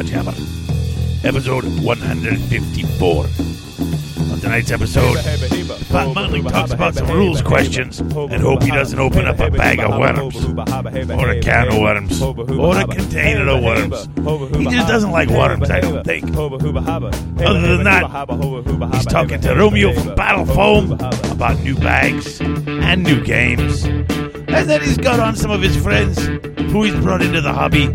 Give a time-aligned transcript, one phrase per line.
[0.00, 0.32] Garage Hammer,
[1.28, 3.26] episode 154.
[4.32, 5.16] On tonight's episode,
[5.90, 9.78] Pat Motley talks about some rules questions and hope he doesn't open up a bag
[9.80, 10.42] of worms,
[11.10, 14.08] or a can of worms, or a container of worms.
[14.56, 16.34] He just doesn't like worms, I don't think.
[16.34, 23.22] Other than that, he's talking to Romeo from Battle Foam about new bags and new
[23.22, 23.84] games.
[23.84, 26.24] And then he's got on some of his friends
[26.72, 27.94] who he's brought into the hobby.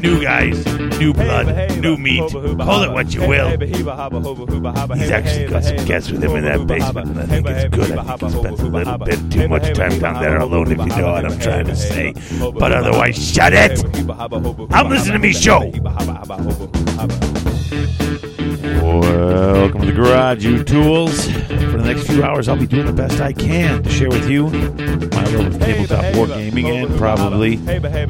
[0.00, 0.64] New guys,
[1.00, 2.30] new blood, new meat.
[2.30, 3.58] Call it what you will.
[3.58, 7.92] He's actually got some guests with him in that basement, and I think it's good.
[7.92, 10.86] I think he spends a little bit too much time down there alone, if you
[10.86, 12.12] know what I'm trying to say.
[12.52, 13.82] But otherwise, shut it!
[14.70, 15.70] I'm listening to me show.
[18.82, 21.28] Welcome to the garage, you tools.
[21.70, 24.28] For the next few hours, I'll be doing the best I can to share with
[24.28, 27.58] you my love of tabletop wargaming and probably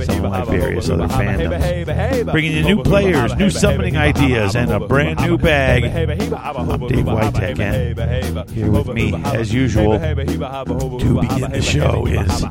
[0.05, 2.33] some of my various other fandoms.
[2.33, 5.85] Bringing you new players, new summoning ideas, and a brand new bag.
[5.85, 12.43] I'm Dave Whitehead, and here with me, as usual, to begin the show is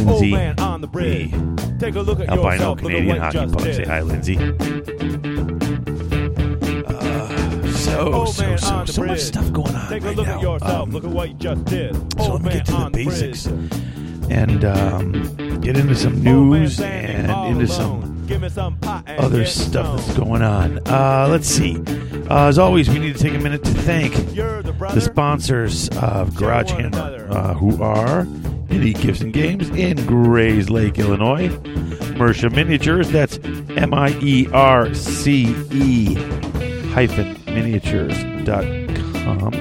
[0.00, 0.34] Lindsay,
[1.80, 3.60] the albino Canadian hockey puck.
[3.60, 5.29] Say hi, Lindsay.
[8.00, 10.36] So, so, so, so much stuff going on Take a right look now.
[10.36, 10.82] at yourself.
[10.88, 11.94] Um, look at what you just did.
[12.22, 13.46] so let me get to the on the basics
[14.30, 19.44] and um, get into some news and into some Give me some pot and other
[19.44, 20.78] stuff that's going on.
[20.88, 21.76] Uh, let's see.
[22.30, 26.70] Uh, as always, we need to take a minute to thank the sponsors of Garage
[26.70, 28.20] Hammer, uh, who are
[28.70, 31.48] Elite Gibson Games in Grayslake, Illinois.
[32.16, 33.38] Mierce Miniatures, that's
[33.76, 36.14] M I E R C E
[36.92, 39.54] hyphen miniatures.com.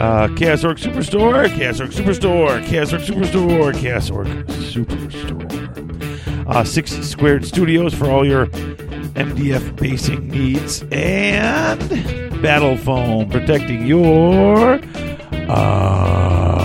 [0.00, 6.46] Uh, Chaos Orc Superstore, Chaos Orc Superstore, Chaos Orc Superstore, Chaos Orc Superstore.
[6.46, 8.46] Uh, Six Squared Studios for all your
[9.16, 11.80] MDF basing needs, and
[12.42, 14.78] Battle Foam protecting your
[15.48, 16.60] army.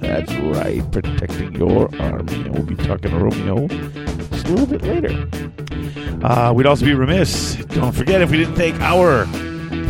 [0.00, 2.34] That's right, protecting your army.
[2.34, 5.26] And we'll be talking to Romeo just a little bit later.
[6.22, 9.24] Uh, we'd also be remiss, don't forget, if we didn't thank our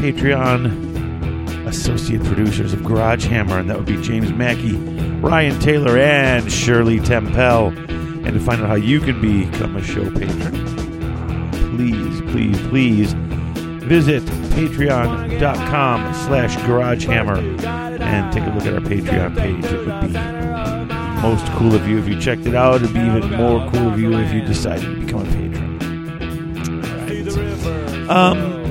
[0.00, 4.76] Patreon associate producers of Garage Hammer, and that would be James Mackey,
[5.20, 7.68] Ryan Taylor, and Shirley Tempel.
[8.24, 13.12] And to find out how you can become a show patron, please, please, please
[13.84, 14.22] visit
[14.52, 17.62] patreon.com slash garagehammer
[18.00, 19.64] and take a look at our Patreon page.
[19.64, 22.76] It would be most cool of you if you checked it out.
[22.76, 25.51] It'd be even more cool of you if you decided to become a patron.
[28.08, 28.62] Um,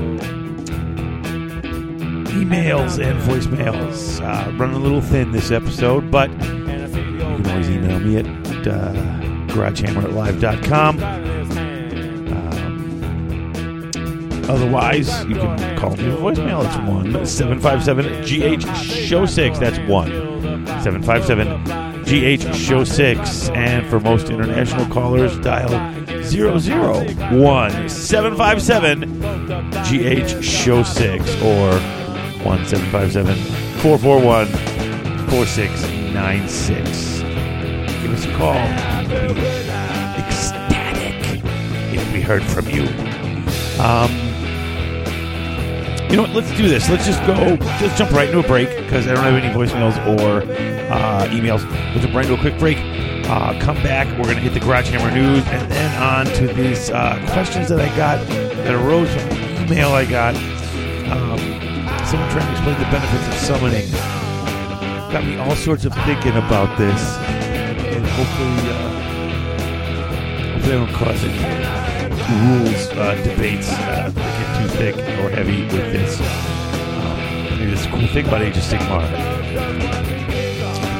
[2.31, 4.21] emails and voicemails.
[4.21, 8.25] Uh, running a little thin this episode, but you can always email me at
[8.67, 8.93] uh,
[9.47, 10.99] garagehammer@live.com.
[12.31, 13.91] Um,
[14.49, 16.65] otherwise, you can call me voicemail.
[16.65, 19.59] It's one seven five seven GH Show Six.
[19.59, 20.09] That's one
[20.81, 21.47] seven five seven
[22.03, 23.49] GH Show Six.
[23.49, 25.69] And for most international callers, dial
[26.23, 27.03] zero zero
[27.37, 29.10] one seven five seven
[29.51, 31.71] GH Show 6 or
[32.43, 33.35] 1757
[33.81, 34.47] 441
[35.27, 37.19] 4696.
[38.01, 38.55] Give us a call.
[40.17, 41.43] Ecstatic
[41.93, 42.83] if we heard from you.
[43.81, 44.09] Um,
[46.09, 46.31] you know what?
[46.31, 46.89] Let's do this.
[46.89, 49.97] Let's just go, just jump right into a break because I don't have any voicemails
[50.17, 50.43] or
[50.93, 51.69] uh, emails.
[51.93, 52.77] Let's jump right into a quick break.
[53.27, 54.07] Uh, come back.
[54.17, 57.67] We're going to hit the Garage Hammer news and then on to these uh, questions
[57.67, 58.19] that I got
[58.63, 60.35] that arose from the email I got.
[60.35, 61.39] Um,
[62.05, 63.91] someone trying to explain the benefits of summoning.
[65.11, 67.17] Got me all sorts of thinking about this.
[67.17, 68.91] And hopefully, uh,
[70.53, 71.71] hopefully I don't cause any
[72.31, 76.19] rules uh, debates uh, that get too thick or heavy with this.
[76.19, 79.07] Um, maybe this cool thing about Age of Sigmar.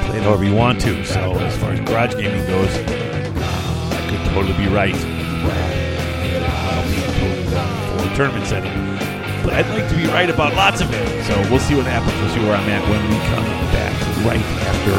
[0.07, 1.06] Play it however you want to.
[1.06, 5.81] So as far as garage gaming goes, uh, I could totally be right.
[8.16, 8.72] Tournament setting.
[9.44, 11.25] But I'd like to be right about lots of it.
[11.25, 12.13] So we'll see what happens.
[12.22, 13.94] We'll see where I'm at when we come back
[14.25, 14.92] right after.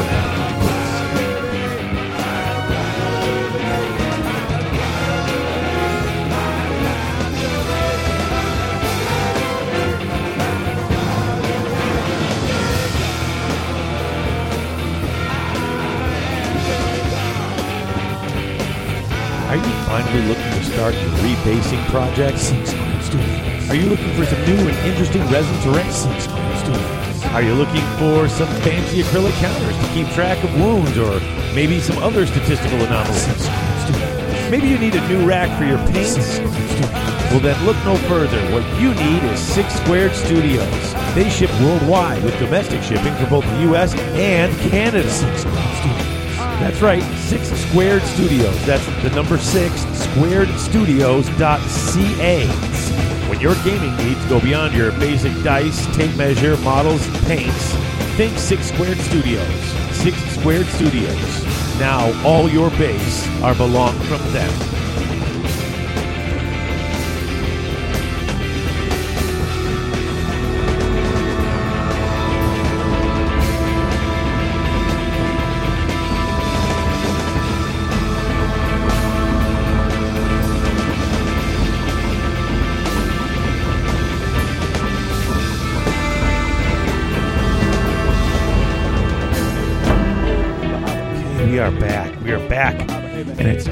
[19.49, 22.82] Are you finally looking to start your rebasing project?
[23.13, 25.93] Are you looking for some new and interesting resin to rent?
[27.33, 31.19] Are you looking for some fancy acrylic counters to keep track of wounds or
[31.53, 33.47] maybe some other statistical anomalies?
[34.49, 36.39] Maybe you need a new rack for your paints?
[37.29, 38.41] Well, then look no further.
[38.51, 40.93] What you need is Six Squared Studios.
[41.13, 43.93] They ship worldwide with domestic shipping for both the U.S.
[43.95, 45.07] and Canada.
[45.09, 46.07] Six Squared Studios.
[46.59, 48.65] That's right, Six Squared Studios.
[48.65, 52.72] That's the number six, squaredstudios.ca.
[53.43, 57.73] Your gaming needs go beyond your basic dice, tape measure, models, and paints,
[58.15, 59.53] think Six Squared Studios.
[59.91, 61.43] Six Squared Studios.
[61.77, 64.82] Now all your base are belong from them.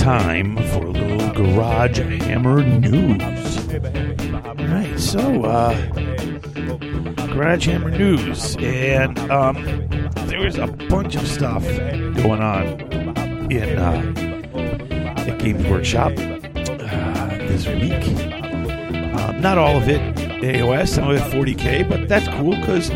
[0.01, 3.21] Time for a little Garage Hammer news.
[4.33, 5.75] All right, so, uh,
[7.27, 8.55] Garage Hammer news.
[8.57, 9.57] And, um,
[10.57, 11.63] a bunch of stuff
[12.15, 12.81] going on
[13.51, 14.01] in, uh,
[15.37, 18.03] Games Workshop uh, this week.
[19.13, 20.01] Uh, not all of it
[20.41, 22.89] AOS, some of it 40K, but that's cool because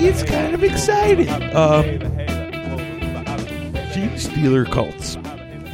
[0.00, 1.28] it's kind of exciting.
[1.54, 2.00] Um,
[4.16, 5.15] Stealer cults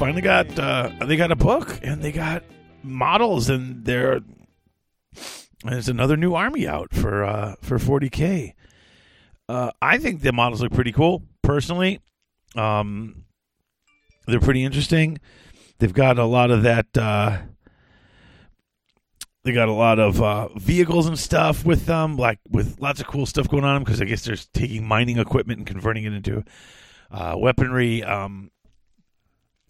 [0.03, 2.43] finally got uh, they got a book and they got
[2.83, 4.21] models and there
[5.63, 8.55] there's another new army out for uh, for 40k.
[9.49, 12.01] Uh, I think the models look pretty cool personally.
[12.57, 13.27] Um,
[14.27, 15.21] they're pretty interesting.
[15.79, 16.99] They've got a lot of that.
[16.99, 17.39] Uh,
[19.45, 23.07] they got a lot of uh, vehicles and stuff with them, like with lots of
[23.07, 23.85] cool stuff going on them.
[23.85, 26.43] because I guess they're taking mining equipment and converting it into
[27.13, 28.03] uh, weaponry.
[28.03, 28.51] Um,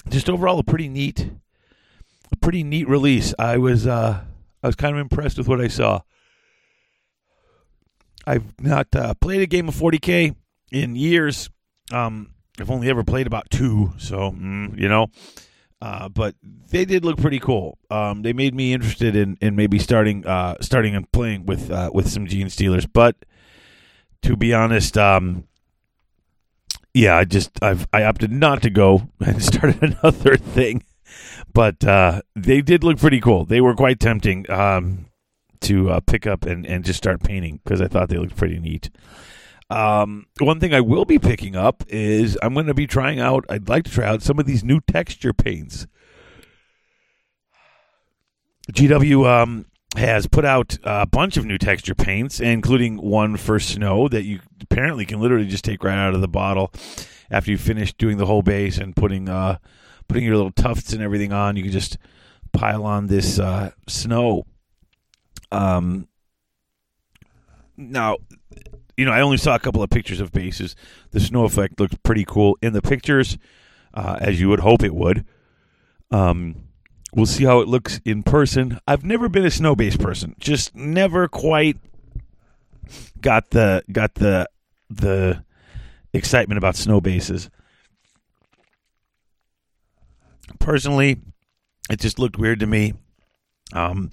[0.08, 1.30] just overall, a pretty neat,
[2.30, 3.34] a pretty neat release.
[3.38, 4.22] I was uh,
[4.62, 6.00] I was kind of impressed with what I saw.
[8.26, 10.34] I've not uh, played a game of 40k
[10.70, 11.50] in years.
[11.90, 15.08] Um, I've only ever played about two, so mm, you know.
[15.80, 16.36] Uh, but
[16.70, 17.76] they did look pretty cool.
[17.90, 21.90] Um, they made me interested in, in maybe starting uh, starting and playing with uh,
[21.92, 22.86] with some Genestealers.
[22.90, 23.16] But
[24.22, 25.48] to be honest, um,
[26.94, 30.84] yeah, I just I've I opted not to go and started another thing.
[31.52, 33.44] But uh, they did look pretty cool.
[33.44, 35.06] They were quite tempting um,
[35.60, 38.58] to uh, pick up and, and just start painting because I thought they looked pretty
[38.58, 38.90] neat.
[39.68, 43.44] Um, one thing I will be picking up is I'm going to be trying out.
[43.48, 45.86] I'd like to try out some of these new texture paints.
[48.70, 49.66] GW um,
[49.96, 54.40] has put out a bunch of new texture paints, including one for snow that you
[54.60, 56.72] apparently can literally just take right out of the bottle
[57.30, 59.58] after you finish doing the whole base and putting uh,
[60.08, 61.56] putting your little tufts and everything on.
[61.56, 61.98] You can just
[62.52, 64.46] pile on this uh, snow.
[65.50, 66.08] Um,
[67.76, 68.18] now,
[68.96, 70.76] you know, I only saw a couple of pictures of bases.
[71.10, 73.36] The snow effect looks pretty cool in the pictures,
[73.94, 75.24] uh, as you would hope it would.
[76.10, 76.68] Um,
[77.14, 78.78] we'll see how it looks in person.
[78.86, 80.34] I've never been a snow base person.
[80.38, 81.76] Just never quite
[83.20, 84.48] got the got the
[84.90, 85.44] the
[86.12, 87.50] excitement about snow bases.
[90.58, 91.20] Personally,
[91.90, 92.94] it just looked weird to me.
[93.72, 94.10] Um,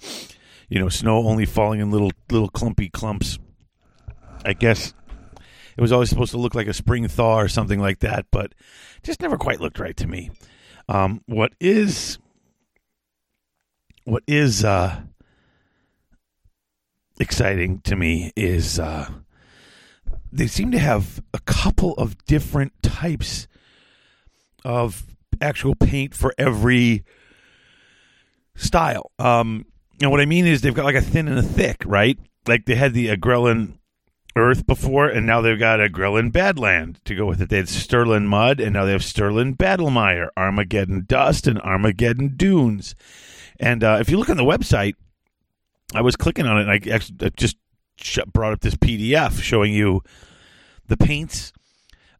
[0.68, 3.38] you know, snow only falling in little little clumpy clumps.
[4.44, 4.94] I guess
[5.76, 8.54] it was always supposed to look like a spring thaw or something like that, but
[9.02, 10.30] just never quite looked right to me.
[10.88, 12.18] Um, what is
[14.04, 15.00] what is uh,
[17.18, 19.08] exciting to me is uh,
[20.32, 23.46] they seem to have a couple of different types
[24.64, 25.04] of
[25.40, 27.04] actual paint for every
[28.54, 29.10] style.
[29.18, 29.66] Um,
[30.00, 32.18] and what I mean is they've got like a thin and a thick, right?
[32.46, 33.78] Like they had the Agrellan
[34.36, 37.48] Earth before, and now they've got Agrellan Badland to go with it.
[37.48, 42.94] They had Stirland Mud, and now they have Stirland Battlemire, Armageddon Dust, and Armageddon Dunes.
[43.60, 44.94] And uh, if you look on the website,
[45.94, 47.56] I was clicking on it, and I I just
[48.32, 50.02] brought up this PDF showing you
[50.86, 51.52] the paints,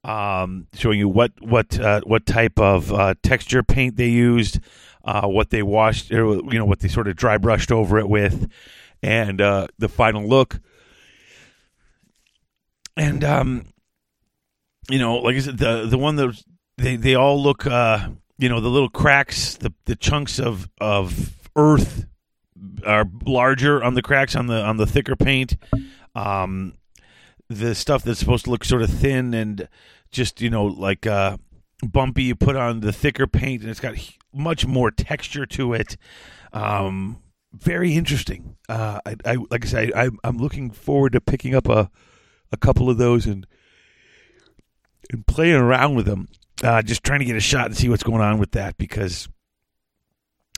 [0.05, 4.61] um, showing you what what uh, what type of uh, texture paint they used,
[5.03, 8.09] uh, what they washed, or, you know, what they sort of dry brushed over it
[8.09, 8.51] with,
[9.03, 10.61] and uh, the final look.
[12.99, 13.65] And um,
[14.91, 16.39] you know, like I said, the the one that
[16.77, 21.37] they they all look, uh, you know, the little cracks, the the chunks of of
[21.55, 22.07] earth
[22.87, 25.57] are larger on the cracks on the on the thicker paint.
[26.15, 26.75] Um,
[27.49, 29.69] the stuff that's supposed to look sort of thin and
[30.11, 31.37] just you know like uh,
[31.87, 33.95] bumpy, you put on the thicker paint, and it's got
[34.33, 35.99] much more texture to it.
[36.55, 38.57] Um, very interesting.
[38.71, 41.91] Uh, I, I like I said, I, I'm looking forward to picking up a
[42.51, 43.47] a couple of those and
[45.11, 46.29] and playing around with them.
[46.62, 49.29] Uh, just trying to get a shot and see what's going on with that because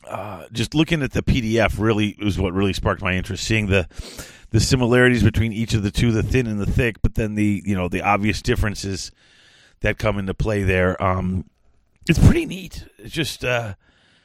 [0.09, 3.45] uh, just looking at the PDF really was what really sparked my interest.
[3.45, 3.87] Seeing the
[4.51, 7.63] the similarities between each of the two, the thin and the thick, but then the
[7.65, 9.13] you know the obvious differences
[9.81, 11.01] that come into play there.
[11.03, 11.45] Um,
[12.09, 12.85] it's pretty neat.
[12.99, 13.75] It just uh,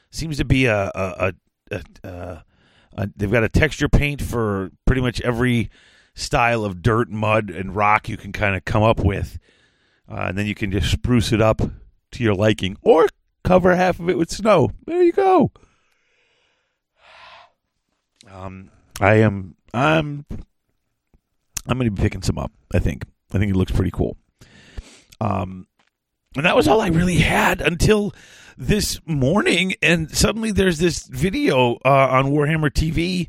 [0.10, 1.34] seems to be a, a,
[1.72, 2.44] a,
[2.98, 5.70] a, they've got a texture paint for pretty much every
[6.16, 9.38] style of dirt, mud, and rock you can kind of come up with,
[10.10, 11.62] uh, and then you can just spruce it up
[12.12, 13.08] to your liking, or
[13.44, 14.72] cover half of it with snow.
[14.86, 15.52] There you go.
[18.32, 20.26] Um, I am I'm
[21.68, 22.52] I'm going to be picking some up.
[22.74, 24.18] I think I think it looks pretty cool.
[25.20, 25.68] Um,
[26.36, 28.14] and that was all I really had until
[28.58, 33.28] this morning, and suddenly there's this video uh, on Warhammer TV,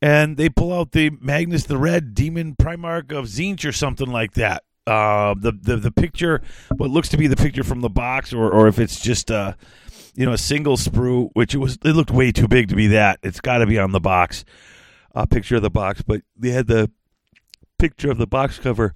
[0.00, 4.32] and they pull out the Magnus the Red Demon Primarch of Tzeentch or something like
[4.32, 4.64] that.
[4.90, 6.42] Uh, the, the the picture,
[6.76, 9.52] what looks to be the picture from the box, or or if it's just uh,
[10.16, 12.88] you know a single sprue, which it was, it looked way too big to be
[12.88, 13.20] that.
[13.22, 14.44] It's got to be on the box,
[15.14, 16.90] a picture of the box, but they had the
[17.78, 18.92] picture of the box cover.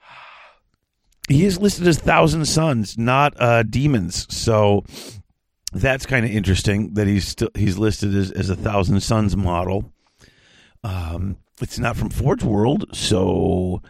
[1.28, 4.32] He is listed as Thousand Sons, not uh, demons.
[4.32, 4.84] So
[5.72, 9.92] that's kind of interesting that he's still he's listed as, as a Thousand Sons model.
[10.84, 13.82] Um, it's not from Forge World, so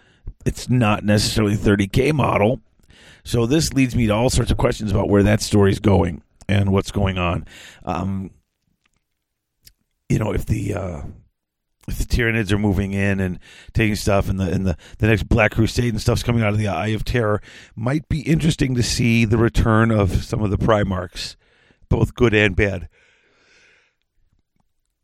[0.46, 2.60] it's not necessarily 30k model.
[3.24, 6.72] So this leads me to all sorts of questions about where that story's going and
[6.72, 7.44] what's going on.
[7.84, 8.30] Um,
[10.08, 11.02] you know, if the uh,
[11.88, 13.40] if the Tyranids are moving in and
[13.74, 16.58] taking stuff, and the and the the next Black Crusade and stuff's coming out of
[16.58, 17.42] the Eye of Terror,
[17.74, 21.34] might be interesting to see the return of some of the Primarchs,
[21.88, 22.88] both good and bad.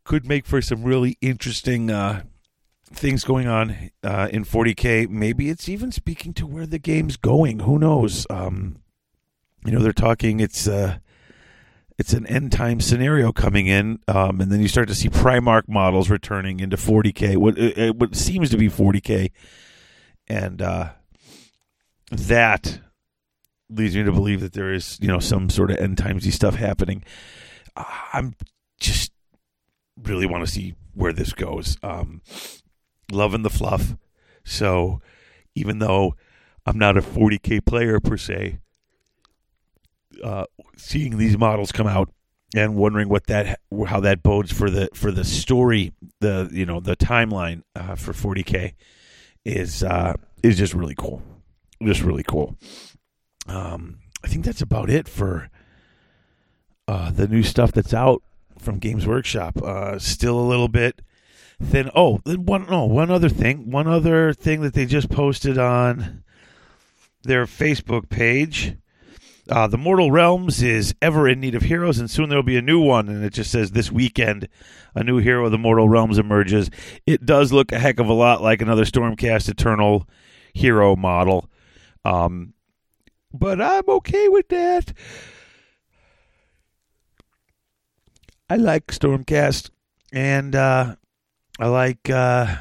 [0.05, 2.23] Could make for some really interesting uh,
[2.95, 5.09] things going on uh, in 40k.
[5.09, 7.59] Maybe it's even speaking to where the game's going.
[7.59, 8.25] Who knows?
[8.29, 8.77] Um,
[9.65, 10.39] you know, they're talking.
[10.39, 10.97] It's uh,
[11.97, 15.67] it's an end time scenario coming in, um, and then you start to see Primarch
[15.67, 17.37] models returning into 40k.
[17.37, 19.31] What uh, what seems to be 40k,
[20.27, 20.89] and uh,
[22.11, 22.79] that
[23.69, 26.55] leads me to believe that there is you know some sort of end timesy stuff
[26.55, 27.03] happening.
[27.75, 28.35] Uh, I'm
[28.79, 29.11] just
[30.01, 31.77] really want to see where this goes.
[31.83, 32.21] Um,
[33.11, 33.95] loving the fluff,
[34.43, 35.01] so
[35.55, 36.15] even though
[36.65, 38.59] I'm not a 40k player per se,
[40.23, 40.45] uh,
[40.77, 42.09] seeing these models come out
[42.55, 46.79] and wondering what that how that bodes for the for the story, the you know
[46.79, 48.73] the timeline uh, for 40k
[49.43, 51.21] is uh, is just really cool,
[51.81, 52.55] just really cool.
[53.47, 55.49] Um, I think that's about it for
[56.87, 58.23] uh, the new stuff that's out
[58.57, 59.61] from Games Workshop.
[59.61, 61.01] Uh, still a little bit
[61.61, 61.89] thin.
[61.95, 66.23] Oh, then one no one other thing, one other thing that they just posted on
[67.23, 68.75] their Facebook page.
[69.49, 72.57] Uh, the Mortal Realms is ever in need of heroes, and soon there will be
[72.57, 73.09] a new one.
[73.09, 74.47] And it just says this weekend,
[74.95, 76.69] a new hero of the Mortal Realms emerges.
[77.05, 80.07] It does look a heck of a lot like another Stormcast Eternal
[80.53, 81.49] hero model,
[82.05, 82.53] um,
[83.33, 84.93] but I'm okay with that.
[88.49, 89.71] I like Stormcast,
[90.13, 90.95] and uh,
[91.63, 92.09] I like.
[92.09, 92.57] Uh,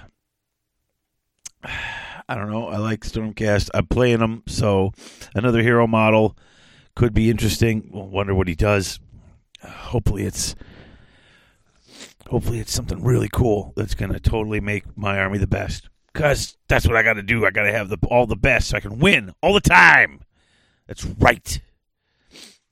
[1.64, 2.68] I don't know.
[2.68, 3.68] I like Stormcast.
[3.74, 4.92] I'm playing them, so
[5.34, 6.36] another hero model
[6.94, 7.90] could be interesting.
[7.92, 9.00] We'll wonder what he does.
[9.60, 10.54] Hopefully, it's
[12.28, 15.88] hopefully it's something really cool that's going to totally make my army the best.
[16.14, 17.44] Cause that's what I got to do.
[17.44, 20.20] I got to have the all the best so I can win all the time.
[20.86, 21.60] That's right.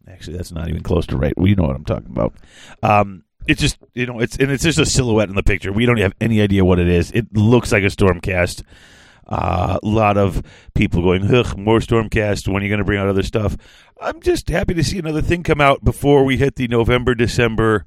[0.06, 1.36] Actually, that's not even close to right.
[1.36, 2.34] We know what I'm talking about.
[2.84, 5.72] Um, it's just you know it's and it's just a silhouette in the picture.
[5.72, 7.10] We don't have any idea what it is.
[7.10, 8.62] It looks like a Stormcast.
[9.26, 10.42] Uh, a lot of
[10.74, 12.48] people going, Ugh, more Stormcast.
[12.48, 13.56] When are you going to bring out other stuff?
[14.00, 17.86] I'm just happy to see another thing come out before we hit the November, December,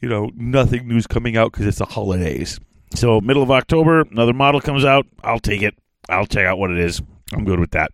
[0.00, 2.58] you know, nothing news coming out because it's the holidays.
[2.94, 5.06] So, middle of October, another model comes out.
[5.22, 5.74] I'll take it.
[6.08, 7.02] I'll check out what it is.
[7.32, 7.90] I'm good with that.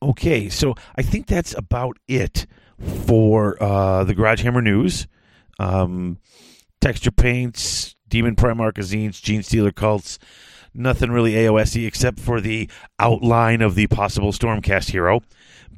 [0.00, 2.46] Okay, so I think that's about it
[3.06, 5.06] for uh, the Garage Hammer news.
[5.58, 6.18] Um,
[6.80, 10.18] texture paints, Demon Primarch Tzeentch, Gene Stealer cults.
[10.74, 15.20] Nothing really AOSy except for the outline of the possible Stormcast hero.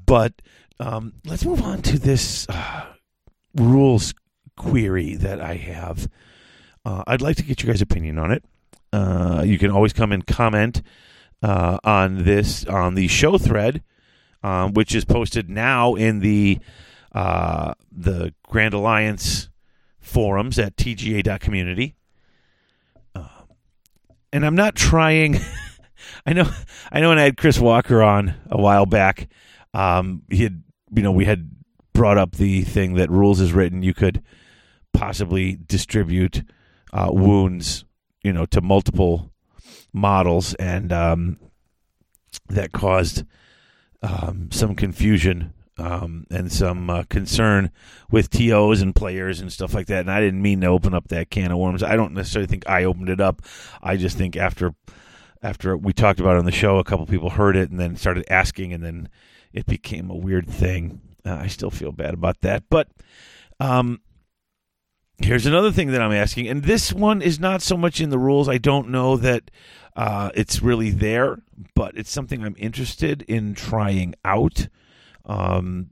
[0.06, 0.40] But
[0.78, 2.86] um, let's move on to this uh,
[3.56, 4.14] rules
[4.56, 6.08] query that I have.
[6.84, 8.44] Uh, I'd like to get you guys' opinion on it.
[8.92, 10.82] Uh, you can always come and comment
[11.42, 13.82] uh, on this on the show thread,
[14.42, 16.58] um, which is posted now in the
[17.12, 19.48] uh, the Grand Alliance
[20.04, 21.96] forums at tga.community.
[23.14, 23.26] Uh,
[24.32, 25.40] and I'm not trying.
[26.26, 26.48] I know,
[26.92, 27.08] I know.
[27.08, 29.28] When I had Chris Walker on a while back,
[29.72, 30.62] um, he had,
[30.94, 31.50] you know, we had
[31.92, 33.82] brought up the thing that rules is written.
[33.82, 34.22] You could
[34.92, 36.42] possibly distribute
[36.92, 37.84] uh, wounds,
[38.22, 39.32] you know, to multiple
[39.92, 41.38] models, and um,
[42.48, 43.24] that caused
[44.02, 47.70] um, some confusion um, and some uh, concern
[48.10, 50.00] with TOs and players and stuff like that.
[50.00, 51.82] And I didn't mean to open up that can of worms.
[51.82, 53.42] I don't necessarily think I opened it up.
[53.82, 54.74] I just think after
[55.42, 57.96] after we talked about it on the show, a couple people heard it and then
[57.96, 59.08] started asking, and then
[59.52, 61.00] it became a weird thing.
[61.24, 62.88] Uh, I still feel bad about that, but
[63.60, 64.00] um,
[65.18, 68.18] here's another thing that I'm asking, and this one is not so much in the
[68.18, 68.48] rules.
[68.48, 69.50] I don't know that
[69.96, 71.38] uh, it's really there,
[71.74, 74.68] but it's something I'm interested in trying out.
[75.26, 75.88] Um,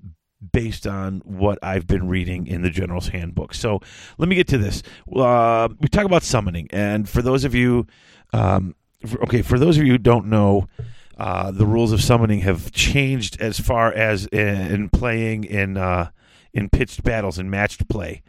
[0.52, 3.54] based on what I've been reading in the General's Handbook.
[3.54, 3.80] So
[4.18, 4.82] let me get to this.
[5.14, 7.86] Uh, we talk about summoning, and for those of you,
[8.32, 8.74] um,
[9.06, 10.68] for- okay, for those of you who don't know,
[11.16, 16.10] uh, the rules of summoning have changed as far as in, in playing in uh,
[16.52, 18.22] in pitched battles and matched play.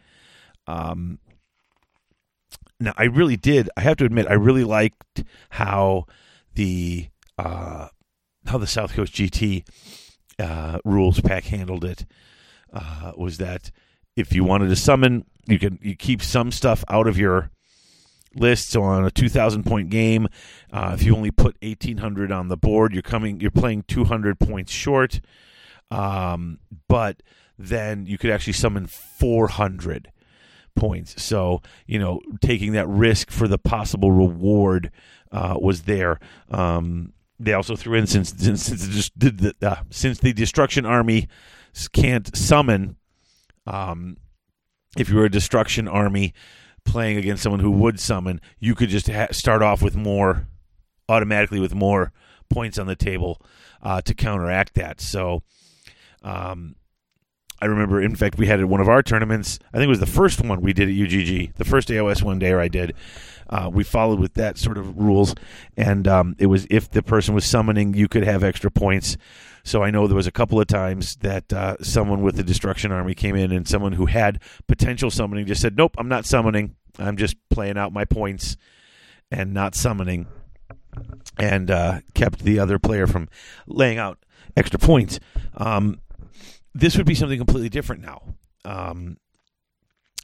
[0.67, 1.19] Um,
[2.79, 3.69] now, I really did.
[3.77, 6.05] I have to admit, I really liked how
[6.55, 7.07] the
[7.38, 7.88] uh,
[8.45, 9.65] how the South Coast GT
[10.43, 12.05] uh, rules pack handled it.
[12.71, 13.71] Uh, was that
[14.15, 17.51] if you wanted to summon, you can you keep some stuff out of your
[18.35, 18.69] list.
[18.69, 20.27] So on a two thousand point game,
[20.71, 24.05] uh, if you only put eighteen hundred on the board, you're coming you're playing two
[24.05, 25.21] hundred points short.
[25.91, 27.21] Um, but
[27.59, 30.12] then you could actually summon four hundred
[30.75, 31.21] points.
[31.21, 34.91] So you know, taking that risk for the possible reward
[35.31, 36.20] uh, was there.
[36.50, 37.13] Um,
[37.46, 40.86] they also threw in since since since, the, just did the, uh, since the destruction
[40.86, 41.27] army
[41.92, 42.98] can't summon.
[43.66, 44.18] Um,
[44.98, 46.34] if you were a destruction army
[46.86, 50.48] playing against someone who would summon, you could just ha- start off with more
[51.10, 52.12] automatically with more
[52.50, 53.42] points on the table
[53.82, 55.01] uh, to counteract that.
[55.01, 55.44] So.
[56.22, 56.75] Um,
[57.62, 59.58] I remember, in fact, we had at one of our tournaments.
[59.74, 62.38] I think it was the first one we did at UGG, the first AOS one
[62.38, 62.94] day I did.
[63.50, 65.36] Uh, we followed with that sort of rules,
[65.77, 69.18] and um, it was if the person was summoning, you could have extra points.
[69.64, 72.92] So I know there was a couple of times that uh, someone with the destruction
[72.92, 76.75] army came in, and someone who had potential summoning just said, "Nope, I'm not summoning.
[77.00, 78.58] I'm just playing out my points
[79.32, 80.27] and not summoning,"
[81.38, 83.29] and uh, kept the other player from
[83.68, 84.20] laying out
[84.56, 85.20] extra points.
[85.56, 86.00] Um,
[86.74, 88.36] this would be something completely different now.
[88.66, 89.18] Um,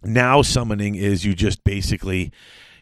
[0.03, 2.31] now summoning is you just basically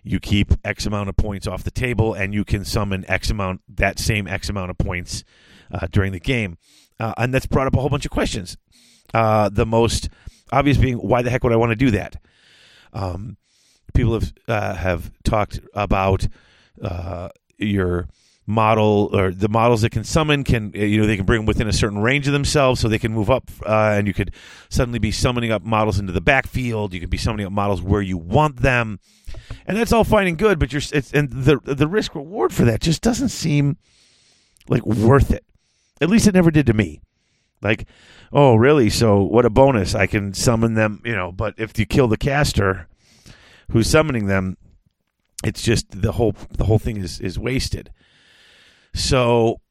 [0.09, 3.61] you keep X amount of points off the table and you can summon X amount
[3.67, 5.23] that same X amount of points
[5.71, 6.57] uh, during the game,
[6.99, 8.57] uh, and that's brought up a whole bunch of questions.
[9.13, 10.09] Uh, the most
[10.51, 12.17] obvious being, why the heck would I want to do that?
[12.93, 13.37] Um,
[13.93, 16.27] people have uh, have talked about
[16.81, 18.07] uh, your
[18.49, 21.45] model or the models that can summon can uh, you know they can bring them
[21.45, 24.33] within a certain range of themselves so they can move up uh, and you could
[24.69, 28.01] suddenly be summoning up models into the backfield you could be summoning up models where
[28.01, 29.01] you want them
[29.65, 32.65] and that's all fine and good but you're it's, and the the risk reward for
[32.65, 33.77] that just doesn't seem
[34.67, 35.45] like worth it.
[36.01, 37.01] At least it never did to me.
[37.61, 37.87] Like
[38.31, 38.89] oh really?
[38.89, 39.95] So what a bonus.
[39.95, 42.87] I can summon them you know but if you kill the caster
[43.71, 44.57] who's summoning them
[45.43, 47.91] it's just the whole the whole thing is is wasted.
[48.93, 49.61] So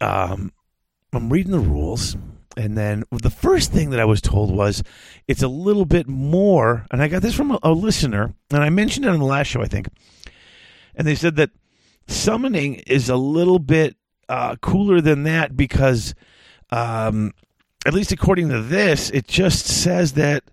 [0.00, 0.52] um,
[1.12, 2.16] I'm reading the rules,
[2.56, 4.82] and then the first thing that I was told was
[5.26, 8.70] it's a little bit more, and I got this from a, a listener, and I
[8.70, 9.88] mentioned it on the last show, I think,
[10.94, 11.50] and they said that
[12.06, 13.96] summoning is a little bit
[14.28, 16.14] uh, cooler than that because,
[16.70, 17.32] um,
[17.86, 20.44] at least according to this, it just says that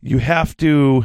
[0.00, 1.04] you have to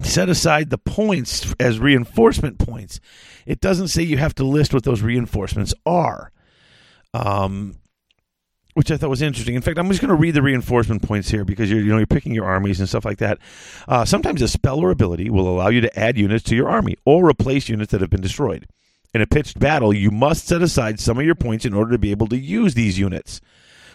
[0.00, 3.00] set aside the points as reinforcement points.
[3.46, 6.30] It doesn't say you have to list what those reinforcements are,
[7.14, 7.76] um,
[8.78, 9.56] which I thought was interesting.
[9.56, 11.96] In fact, I'm just going to read the reinforcement points here because you're you know
[11.96, 13.40] you're picking your armies and stuff like that.
[13.88, 16.94] Uh, sometimes a spell or ability will allow you to add units to your army
[17.04, 18.68] or replace units that have been destroyed.
[19.12, 21.98] In a pitched battle, you must set aside some of your points in order to
[21.98, 23.40] be able to use these units.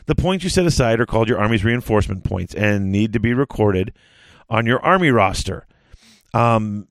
[0.07, 3.33] The points you set aside are called your army's reinforcement points and need to be
[3.33, 3.93] recorded
[4.49, 5.65] on your army roster.
[6.33, 6.89] Um,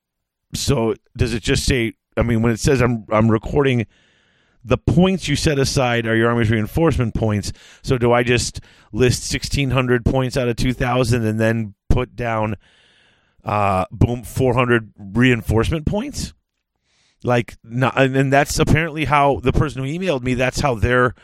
[0.55, 1.93] so does it just say?
[2.17, 3.87] I mean, when it says I'm I'm recording,
[4.65, 7.53] the points you set aside are your army's reinforcement points.
[7.83, 8.61] So do I just
[8.93, 12.57] list sixteen hundred points out of two thousand and then put down,
[13.45, 16.33] uh, boom, four hundred reinforcement points?
[17.25, 20.35] Like, not, and and that's apparently how the person who emailed me.
[20.35, 21.15] That's how their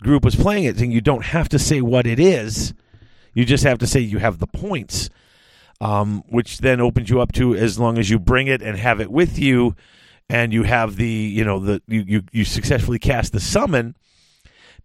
[0.00, 0.80] group was playing it.
[0.80, 2.72] And you don't have to say what it is.
[3.34, 5.10] You just have to say you have the points,
[5.80, 9.00] um, which then opens you up to as long as you bring it and have
[9.00, 9.76] it with you,
[10.30, 13.96] and you have the you know the you you, you successfully cast the summon.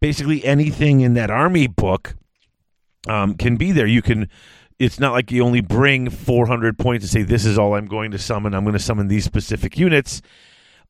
[0.01, 2.15] Basically, anything in that army book
[3.07, 3.87] um, can be there.
[3.87, 4.29] You can.
[4.77, 8.11] It's not like you only bring 400 points and say this is all I'm going
[8.11, 8.53] to summon.
[8.53, 10.21] I'm going to summon these specific units.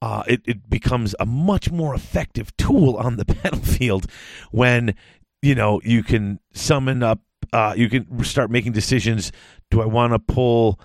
[0.02, 4.10] Uh, it, it becomes a much more effective tool on the battlefield
[4.52, 4.96] when
[5.42, 7.20] you know you can summon up.
[7.54, 9.32] Uh, you can start making decisions.
[9.70, 10.80] Do I want to pull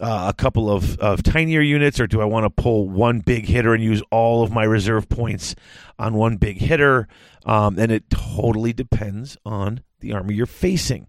[0.00, 3.46] uh, a couple of, of tinier units, or do I want to pull one big
[3.46, 5.54] hitter and use all of my reserve points
[5.98, 7.08] on one big hitter?
[7.46, 11.06] Um, and it totally depends on the army you're facing.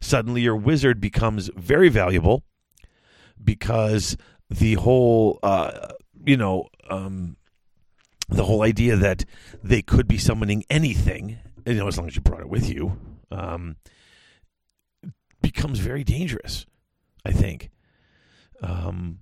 [0.00, 2.44] Suddenly, your wizard becomes very valuable
[3.42, 4.16] because
[4.50, 5.92] the whole, uh,
[6.24, 7.36] you know, um,
[8.28, 9.24] the whole idea that
[9.62, 12.98] they could be summoning anything, you know, as long as you brought it with you,
[13.30, 13.76] um,
[15.40, 16.66] becomes very dangerous.
[17.26, 17.70] I think.
[18.62, 19.20] Um,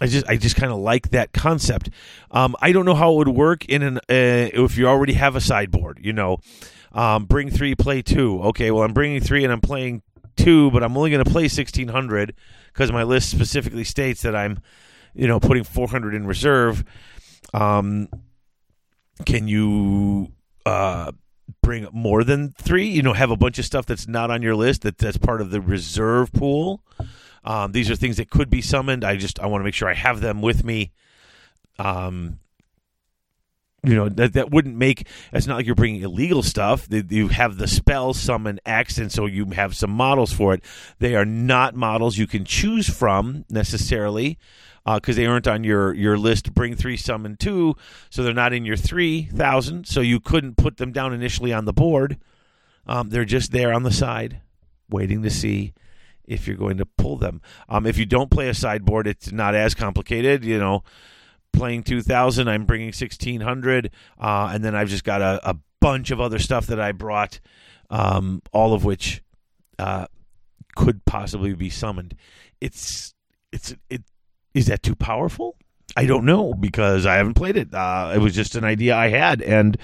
[0.00, 1.90] I just I just kind of like that concept.
[2.30, 5.36] Um, I don't know how it would work in an uh, if you already have
[5.36, 5.98] a sideboard.
[6.02, 6.38] You know,
[6.92, 8.42] um, bring three, play two.
[8.44, 10.02] Okay, well I'm bringing three and I'm playing
[10.36, 12.34] two, but I'm only going to play sixteen hundred
[12.72, 14.60] because my list specifically states that I'm,
[15.12, 16.82] you know, putting four hundred in reserve.
[17.52, 18.08] Um,
[19.26, 20.32] can you
[20.64, 21.12] uh,
[21.62, 22.86] bring more than three?
[22.86, 25.42] You know, have a bunch of stuff that's not on your list that that's part
[25.42, 26.82] of the reserve pool.
[27.44, 29.04] Um, these are things that could be summoned.
[29.04, 30.92] I just I want to make sure I have them with me.
[31.78, 32.38] Um,
[33.82, 35.06] you know that that wouldn't make.
[35.32, 36.86] It's not like you're bringing illegal stuff.
[36.90, 40.62] You have the spell summon X, and so you have some models for it.
[40.98, 44.38] They are not models you can choose from necessarily
[44.84, 46.52] because uh, they aren't on your your list.
[46.52, 47.74] Bring three, summon two,
[48.10, 49.86] so they're not in your three thousand.
[49.86, 52.18] So you couldn't put them down initially on the board.
[52.86, 54.42] Um, they're just there on the side,
[54.90, 55.72] waiting to see
[56.30, 57.42] if you're going to pull them.
[57.68, 60.44] Um, if you don't play a sideboard, it's not as complicated.
[60.44, 60.84] You know,
[61.52, 66.20] playing 2000, I'm bringing 1600, uh, and then I've just got a, a, bunch of
[66.20, 67.40] other stuff that I brought,
[67.88, 69.22] um, all of which
[69.78, 70.04] uh,
[70.76, 72.14] could possibly be summoned.
[72.60, 73.14] It's
[73.50, 74.02] it's it
[74.52, 75.56] is that too powerful?
[75.96, 77.72] I don't know because I haven't played it.
[77.72, 79.78] Uh, it was just an idea I had, and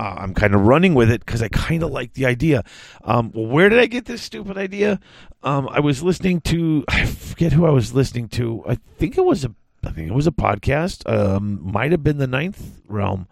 [0.00, 2.64] uh, I'm kind of running with it because I kind of like the idea.
[3.04, 4.98] Um, where did I get this stupid idea?
[5.42, 8.64] Um, I was listening to I forget who I was listening to.
[8.66, 11.08] I think it was a I think it was a podcast.
[11.10, 13.28] Um, might have been the Ninth Realm.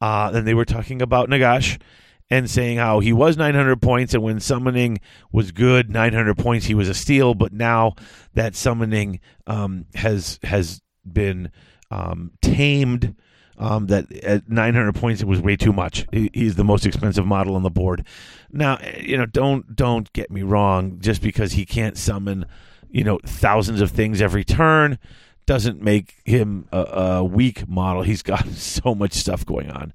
[0.00, 1.80] Uh, and they were talking about Nagash
[2.28, 4.98] and saying how he was 900 points, and when summoning
[5.30, 7.34] was good, 900 points, he was a steal.
[7.34, 7.94] But now
[8.34, 11.52] that summoning um, has has been
[11.92, 13.14] um, tamed
[13.58, 16.06] um, that at 900 points it was way too much.
[16.12, 18.06] He's the most expensive model on the board.
[18.50, 20.98] Now, you know, don't don't get me wrong.
[21.00, 22.46] Just because he can't summon,
[22.90, 24.98] you know, thousands of things every turn,
[25.46, 28.02] doesn't make him a, a weak model.
[28.02, 29.92] He's got so much stuff going on.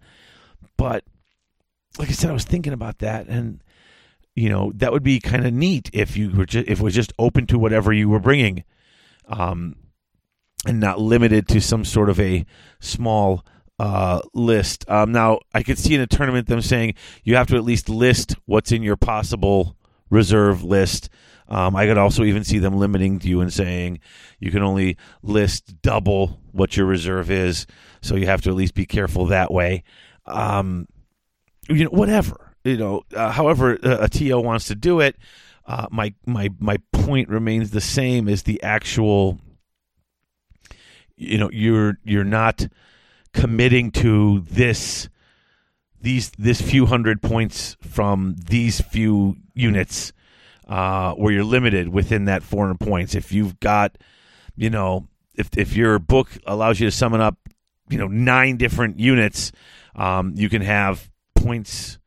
[0.77, 1.03] But
[1.97, 3.61] like I said, I was thinking about that, and
[4.35, 6.95] you know, that would be kind of neat if you were just if it was
[6.95, 8.63] just open to whatever you were bringing.
[9.27, 9.75] Um,
[10.65, 12.45] and not limited to some sort of a
[12.79, 13.45] small
[13.79, 14.89] uh, list.
[14.89, 17.89] Um, now, I could see in a tournament them saying you have to at least
[17.89, 19.77] list what's in your possible
[20.09, 21.09] reserve list.
[21.47, 23.99] Um, I could also even see them limiting you and saying
[24.39, 27.65] you can only list double what your reserve is,
[28.01, 29.83] so you have to at least be careful that way.
[30.25, 30.87] Um,
[31.67, 32.53] you know, whatever.
[32.63, 35.15] You know, uh, however uh, a TO wants to do it.
[35.65, 39.39] Uh, my my my point remains the same as the actual
[41.19, 42.67] you know you're you're not
[43.33, 45.09] committing to this
[46.01, 50.13] these this few hundred points from these few units
[50.67, 53.15] uh, where you're limited within that 400 points.
[53.15, 53.97] If you've got,
[54.55, 57.37] you know, if if your book allows you to summon up,
[57.89, 59.51] you know, nine different units,
[59.95, 61.97] um, you can have points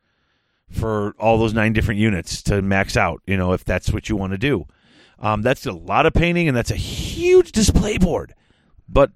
[0.70, 3.20] for all those nine different units to max out.
[3.26, 4.66] You know, if that's what you want to do.
[5.18, 8.34] Um, that's a lot of painting, and that's a huge display board
[8.92, 9.10] but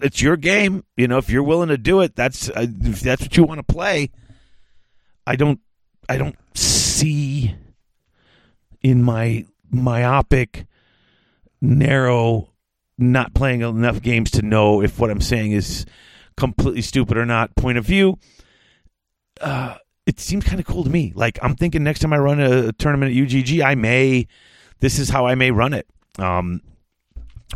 [0.00, 0.84] it's your game.
[0.96, 3.66] You know, if you're willing to do it, that's uh, if that's what you want
[3.66, 4.10] to play.
[5.26, 5.60] I don't,
[6.08, 7.54] I don't see
[8.82, 10.66] in my myopic,
[11.60, 12.50] narrow,
[12.98, 15.86] not playing enough games to know if what I'm saying is
[16.36, 17.56] completely stupid or not.
[17.56, 18.18] Point of view.
[19.40, 21.12] Uh, it seems kind of cool to me.
[21.14, 24.26] Like I'm thinking next time I run a, a tournament at UGG, I may.
[24.80, 25.86] This is how I may run it.
[26.18, 26.60] Um,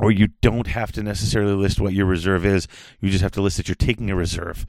[0.00, 2.68] or you don't have to necessarily list what your reserve is.
[3.00, 4.66] You just have to list that you're taking a reserve.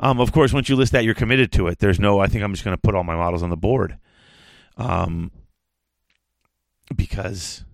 [0.00, 1.78] Um, of course, once you list that, you're committed to it.
[1.78, 3.98] There's no, I think I'm just going to put all my models on the board.
[4.76, 5.30] um,
[6.94, 7.64] because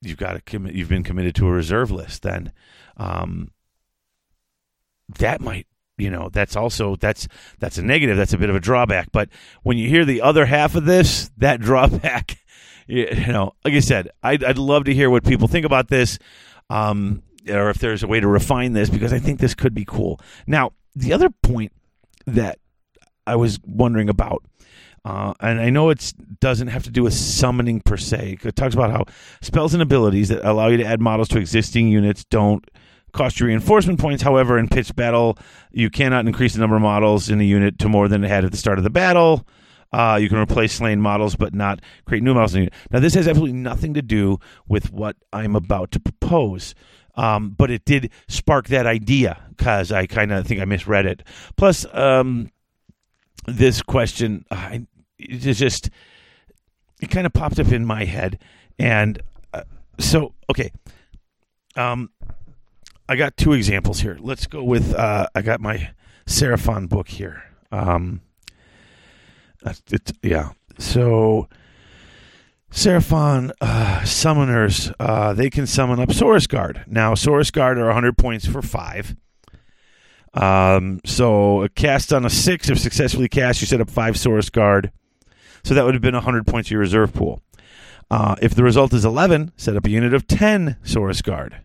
[0.00, 0.74] you've got to commit.
[0.74, 2.22] You've been committed to a reserve list.
[2.22, 2.52] Then
[2.96, 3.50] um,
[5.18, 8.60] that might you know that's also that's that's a negative that's a bit of a
[8.60, 9.28] drawback but
[9.62, 12.43] when you hear the other half of this that drawback
[12.86, 16.18] you know like i said i'd, I'd love to hear what people think about this
[16.70, 19.84] um, or if there's a way to refine this because i think this could be
[19.84, 21.72] cool now the other point
[22.26, 22.58] that
[23.26, 24.42] i was wondering about
[25.06, 28.38] uh, and I know it doesn't have to do with summoning per se.
[28.42, 29.04] It talks about how
[29.42, 32.66] spells and abilities that allow you to add models to existing units don't
[33.12, 34.22] cost you reinforcement points.
[34.22, 35.38] However, in pitched battle,
[35.72, 38.44] you cannot increase the number of models in a unit to more than it had
[38.44, 39.46] at the start of the battle.
[39.94, 42.56] Uh, you can replace slain models, but not create new models.
[42.90, 46.74] Now, this has absolutely nothing to do with what I'm about to propose.
[47.14, 51.22] Um, but it did spark that idea because I kind of think I misread it.
[51.56, 52.50] Plus, um,
[53.46, 54.84] this question, I,
[55.16, 55.90] it just
[57.00, 58.40] it kind of popped up in my head,
[58.80, 59.62] and uh,
[60.00, 60.72] so okay.
[61.76, 62.10] Um,
[63.08, 64.18] I got two examples here.
[64.20, 65.90] Let's go with uh, I got my
[66.26, 67.44] Seraphon book here.
[67.70, 68.22] Um,
[69.90, 70.50] it's, yeah.
[70.78, 71.48] So
[72.70, 76.84] Seraphon uh, summoners uh, they can summon up Saurus Guard.
[76.86, 79.16] Now Saurus Guard are 100 points for five.
[80.34, 84.50] Um, so a cast on a six, if successfully cast, you set up five Saurus
[84.50, 84.90] Guard.
[85.62, 87.40] So that would have been 100 points of your reserve pool.
[88.10, 91.60] Uh, if the result is 11, set up a unit of 10 Saurus Guard.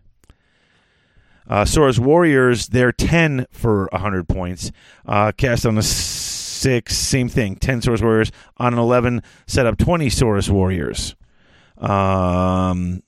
[1.46, 4.70] Uh, Saurus Warriors, they're 10 for 100 points.
[5.04, 5.82] Uh, cast on a
[6.60, 8.30] 6, same thing, 10 Saurus Warriors.
[8.58, 11.16] On an 11, set up 20 Saurus Warriors.
[11.78, 13.02] Um,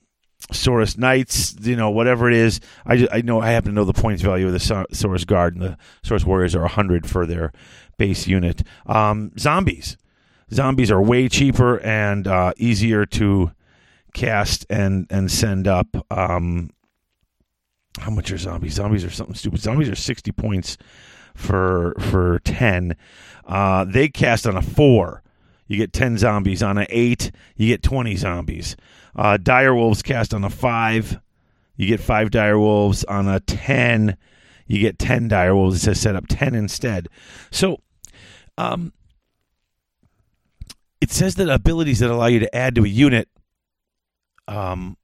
[0.52, 2.60] Saurus Knights, you know, whatever it is.
[2.86, 5.62] I, I know I happen to know the points value of the Saurus Guard, and
[5.62, 7.52] the Saurus Warriors are 100 for their
[7.98, 8.62] base unit.
[8.86, 9.96] Um, zombies.
[10.52, 13.52] Zombies are way cheaper and uh, easier to
[14.14, 15.88] cast and, and send up.
[16.10, 16.70] Um,
[17.98, 18.74] how much are zombies?
[18.74, 19.60] Zombies are something stupid.
[19.60, 20.78] Zombies are 60 points
[21.34, 22.96] for for 10.
[23.52, 25.22] Uh, they cast on a 4.
[25.66, 26.62] You get 10 zombies.
[26.62, 28.76] On an 8, you get 20 zombies.
[29.14, 31.20] Uh, dire wolves cast on a 5.
[31.76, 33.04] You get 5 dire wolves.
[33.04, 34.16] On a 10,
[34.66, 35.76] you get 10 dire wolves.
[35.76, 37.10] It says set up 10 instead.
[37.50, 37.82] So,
[38.56, 38.94] um,
[41.02, 43.28] it says that abilities that allow you to add to a unit
[44.48, 44.96] um,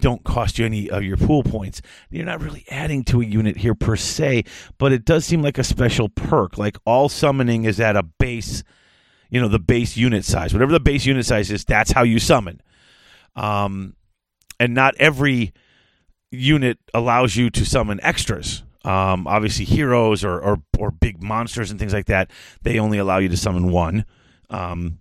[0.00, 1.80] don't cost you any of your pool points.
[2.10, 4.44] You're not really adding to a unit here per se,
[4.78, 6.58] but it does seem like a special perk.
[6.58, 8.62] Like all summoning is at a base,
[9.30, 10.52] you know, the base unit size.
[10.52, 12.60] Whatever the base unit size is, that's how you summon.
[13.36, 13.96] Um,
[14.60, 15.52] and not every
[16.30, 18.62] unit allows you to summon extras.
[18.84, 22.30] Um, obviously, heroes or, or, or big monsters and things like that,
[22.62, 24.04] they only allow you to summon one.
[24.50, 24.98] Um,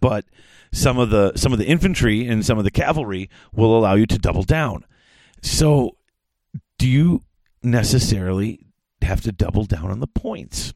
[0.00, 0.24] but
[0.72, 4.06] some of the some of the infantry and some of the cavalry will allow you
[4.06, 4.84] to double down.
[5.42, 5.96] So,
[6.78, 7.24] do you
[7.62, 8.60] necessarily
[9.02, 10.74] have to double down on the points?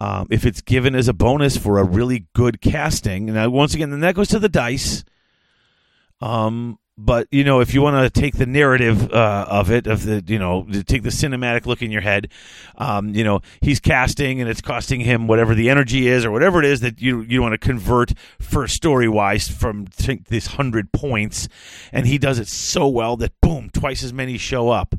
[0.00, 3.90] Um, if it's given as a bonus for a really good casting, now once again,
[3.90, 5.04] then that goes to the dice.
[6.22, 10.04] Um, but you know if you want to take the narrative uh, of it of
[10.04, 12.28] the you know take the cinematic look in your head
[12.76, 16.58] um, you know he's casting and it's costing him whatever the energy is or whatever
[16.58, 19.86] it is that you you want to convert for story wise from
[20.28, 21.48] this 100 points.
[21.92, 24.94] And he does it so well that boom twice as many show up.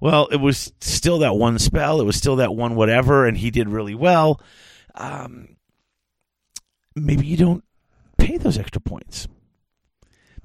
[0.00, 2.00] Well it was still that one spell.
[2.00, 4.40] It was still that one whatever and he did really well.
[4.94, 5.56] Um,
[6.94, 7.64] maybe you don't
[8.16, 9.28] pay those extra points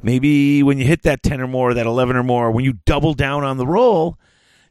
[0.01, 3.13] maybe when you hit that 10 or more, that 11 or more, when you double
[3.13, 4.17] down on the roll,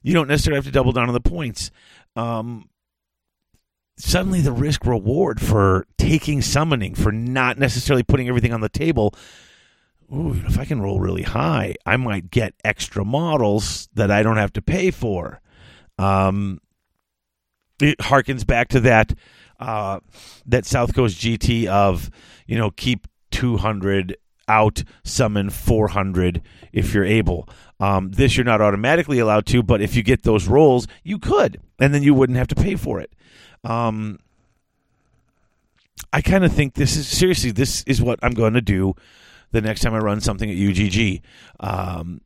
[0.03, 1.71] you don't necessarily have to double down on the points.
[2.17, 2.69] Um,
[3.97, 9.15] suddenly, the risk reward for taking summoning, for not necessarily putting everything on the table.
[10.13, 14.39] Ooh, if I can roll really high, I might get extra models that I don't
[14.39, 15.41] have to pay for.
[15.99, 16.61] Um,
[17.81, 19.15] it harkens back to that
[19.61, 20.01] uh,
[20.47, 22.11] that South Coast GT of
[22.47, 24.17] you know keep 200
[24.49, 27.49] out summon 400 if you're able.
[27.81, 31.61] Um, this you're not automatically allowed to, but if you get those rolls, you could,
[31.79, 33.13] and then you wouldn't have to pay for it.
[33.65, 34.19] Um,
[36.13, 37.51] I kind of think this is seriously.
[37.51, 38.95] This is what I'm going to do
[39.51, 41.23] the next time I run something at UGG.
[41.61, 42.21] Um,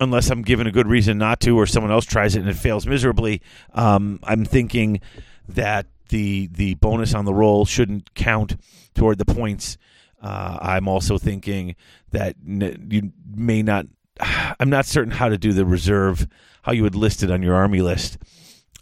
[0.00, 2.56] unless I'm given a good reason not to, or someone else tries it and it
[2.56, 3.40] fails miserably,
[3.72, 5.00] um, I'm thinking
[5.48, 8.56] that the the bonus on the roll shouldn't count
[8.94, 9.78] toward the points
[10.24, 11.76] uh, I'm also thinking
[12.12, 13.86] that you may not.
[14.58, 16.26] I'm not certain how to do the reserve,
[16.62, 18.16] how you would list it on your army list.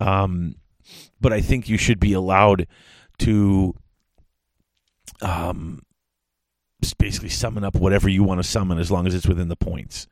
[0.01, 0.55] Um,
[1.21, 2.69] but I think you should be allowed
[3.19, 3.75] to
[5.21, 5.83] um,
[6.99, 10.07] basically summon up whatever you want to summon as long as it's within the points.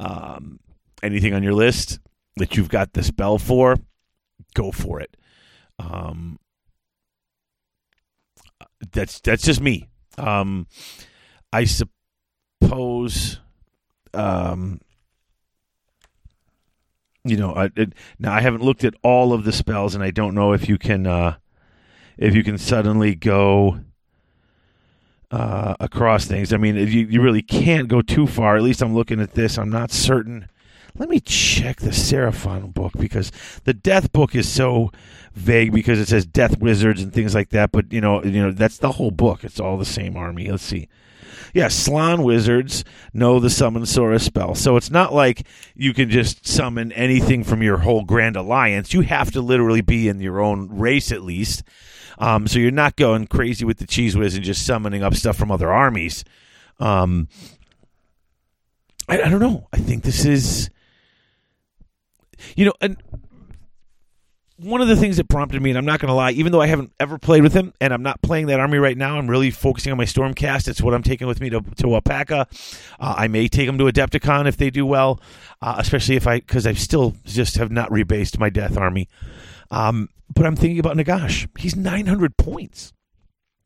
[0.00, 0.60] Um,
[1.02, 1.98] anything on your list
[2.36, 3.76] that you've got the spell for,
[4.54, 5.16] go for it.
[5.78, 6.38] Um,
[8.92, 9.88] that's that's just me.
[10.18, 10.66] Um,
[11.52, 13.40] I suppose.
[14.14, 14.80] Um,
[17.24, 20.10] you know, I, it, now I haven't looked at all of the spells, and I
[20.10, 21.36] don't know if you can, uh,
[22.16, 23.80] if you can suddenly go
[25.30, 26.52] uh, across things.
[26.52, 28.56] I mean, you you really can't go too far.
[28.56, 29.58] At least I'm looking at this.
[29.58, 30.48] I'm not certain.
[30.98, 33.32] Let me check the Seraphon book because
[33.64, 34.92] the Death book is so
[35.34, 37.72] vague because it says Death Wizards and things like that.
[37.72, 39.44] But you know, you know that's the whole book.
[39.44, 40.50] It's all the same army.
[40.50, 40.88] Let's see.
[41.54, 44.54] Yeah, Slann wizards know the summon Sora spell.
[44.54, 48.94] So it's not like you can just summon anything from your whole Grand Alliance.
[48.94, 51.62] You have to literally be in your own race at least.
[52.18, 55.36] Um, so you're not going crazy with the Cheese Whiz and just summoning up stuff
[55.36, 56.24] from other armies.
[56.78, 57.28] Um,
[59.08, 59.68] I, I don't know.
[59.72, 60.70] I think this is,
[62.56, 62.96] you know, and
[64.62, 66.60] one of the things that prompted me, and I'm not going to lie, even though
[66.60, 69.28] I haven't ever played with him, and I'm not playing that army right now, I'm
[69.28, 70.68] really focusing on my Stormcast.
[70.68, 72.46] It's what I'm taking with me to to Wapaka.
[73.00, 75.20] Uh, I may take them to Adepticon if they do well,
[75.60, 79.08] uh, especially if I because I still just have not rebased my Death army.
[79.70, 81.48] Um, but I'm thinking about Nagash.
[81.58, 82.92] He's 900 points.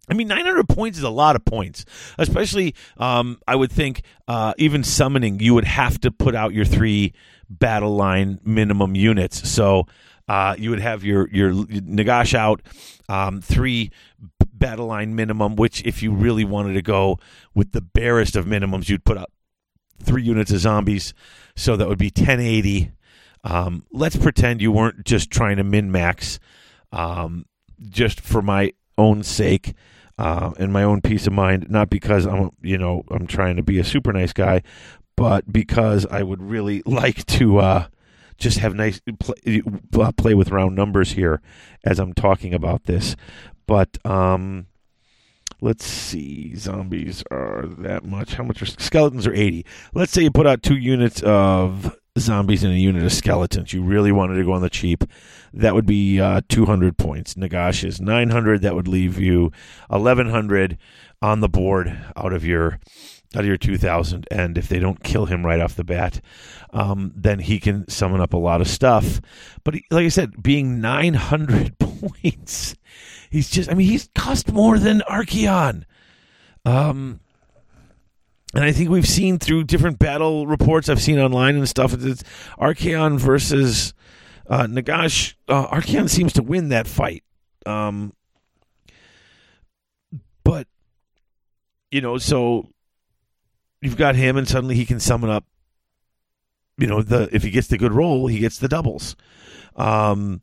[0.09, 1.85] I mean, 900 points is a lot of points,
[2.19, 6.65] especially, um, I would think, uh, even summoning, you would have to put out your
[6.65, 7.13] three
[7.51, 9.49] battle line minimum units.
[9.49, 9.87] So
[10.29, 12.63] uh, you would have your, your Nagash out,
[13.09, 13.91] um, three
[14.53, 17.19] battle line minimum, which if you really wanted to go
[17.55, 19.33] with the barest of minimums, you'd put up
[20.03, 21.15] three units of zombies.
[21.57, 22.93] So that would be 1080.
[23.45, 26.39] Um, let's pretend you weren't just trying to min max
[26.93, 27.47] um,
[27.89, 29.75] just for my own sake
[30.19, 33.63] uh, and my own peace of mind, not because I'm, you know, I'm trying to
[33.63, 34.63] be a super nice guy,
[35.17, 37.87] but because I would really like to uh,
[38.39, 39.63] just have nice play,
[39.95, 41.41] uh, play with round numbers here
[41.85, 43.17] as I'm talking about this.
[43.67, 44.67] But um,
[45.61, 48.35] let's see, zombies are that much.
[48.35, 49.27] How much are skeletons?
[49.27, 49.67] Are eighty?
[49.93, 53.73] Let's say you put out two units of zombies and a unit of skeletons.
[53.73, 55.05] You really wanted to go on the cheap.
[55.53, 57.35] That would be uh, 200 points.
[57.35, 58.63] Nagash is 900.
[58.63, 59.53] That would leave you
[59.89, 60.79] 1100
[61.23, 62.79] on the board out of your
[63.35, 66.21] out of your 2000 and if they don't kill him right off the bat
[66.73, 69.21] um, then he can summon up a lot of stuff
[69.65, 72.77] but he, like i said being 900 points
[73.29, 75.85] he's just i mean he's cost more than Archaon
[76.65, 77.21] um
[78.55, 81.93] and I think we've seen through different battle reports I've seen online and stuff.
[81.95, 82.23] It's
[82.59, 83.93] Archaon versus
[84.49, 85.35] uh, Nagash.
[85.49, 87.25] Uh, Archaon seems to win that fight.
[87.65, 88.13] Um,
[90.45, 90.69] but
[91.91, 92.69] you know, so
[93.81, 95.45] you've got him, and suddenly he can summon up.
[96.79, 99.17] You know, the if he gets the good roll, he gets the doubles.
[99.75, 100.43] Um,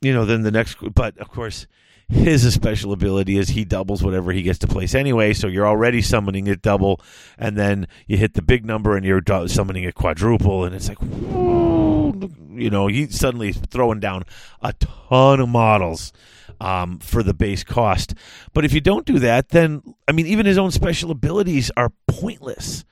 [0.00, 1.66] you know, then the next, but of course,
[2.12, 5.32] his special ability is he doubles whatever he gets to place anyway.
[5.32, 7.00] So you're already summoning it double,
[7.38, 11.00] and then you hit the big number and you're summoning it quadruple, and it's like,
[11.00, 14.24] you know, he's suddenly throwing down
[14.60, 16.12] a ton of models
[16.60, 18.14] um, for the base cost.
[18.52, 21.92] But if you don't do that, then I mean, even his own special abilities are
[22.06, 22.84] pointless.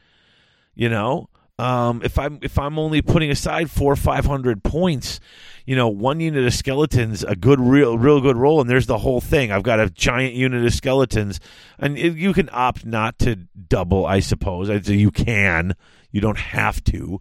[0.75, 1.29] You know,
[1.61, 5.21] um, if I'm if I'm only putting aside four or five hundred points,
[5.67, 8.97] you know, one unit of skeletons, a good real real good roll, and there's the
[8.97, 9.53] whole thing.
[9.53, 11.39] I've got a giant unit of skeletons,
[11.79, 14.89] and it, you can opt not to double, I suppose.
[14.89, 15.75] You can,
[16.11, 17.21] you don't have to,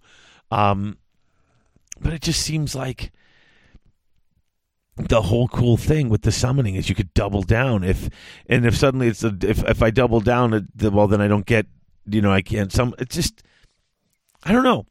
[0.51, 0.97] um,
[1.99, 3.11] but it just seems like
[4.95, 8.09] the whole cool thing with the summoning is you could double down if
[8.47, 11.65] and if suddenly it's a, if if I double down, well then I don't get
[12.05, 13.43] you know I can't some it's just
[14.43, 14.85] I don't know.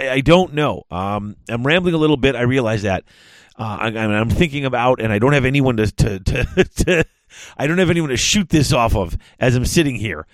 [0.00, 0.84] I, I don't know.
[0.90, 2.36] Um, I'm rambling a little bit.
[2.36, 3.04] I realize that.
[3.58, 7.04] Uh, I, am thinking about, and I don't have anyone to, to, to, to,
[7.56, 10.26] I don't have anyone to shoot this off of as I'm sitting here.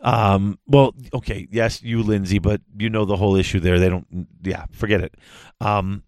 [0.00, 3.80] Um, well, okay, yes, you, Lindsay, but you know the whole issue there.
[3.80, 5.14] They don't, yeah, forget it.
[5.60, 6.04] Um,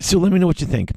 [0.00, 0.92] so let me know what you think.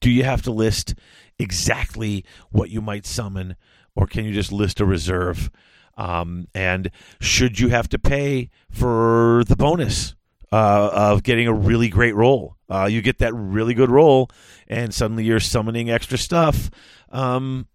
[0.00, 0.94] Do you have to list
[1.38, 3.56] exactly what you might summon?
[3.94, 5.50] Or can you just list a reserve?
[5.96, 10.14] Um, and should you have to pay for the bonus
[10.50, 12.56] uh, of getting a really great roll?
[12.70, 14.30] Uh, you get that really good roll,
[14.68, 16.70] and suddenly you're summoning extra stuff.
[17.10, 17.66] Um,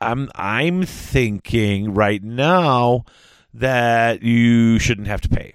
[0.00, 3.04] I'm I'm thinking right now
[3.54, 5.54] that you shouldn't have to pay.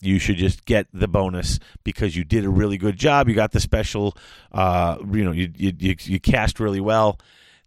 [0.00, 3.28] you should just get the bonus because you did a really good job.
[3.28, 4.16] You got the special,
[4.52, 7.18] uh, you know, you you you, you cast really well.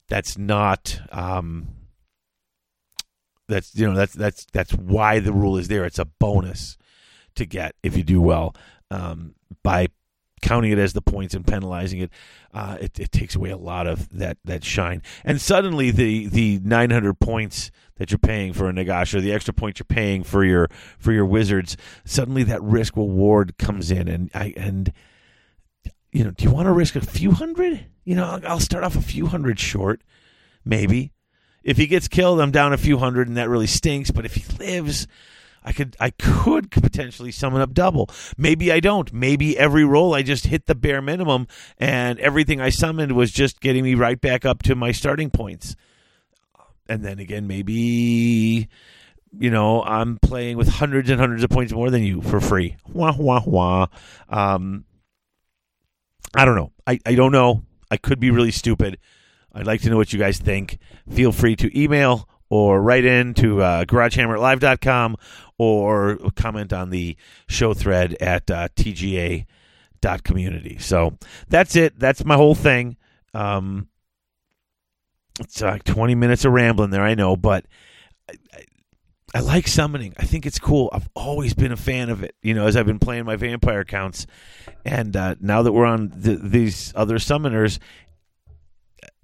[0.09, 0.99] That's not.
[1.11, 1.69] Um,
[3.47, 5.85] that's you know that's that's that's why the rule is there.
[5.85, 6.77] It's a bonus
[7.35, 8.55] to get if you do well
[8.91, 9.87] um, by
[10.41, 12.11] counting it as the points and penalizing it.
[12.53, 15.01] Uh, it, it takes away a lot of that that shine.
[15.23, 19.53] And suddenly the the 900 points that you're paying for a Nagash or the extra
[19.53, 24.31] points you're paying for your for your wizards, suddenly that risk reward comes in, and
[24.33, 24.93] I and
[26.11, 27.85] you know, do you want to risk a few hundred?
[28.03, 30.01] You know, I'll, start off a few hundred short,
[30.65, 31.11] maybe.
[31.63, 34.11] If he gets killed, I'm down a few hundred, and that really stinks.
[34.11, 35.07] But if he lives,
[35.63, 38.09] I could I could potentially summon up double.
[38.37, 39.11] Maybe I don't.
[39.13, 41.47] Maybe every roll I just hit the bare minimum,
[41.77, 45.75] and everything I summoned was just getting me right back up to my starting points.
[46.87, 48.67] And then again, maybe
[49.37, 52.77] you know I'm playing with hundreds and hundreds of points more than you for free.
[52.87, 53.87] Wah wah wah.
[54.29, 54.85] Um,
[56.35, 56.71] I don't know.
[56.85, 57.63] I, I don't know.
[57.91, 58.99] I could be really stupid.
[59.53, 60.77] I'd like to know what you guys think.
[61.09, 65.15] Feel free to email or write in to uh, garagehammerlive.com
[65.57, 67.15] or comment on the
[67.47, 70.77] show thread at uh, tga.community.
[70.79, 71.17] So
[71.47, 71.99] that's it.
[71.99, 72.97] That's my whole thing.
[73.33, 73.87] Um,
[75.39, 77.65] it's like 20 minutes of rambling there, I know, but
[79.33, 80.13] I, like summoning.
[80.17, 80.89] I think it's cool.
[80.91, 83.83] I've always been a fan of it, you know, as I've been playing my vampire
[83.83, 84.25] counts.
[84.85, 87.79] And uh, now that we're on the, these other summoners,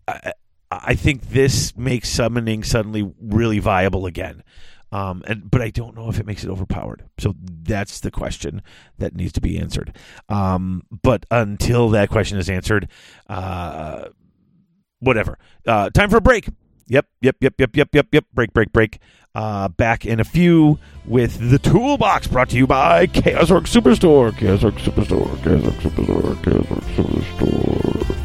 [0.07, 0.33] I,
[0.71, 4.43] I think this makes summoning suddenly really viable again.
[4.91, 7.03] Um, and but I don't know if it makes it overpowered.
[7.17, 8.61] So that's the question
[8.97, 9.95] that needs to be answered.
[10.29, 12.89] Um, but until that question is answered,
[13.27, 14.05] uh,
[14.99, 15.37] whatever.
[15.65, 16.47] Uh, time for a break.
[16.87, 18.25] Yep, yep, yep, yep, yep, yep, yep.
[18.33, 18.99] Break, break, break.
[19.33, 24.35] Uh, back in a few with the toolbox brought to you by Chaos Orc Superstore.
[24.37, 25.43] Chaos Superstore.
[25.43, 26.43] Chaos Superstore.
[26.43, 28.24] Chaos Orc Superstore.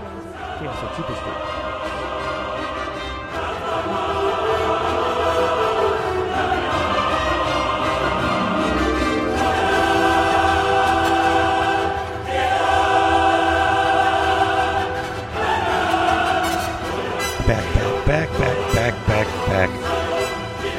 [18.05, 19.69] back, back, back, back, back,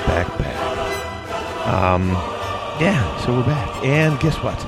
[0.07, 1.67] back, back.
[1.67, 2.11] Um,
[2.81, 3.85] yeah, so we're back.
[3.85, 4.67] And guess what?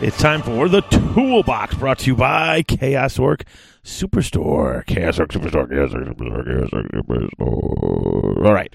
[0.00, 3.44] It's time for the Toolbox, brought to you by Chaos Orc
[3.84, 4.84] Superstore.
[4.86, 8.46] Chaos Orc Superstore, Chaos Orc Superstore, Chaos Orc Superstore.
[8.46, 8.74] All right.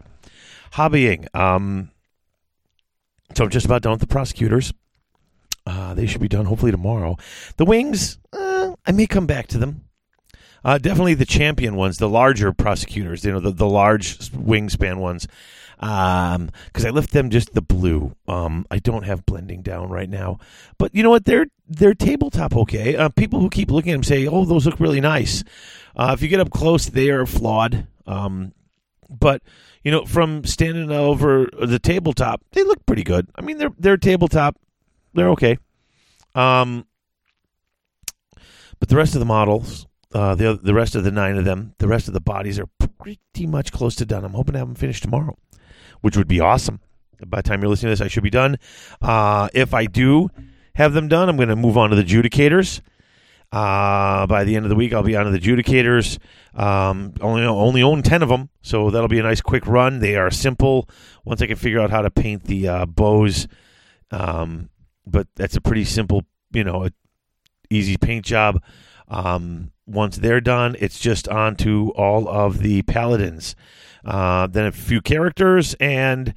[0.74, 1.28] Hobbying.
[1.36, 1.92] Um,
[3.36, 4.74] so I'm just about done with the prosecutors.
[5.66, 7.18] Uh, they should be done hopefully tomorrow.
[7.58, 9.89] The wings, uh, I may come back to them.
[10.64, 15.28] Uh, definitely the champion ones, the larger prosecutors, you know, the, the large wingspan ones.
[15.82, 18.14] Um, because I left them just the blue.
[18.28, 20.40] Um, I don't have blending down right now,
[20.78, 21.24] but you know what?
[21.24, 22.98] They're they're tabletop okay.
[22.98, 25.42] Uh, people who keep looking at them say, "Oh, those look really nice."
[25.96, 27.88] Uh, if you get up close, they are flawed.
[28.06, 28.52] Um,
[29.10, 29.42] but
[29.84, 33.30] you know, from standing over the tabletop, they look pretty good.
[33.36, 34.58] I mean, they're they're tabletop.
[35.14, 35.58] They're okay.
[36.36, 36.86] Um,
[38.80, 41.76] but the rest of the models, uh, the the rest of the nine of them,
[41.78, 44.26] the rest of the bodies are pretty much close to done.
[44.26, 45.38] I'm hoping to have them finished tomorrow,
[46.02, 46.80] which would be awesome.
[47.26, 48.58] By the time you're listening to this, I should be done.
[49.02, 50.30] Uh, if I do
[50.76, 52.82] have them done, I'm going to move on to the adjudicators.
[53.52, 56.20] Uh, by the end of the week, I'll be on to the adjudicators.
[56.54, 60.00] Um, only only own ten of them, so that'll be a nice quick run.
[60.00, 60.88] They are simple.
[61.26, 63.48] Once I can figure out how to paint the uh, bows,
[64.12, 64.70] um,
[65.06, 66.90] but that's a pretty simple, you know,
[67.70, 68.62] easy paint job.
[69.10, 73.56] Um, once they're done, it's just on to all of the paladins.
[74.06, 76.34] Uh, then a few characters, and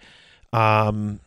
[0.52, 1.20] um,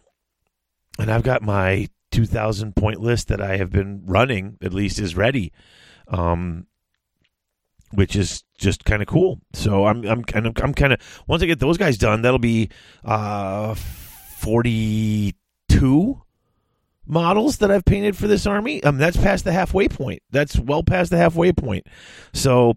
[0.99, 4.57] and I've got my 2,000 point list that I have been running.
[4.61, 5.51] At least is ready.
[6.07, 6.67] um,
[7.91, 9.39] which is just kind of cool.
[9.53, 12.39] So I'm I'm kind of I'm kind of once I get those guys done, that'll
[12.39, 12.69] be
[13.03, 15.35] uh, forty
[15.69, 16.21] two
[17.05, 18.83] models that I've painted for this army.
[18.83, 20.21] Um, that's past the halfway point.
[20.31, 21.87] That's well past the halfway point.
[22.33, 22.75] So,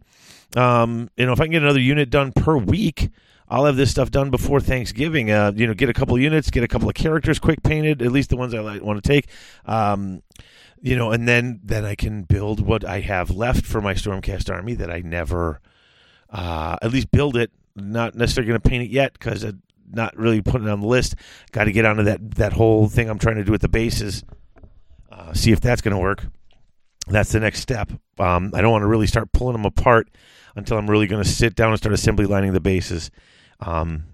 [0.56, 3.10] um, you know, if I can get another unit done per week,
[3.48, 5.30] I'll have this stuff done before Thanksgiving.
[5.30, 8.12] Uh, you know, get a couple units, get a couple of characters quick painted, at
[8.12, 9.28] least the ones I like, want to take.
[9.64, 10.22] Um,
[10.80, 14.52] you know, and then then I can build what I have left for my Stormcast
[14.52, 15.60] army that I never,
[16.30, 17.50] uh, at least build it.
[17.74, 19.44] Not necessarily going to paint it yet because
[19.90, 21.14] not really putting it on the list.
[21.52, 24.24] Got to get onto that that whole thing I'm trying to do with the bases.
[25.10, 26.26] Uh, see if that's going to work.
[27.06, 27.90] That's the next step.
[28.18, 30.08] Um, I don't want to really start pulling them apart
[30.54, 33.10] until I'm really going to sit down and start assembly lining the bases.
[33.60, 34.04] Um,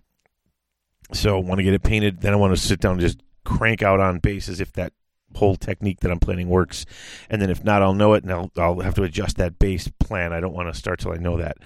[1.13, 2.21] so I want to get it painted.
[2.21, 4.93] Then I want to sit down and just crank out on bases if that
[5.35, 6.87] whole technique that I'm planning works.
[7.29, 9.89] And then if not, I'll know it and I'll, I'll have to adjust that base
[10.01, 10.33] plan.
[10.33, 11.57] I don't want to start till I know that.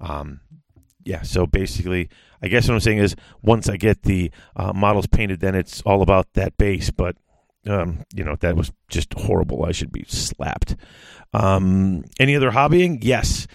[0.00, 0.40] Um,
[1.06, 2.08] yeah, so basically,
[2.42, 5.80] I guess what I'm saying is once I get the uh, models painted, then it's
[5.82, 6.90] all about that base.
[6.90, 7.16] But
[7.66, 9.64] um, you know that was just horrible.
[9.64, 10.76] I should be slapped.
[11.32, 12.98] Um, any other hobbying?
[13.02, 13.46] Yes,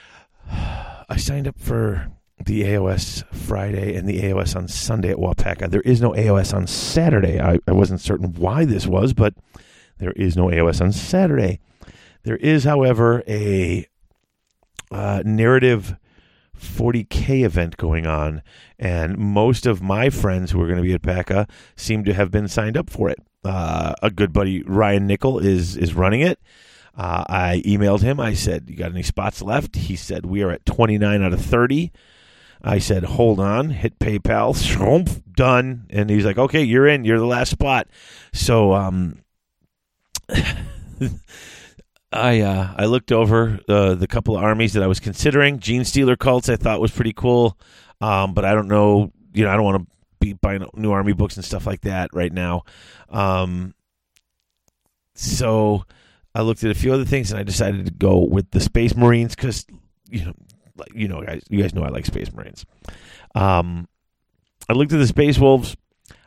[0.50, 2.10] I signed up for
[2.44, 5.70] the AOS Friday and the AOS on Sunday at Wapaka.
[5.70, 7.40] There is no AOS on Saturday.
[7.40, 9.34] I, I wasn't certain why this was, but
[9.98, 11.60] there is no AOS on Saturday.
[12.24, 13.86] There is, however, a
[14.90, 15.96] uh, narrative
[16.60, 18.42] 40K event going on,
[18.78, 21.46] and most of my friends who are going to be at PACA
[21.76, 23.18] seem to have been signed up for it.
[23.44, 26.40] Uh, a good buddy, Ryan Nickel, is, is running it.
[26.96, 28.18] Uh, I emailed him.
[28.18, 29.76] I said, You got any spots left?
[29.76, 31.92] He said, We are at 29 out of 30.
[32.62, 35.86] I said, Hold on, hit PayPal, shroomp, done.
[35.90, 37.04] And he's like, Okay, you're in.
[37.04, 37.88] You're the last spot.
[38.32, 39.18] So, um,
[42.16, 45.58] I uh, I looked over uh, the couple of armies that I was considering.
[45.58, 47.58] Genestealer cults I thought was pretty cool,
[48.00, 49.12] um, but I don't know.
[49.32, 49.86] You know, I don't want to
[50.18, 52.64] be buying new army books and stuff like that right now.
[53.08, 53.74] Um,
[55.14, 55.84] so
[56.34, 58.96] I looked at a few other things and I decided to go with the Space
[58.96, 59.66] Marines because
[60.08, 60.34] you know,
[60.94, 62.64] you know, guys, you guys know I like Space Marines.
[63.34, 63.88] Um,
[64.68, 65.76] I looked at the Space Wolves.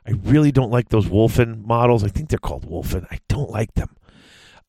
[0.06, 2.04] I really don't like those Wulfen models.
[2.04, 3.06] I think they're called Wulfen.
[3.12, 3.96] I don't like them.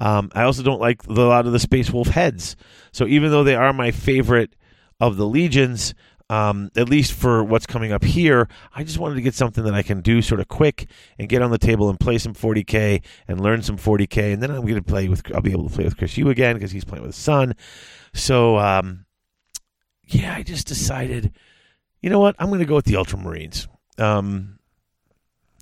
[0.00, 2.56] Um, I also don't like the, a lot of the Space Wolf heads.
[2.92, 4.56] So even though they are my favorite
[4.98, 5.94] of the legions,
[6.30, 9.74] um, at least for what's coming up here, I just wanted to get something that
[9.74, 10.88] I can do sort of quick
[11.18, 14.50] and get on the table and play some 40k and learn some 40k, and then
[14.50, 15.22] I'm going to play with.
[15.34, 17.54] I'll be able to play with Chris Yu again because he's playing with his son.
[18.14, 19.06] So um,
[20.06, 21.32] yeah, I just decided,
[22.00, 23.66] you know what, I'm going to go with the Ultramarines.
[23.98, 24.58] Um,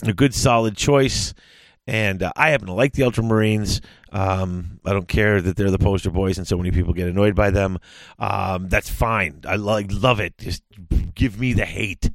[0.03, 1.33] a good solid choice.
[1.89, 3.81] And uh, I happen to like the Ultramarines.
[4.11, 7.33] Um, I don't care that they're the poster boys and so many people get annoyed
[7.33, 7.79] by them.
[8.19, 9.41] Um, that's fine.
[9.47, 10.37] I like love it.
[10.37, 10.61] Just
[11.15, 12.11] give me the hate.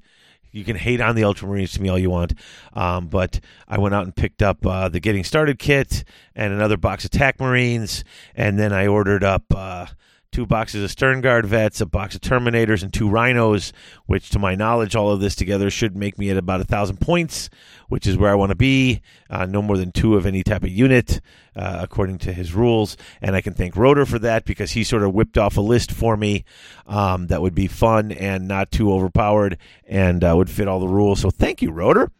[0.52, 2.34] You can hate on the Ultramarines to me all you want.
[2.72, 6.04] Um, but I went out and picked up uh, the Getting Started kit
[6.36, 8.04] and another box of TAC Marines.
[8.36, 9.42] And then I ordered up.
[9.52, 9.86] Uh,
[10.34, 13.72] two boxes of Sternguard vets, a box of Terminators, and two Rhinos,
[14.06, 17.00] which, to my knowledge, all of this together should make me at about a thousand
[17.00, 17.48] points,
[17.88, 19.00] which is where I want to be.
[19.30, 21.20] Uh, no more than two of any type of unit,
[21.54, 22.96] uh, according to his rules.
[23.22, 25.92] And I can thank Rotor for that because he sort of whipped off a list
[25.92, 26.44] for me
[26.88, 29.56] um, that would be fun and not too overpowered
[29.86, 31.20] and uh, would fit all the rules.
[31.20, 32.10] So thank you, Rotor.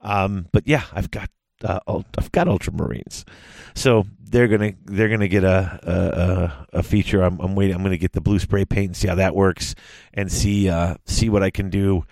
[0.00, 1.28] Um, but yeah, I've got
[1.64, 3.24] uh, I've got Ultramarines,
[3.74, 7.22] so they're gonna they're gonna get a a, a feature.
[7.22, 7.74] I'm, I'm, waiting.
[7.74, 9.74] I'm gonna get the blue spray paint and see how that works,
[10.12, 12.04] and see uh, see what I can do.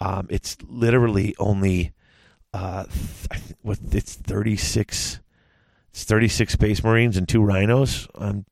[0.00, 1.94] Um, it's literally only
[2.56, 5.20] uh, th- what it's 36
[5.90, 8.46] it's 36 space marines and two rhinos um,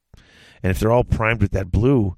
[0.63, 2.15] and if they're all primed with that blue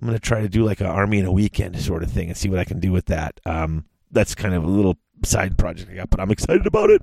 [0.00, 2.28] i'm going to try to do like an army in a weekend sort of thing
[2.28, 5.56] and see what i can do with that um, that's kind of a little side
[5.58, 7.02] project i got but i'm excited about it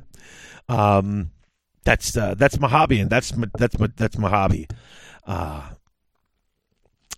[0.69, 1.31] um,
[1.83, 4.67] that's uh, that's my hobby, and that's my, that's my that's my hobby.
[5.25, 5.69] Uh,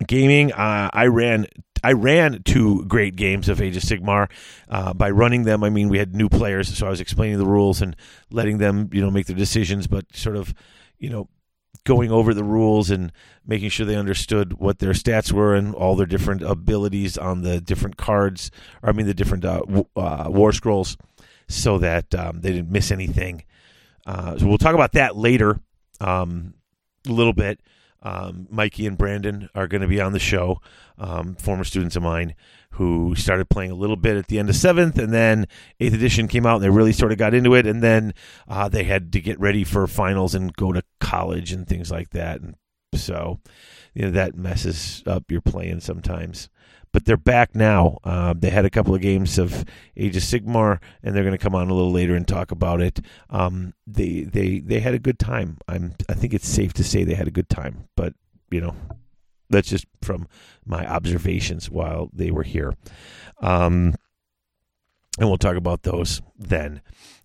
[0.06, 0.52] gaming.
[0.52, 1.46] Uh, I ran
[1.84, 4.30] I ran two great games of Age of Sigmar.
[4.68, 7.46] Uh, by running them, I mean we had new players, so I was explaining the
[7.46, 7.96] rules and
[8.32, 10.54] letting them, you know, make their decisions, but sort of,
[10.98, 11.30] you know,
[11.86, 13.12] going over the rules and
[13.46, 17.62] making sure they understood what their stats were and all their different abilities on the
[17.62, 18.52] different cards,
[18.84, 20.98] or I mean the different uh, w- uh, war scrolls,
[21.48, 23.44] so that um, they didn't miss anything.
[24.06, 25.60] Uh, so we'll talk about that later
[26.02, 26.56] um,
[27.08, 27.62] a little bit.
[28.02, 30.62] Um, Mikey and Brandon are going to be on the show,
[31.00, 32.36] um, former students of mine
[32.76, 35.48] who started playing a little bit at the end of seventh, and then
[35.80, 38.14] eighth edition came out, and they really sort of got into it, and then
[38.48, 42.10] uh, they had to get ready for finals and go to college and things like
[42.12, 42.42] that.
[42.42, 42.56] And
[42.94, 43.40] So,
[43.94, 46.50] you know, that messes up your playing sometimes.
[46.92, 47.98] But they're back now.
[48.06, 49.66] Uh, they had a couple of games of
[49.98, 52.80] Age of Sigmar, and they're going to come on a little later and talk about
[52.80, 53.02] it.
[53.30, 55.58] Um, they they they had a good time.
[55.68, 57.90] I'm I think it's safe to say they had a good time.
[57.98, 58.14] But
[58.50, 58.76] you know,
[59.50, 60.28] that's just from
[60.66, 62.74] my observations while they were here.
[63.42, 63.96] Um,
[65.20, 66.82] and we'll talk about those then.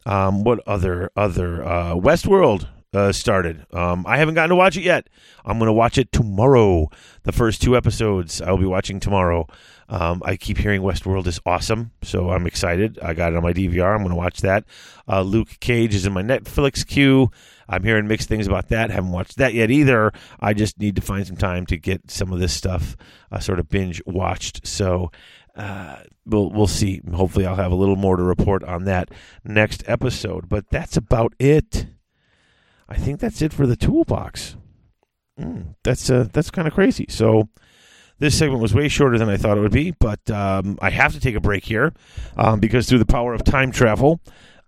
[0.07, 3.67] Um, what other other uh, Westworld uh, started?
[3.73, 5.09] Um, I haven't gotten to watch it yet.
[5.45, 6.89] I'm going to watch it tomorrow.
[7.25, 9.47] The first two episodes I'll be watching tomorrow.
[9.91, 13.01] Um, I keep hearing Westworld is awesome, so I'm excited.
[13.03, 13.93] I got it on my DVR.
[13.93, 14.65] I'm going to watch that.
[15.09, 17.33] Uh, Luke Cage is in my Netflix queue.
[17.69, 18.91] I'm hearing mixed things about that.
[18.91, 20.13] Haven't watched that yet either.
[20.39, 22.97] I just need to find some time to get some of this stuff
[23.33, 24.65] uh, sort of binge watched.
[24.65, 25.11] So
[25.57, 27.01] uh, we'll we'll see.
[27.13, 29.11] Hopefully, I'll have a little more to report on that
[29.45, 30.49] next episode.
[30.49, 31.87] But that's about it.
[32.89, 34.57] I think that's it for the toolbox.
[35.39, 37.07] Mm, that's uh, that's kind of crazy.
[37.09, 37.49] So
[38.21, 41.13] this segment was way shorter than I thought it would be, but um, I have
[41.15, 41.93] to take a break here
[42.37, 44.21] um, because through the power of time travel,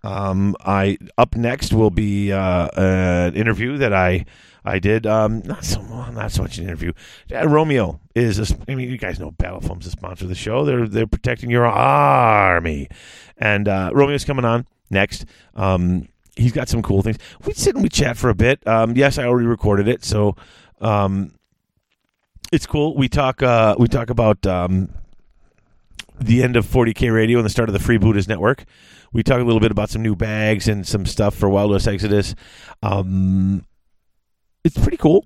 [0.03, 4.25] um, I up next will be uh, an interview that I
[4.65, 5.05] I did.
[5.05, 6.93] Um, not so not so much an interview.
[7.33, 8.39] Uh, Romeo is.
[8.39, 10.65] A, I mean, you guys know Battle Foam's a sponsor of the show.
[10.65, 12.89] They're they're protecting your army,
[13.37, 15.25] and uh, Romeo's coming on next.
[15.55, 17.17] Um, he's got some cool things.
[17.45, 18.65] We sit and we chat for a bit.
[18.67, 20.35] Um, yes, I already recorded it, so
[20.81, 21.33] um,
[22.53, 22.95] it's cool.
[22.95, 23.41] We talk.
[23.41, 24.93] Uh, we talk about um,
[26.21, 28.65] the end of 40k radio and the start of the Free Freebooters Network.
[29.11, 31.87] We talk a little bit about some new bags and some stuff for Wild West
[31.87, 32.35] Exodus.
[32.83, 33.65] Um,
[34.63, 35.25] it's pretty cool.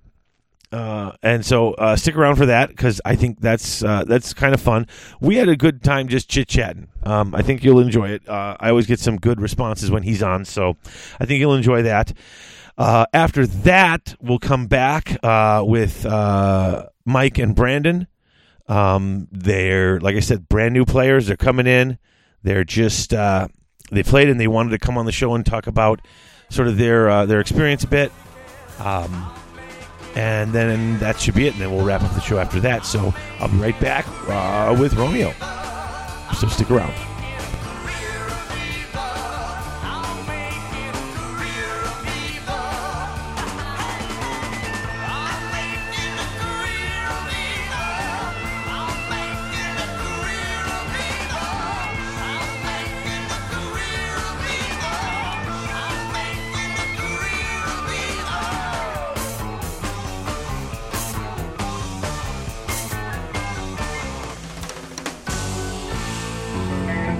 [0.71, 4.53] Uh, and so uh, stick around for that because I think that's uh, that's kind
[4.53, 4.87] of fun.
[5.19, 6.87] We had a good time just chit chatting.
[7.03, 8.27] Um, I think you'll enjoy it.
[8.27, 10.77] Uh, I always get some good responses when he's on, so
[11.19, 12.13] I think you'll enjoy that.
[12.77, 16.05] Uh, after that, we'll come back uh, with
[17.05, 18.07] Mike and Brandon.
[18.67, 21.27] Um, they're like I said, brand new players.
[21.27, 21.97] They're coming in.
[22.43, 26.01] They're just they played and they wanted to come on the show and talk about
[26.49, 28.11] sort of their their experience a bit.
[28.79, 29.31] Um,
[30.15, 31.53] and then that should be it.
[31.53, 32.85] And then we'll wrap up the show after that.
[32.85, 35.31] So I'll be right back uh, with Romeo.
[36.33, 36.93] So stick around.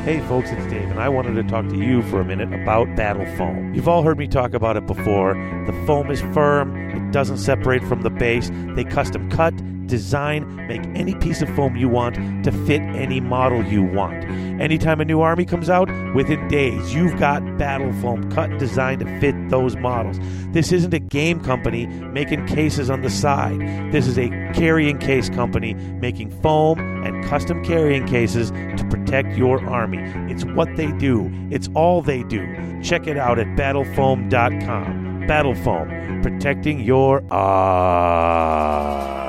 [0.08, 2.95] Hey folks, it's Dave, and I wanted to talk to you for a minute about
[2.95, 3.74] Battle Foam.
[3.74, 5.34] You've all heard me talk about it before.
[5.66, 8.49] The foam is firm, it doesn't separate from the base.
[8.76, 9.53] They custom cut,
[9.88, 14.24] design, make any piece of foam you want to fit any model you want.
[14.62, 19.01] Anytime a new army comes out, within days, you've got Battle Foam cut and designed
[19.01, 20.20] to fit those models.
[20.51, 23.60] This isn't a game company making cases on the side.
[23.91, 29.66] This is a carrying case company making foam and custom carrying cases to protect your
[29.70, 29.99] army.
[30.30, 32.45] It's what they do, it's all they do.
[32.84, 35.22] Check it out at battlefoam.com.
[35.28, 39.26] Battlefoam, protecting your army.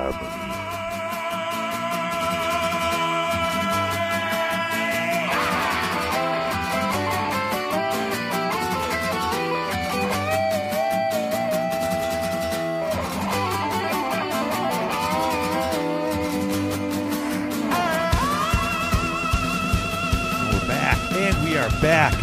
[21.69, 22.15] Are back.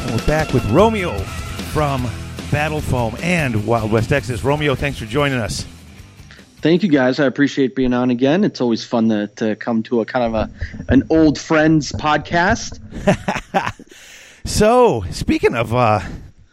[0.00, 1.16] And we're back with Romeo
[1.72, 2.02] from
[2.50, 4.42] Battle Foam and Wild West Exodus.
[4.42, 5.64] Romeo, thanks for joining us.
[6.56, 7.20] Thank you guys.
[7.20, 8.42] I appreciate being on again.
[8.42, 10.50] It's always fun to, to come to a kind of a
[10.88, 12.80] an old friends podcast.
[14.46, 16.00] So, speaking of uh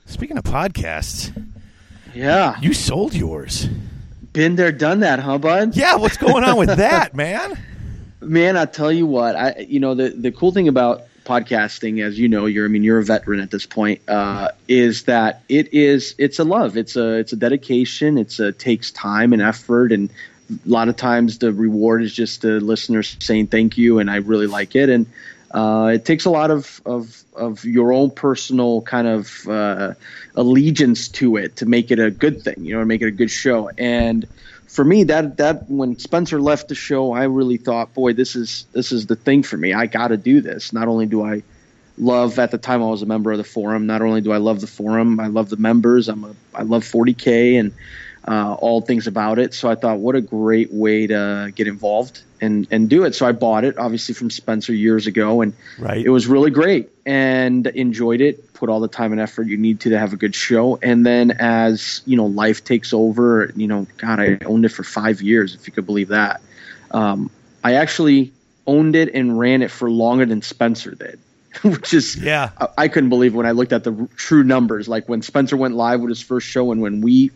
[0.05, 1.33] speaking of podcasts,
[2.13, 2.57] Yeah.
[2.61, 3.67] you sold yours.
[4.31, 5.75] Been there, done that, huh, bud?
[5.75, 7.59] Yeah, what's going on with that, man?
[8.21, 12.17] Man, I tell you what, I you know the the cool thing about podcasting, as
[12.17, 15.73] you know, you're I mean you're a veteran at this point, uh, is that it
[15.73, 19.91] is it's a love, it's a it's a dedication, it's a takes time and effort,
[19.91, 20.09] and
[20.49, 24.17] a lot of times the reward is just the listeners saying thank you, and I
[24.17, 25.05] really like it, and
[25.51, 29.93] uh, it takes a lot of of of your own personal kind of uh,
[30.35, 33.31] allegiance to it to make it a good thing, you know, make it a good
[33.31, 34.27] show, and
[34.71, 38.65] for me that that when Spencer left the show, I really thought, boy, this is
[38.71, 39.73] this is the thing for me.
[39.73, 40.71] I got to do this.
[40.71, 41.43] Not only do I
[41.97, 44.37] love at the time I was a member of the forum, not only do I
[44.37, 46.07] love the forum, I love the members.
[46.07, 47.73] I'm a I love 40k and
[48.25, 49.53] uh, all things about it.
[49.53, 53.13] So I thought, what a great way to get involved and and do it.
[53.15, 56.03] So I bought it, obviously from Spencer years ago, and Right.
[56.05, 58.53] it was really great and enjoyed it.
[58.53, 60.77] Put all the time and effort you need to to have a good show.
[60.81, 63.51] And then as you know, life takes over.
[63.55, 66.41] You know, God, I owned it for five years, if you could believe that.
[66.91, 67.29] Um,
[67.63, 68.31] I actually
[68.67, 71.19] owned it and ran it for longer than Spencer did,
[71.63, 72.49] which is Yeah.
[72.59, 74.87] I, I couldn't believe when I looked at the r- true numbers.
[74.87, 77.31] Like when Spencer went live with his first show, and when we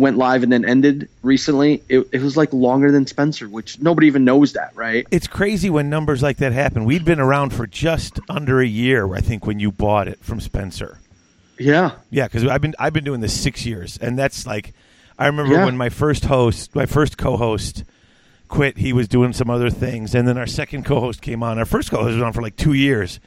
[0.00, 4.06] went live and then ended recently, it, it was like longer than Spencer, which nobody
[4.06, 5.06] even knows that, right?
[5.10, 6.84] It's crazy when numbers like that happen.
[6.84, 10.40] We'd been around for just under a year, I think, when you bought it from
[10.40, 10.98] Spencer.
[11.58, 14.72] Yeah, Yeah, because I've been I've been doing this six years, and that's like
[15.18, 15.66] I remember Yeah.
[15.66, 17.84] when my first host, my first co-host,
[18.48, 18.78] quit.
[18.78, 21.58] He was doing some other things, and then our second co-host came on.
[21.58, 23.20] Our first co-host was on for like two years,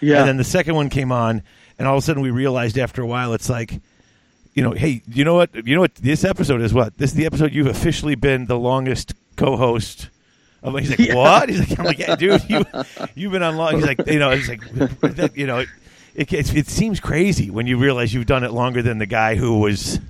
[0.00, 1.42] yeah, and then the second one came on,
[1.78, 3.80] and all of a sudden we realized after a while, it's like,
[4.56, 5.54] you know, hey, you know what?
[5.54, 5.94] You know what?
[5.96, 6.96] This episode is what?
[6.96, 10.08] This is the episode you've officially been the longest co-host.
[10.62, 11.50] I'm like, he's like, what?
[11.50, 12.64] He's like, I'm like, yeah, dude, you
[13.14, 13.76] you've been on long.
[13.76, 15.68] He's like, you know, he's like, you know, it,
[16.14, 19.34] it it it seems crazy when you realize you've done it longer than the guy
[19.34, 20.00] who was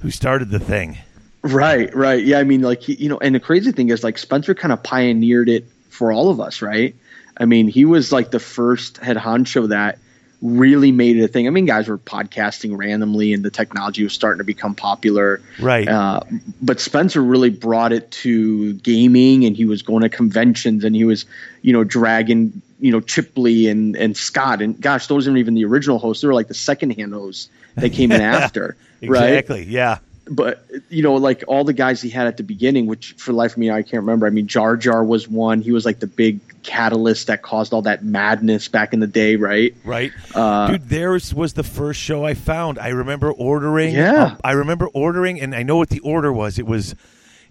[0.00, 0.96] who started the thing.
[1.42, 2.24] right, right.
[2.24, 4.82] Yeah, I mean, like you know, and the crazy thing is, like Spencer kind of
[4.82, 6.96] pioneered it for all of us, right?
[7.36, 9.98] I mean, he was like the first head honcho that
[10.42, 11.46] really made it a thing.
[11.46, 15.40] I mean, guys were podcasting randomly, and the technology was starting to become popular.
[15.60, 15.88] Right.
[15.88, 16.20] Uh,
[16.60, 21.04] but Spencer really brought it to gaming, and he was going to conventions, and he
[21.04, 21.26] was,
[21.62, 25.64] you know, dragging, you know, Chipley and and Scott, and gosh, those aren't even the
[25.64, 29.34] original hosts; they were like the second-hand hosts that came in after, right?
[29.34, 29.64] Exactly.
[29.64, 29.98] Yeah.
[30.28, 33.52] But you know, like all the guys he had at the beginning, which for life
[33.52, 34.26] of me I can't remember.
[34.26, 37.82] I mean, Jar Jar was one; he was like the big catalyst that caused all
[37.82, 39.74] that madness back in the day, right?
[39.84, 40.12] Right.
[40.34, 42.78] Uh, Dude, theirs was the first show I found.
[42.78, 43.94] I remember ordering.
[43.94, 44.24] Yeah.
[44.24, 46.58] um, I remember ordering, and I know what the order was.
[46.58, 46.94] It was,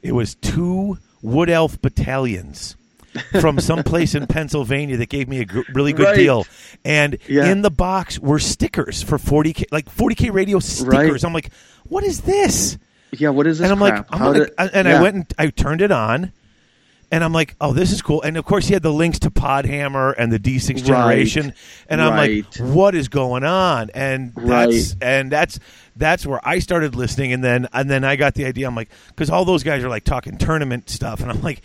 [0.01, 2.75] it was two Wood Elf battalions
[3.41, 6.15] from some place in Pennsylvania that gave me a really good Right.
[6.15, 6.45] deal.
[6.85, 7.51] And Yeah.
[7.51, 10.87] in the box were stickers for 40K, like 40K radio stickers.
[10.93, 11.23] Right.
[11.25, 11.51] I'm like,
[11.83, 12.77] what is this?
[13.11, 13.65] Yeah, what is this?
[13.69, 14.09] and I'm crap?
[14.09, 16.31] like, I'm How gonna, did- and I went and I turned it on,
[17.11, 18.21] and I'm like, oh, this is cool.
[18.21, 20.83] And of course, he had the links to Podhammer and the D6 Right.
[20.85, 21.53] generation,
[21.89, 22.45] and I'm Right.
[22.59, 23.89] like, what is going on?
[23.93, 24.95] And that's Right.
[25.01, 25.59] and that's
[25.97, 28.67] that's where I started listening, and then and then I got the idea.
[28.67, 31.61] I'm like, because all those guys are like talking tournament stuff, and I'm like.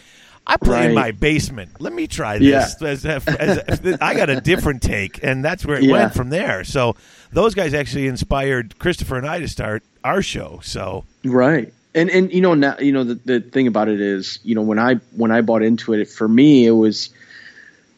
[0.49, 1.73] I play in my basement.
[1.81, 2.69] Let me try Yeah.
[2.81, 3.05] this.
[3.05, 5.91] As, as, as- I got a different take, and that's where it Yeah.
[5.91, 6.63] went from there.
[6.63, 6.95] So
[7.33, 10.61] those guys actually inspired Christopher and I to start our show.
[10.63, 11.73] So Right.
[11.97, 14.63] And and you know now you know the, the thing about it is you know
[14.63, 17.11] when I when I bought into it for me it was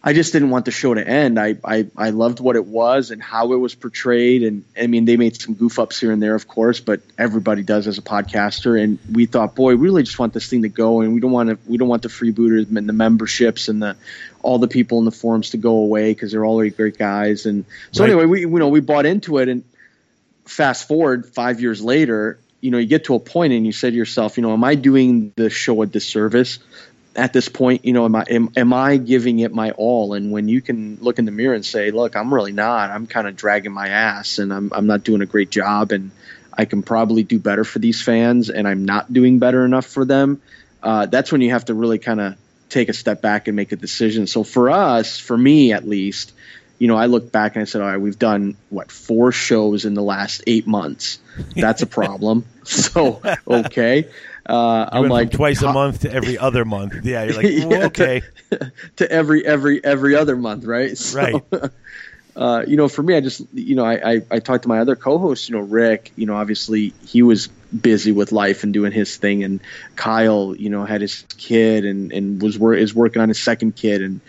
[0.05, 1.41] I just didn't want the show to end.
[1.41, 4.45] I, I I loved what it was and how it was portrayed.
[4.45, 7.65] And I mean they made some goof ups here and there of course, but everybody
[7.65, 8.81] does as a podcaster.
[8.81, 11.01] And we thought boy we really just want this thing to go.
[11.01, 13.97] And we don't want to we don't want the freebooters and the memberships and the
[14.43, 17.47] all the people in the forums to go away because they're already great guys.
[17.47, 18.11] And so Right.
[18.11, 19.49] anyway we you know we bought into it.
[19.49, 19.65] And
[20.47, 23.91] fast forward five years later, you know, you get to a point and you say
[23.91, 26.59] to yourself, you know, am I doing the show a disservice
[27.15, 27.85] at this point?
[27.85, 30.15] You know, am I am, am I giving it my all?
[30.15, 32.91] And when you can look in the mirror and say, look, I'm really not.
[32.91, 36.11] I'm kind of dragging my ass, and I'm I'm not doing a great job, and
[36.53, 40.05] I can probably do better for these fans, and I'm not doing better enough for
[40.05, 40.43] them.
[40.83, 42.37] Uh, that's when you have to really kind of
[42.69, 44.27] take a step back and make a decision.
[44.27, 46.33] So for us, for me at least,
[46.79, 49.85] you know, I look back and I said, all right, we've done what four shows
[49.85, 51.19] in the last eight months.
[51.57, 52.45] That's a problem.
[52.65, 54.09] so okay,
[54.47, 57.05] uh, I'm like twice a month to every other month.
[57.05, 58.23] Yeah, you're like, Yeah, "Well, okay,
[58.97, 60.97] to every every every other month, right?
[60.99, 61.71] So, Right.
[62.39, 64.79] Uh, you know, for me, I just you know, I, I I talked to my
[64.79, 66.13] other co-host, you know, Rick.
[66.15, 69.59] You know, obviously he was busy with life and doing his thing, and
[69.97, 73.75] Kyle, you know, had his kid and and was wor- is working on his second
[73.75, 74.21] kid and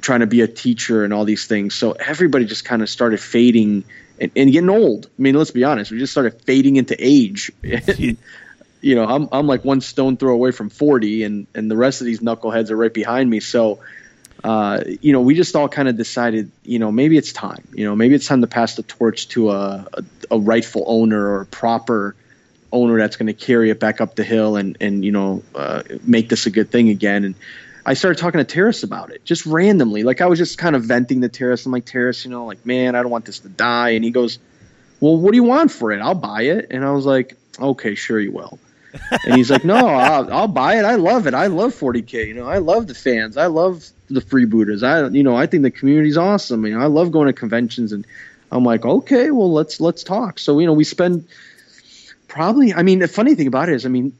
[0.00, 1.74] trying to be a teacher and all these things.
[1.74, 3.84] So everybody just kind of started fading
[4.20, 5.06] and, and getting old.
[5.06, 7.50] I mean, let's be honest, we just started fading into age.
[7.62, 12.00] you know, I'm I'm like one stone throw away from 40, and and the rest
[12.00, 13.40] of these knuckleheads are right behind me.
[13.40, 13.80] So,
[14.44, 17.66] uh, you know, we just all kind of decided, you know, maybe it's time.
[17.72, 21.26] You know, maybe it's time to pass the torch to a a, a rightful owner
[21.26, 22.14] or a proper
[22.72, 25.82] owner that's going to carry it back up the hill and and you know uh,
[26.02, 27.24] make this a good thing again.
[27.24, 27.34] And
[27.84, 30.02] I started talking to Terrace about it just randomly.
[30.02, 31.64] Like I was just kind of venting to Terrace.
[31.66, 33.90] I'm like, Terrace, you know, like man, I don't want this to die.
[33.90, 34.38] And he goes,
[35.00, 36.00] Well, what do you want for it?
[36.00, 36.68] I'll buy it.
[36.70, 38.58] And I was like, Okay, sure you will.
[39.24, 40.84] and he's like, "No, I'll, I'll buy it.
[40.84, 41.34] I love it.
[41.34, 42.26] I love 40k.
[42.26, 43.36] You know, I love the fans.
[43.36, 44.82] I love the freebooters.
[44.82, 46.66] I, you know, I think the community's awesome.
[46.66, 48.04] You know, I love going to conventions." And
[48.50, 51.28] I'm like, "Okay, well, let's let's talk." So you know, we spend
[52.30, 52.72] Probably.
[52.72, 54.12] I mean, the funny thing about it is, I mean,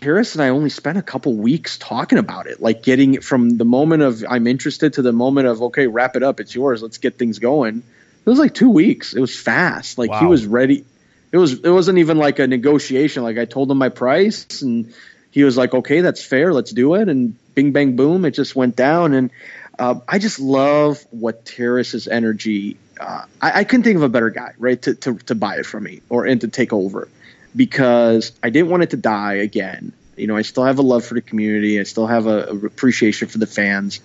[0.00, 3.56] Terrace and I only spent a couple weeks talking about it, like getting it from
[3.56, 6.82] the moment of I'm interested to the moment of okay, wrap it up, it's yours,
[6.82, 7.82] let's get things going.
[8.24, 9.14] It was like two weeks.
[9.14, 9.98] It was fast.
[9.98, 10.84] Like he was ready.
[11.32, 11.54] It was.
[11.54, 13.22] It wasn't even like a negotiation.
[13.24, 14.94] Like I told him my price, and
[15.30, 16.52] he was like, "Okay, that's fair.
[16.52, 19.14] Let's do it." And bing, bang, boom, it just went down.
[19.14, 19.30] And
[19.78, 22.76] uh, I just love what Terrace's energy.
[23.00, 25.66] Uh, I, I couldn't think of a better guy, right, to, to to buy it
[25.66, 27.08] from me or and to take over,
[27.54, 29.92] because I didn't want it to die again.
[30.16, 31.80] You know, I still have a love for the community.
[31.80, 34.00] I still have a, a appreciation for the fans,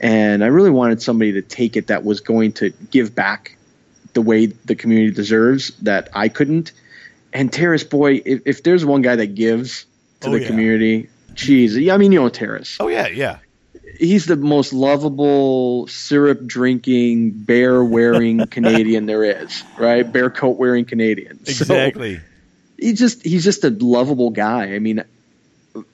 [0.00, 3.56] and I really wanted somebody to take it that was going to give back
[4.12, 6.72] the way the community deserves that I couldn't.
[7.32, 9.86] And Terrace, boy, if, if there's one guy that gives
[10.20, 10.46] to Oh, the yeah.
[10.46, 13.38] community, geez, I mean, you know Terrace Oh yeah, yeah.
[13.98, 20.10] he's the most lovable syrup drinking bear wearing Canadian there is, right?
[20.10, 21.44] Bear coat wearing Canadian.
[21.44, 22.20] So Exactly.
[22.84, 24.74] He just he's just a lovable guy.
[24.74, 25.02] I mean,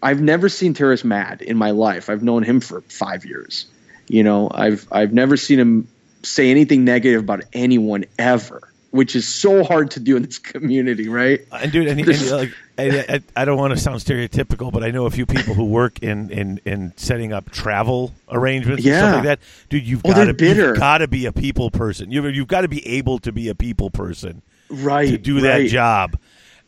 [0.03, 2.11] I've never seen Terrace mad in my life.
[2.11, 3.67] I've known him for five years.
[4.09, 5.89] You know, I've I've never seen him
[6.23, 8.61] say anything negative about anyone ever,
[8.91, 11.41] which is so hard to do in this community, right?
[11.53, 14.91] And dude, and, and like, I, I, I don't want to sound stereotypical, but I
[14.91, 18.99] know a few people who work in in, in setting up travel arrangements and Yeah.
[18.99, 19.39] stuff like that.
[19.69, 20.71] Dude, you've Oh, got to bitter.
[20.71, 22.11] you've got to be a people person.
[22.11, 25.09] You've you've got to be able to be a people person Right.
[25.09, 25.71] to do that right.
[25.71, 26.19] job.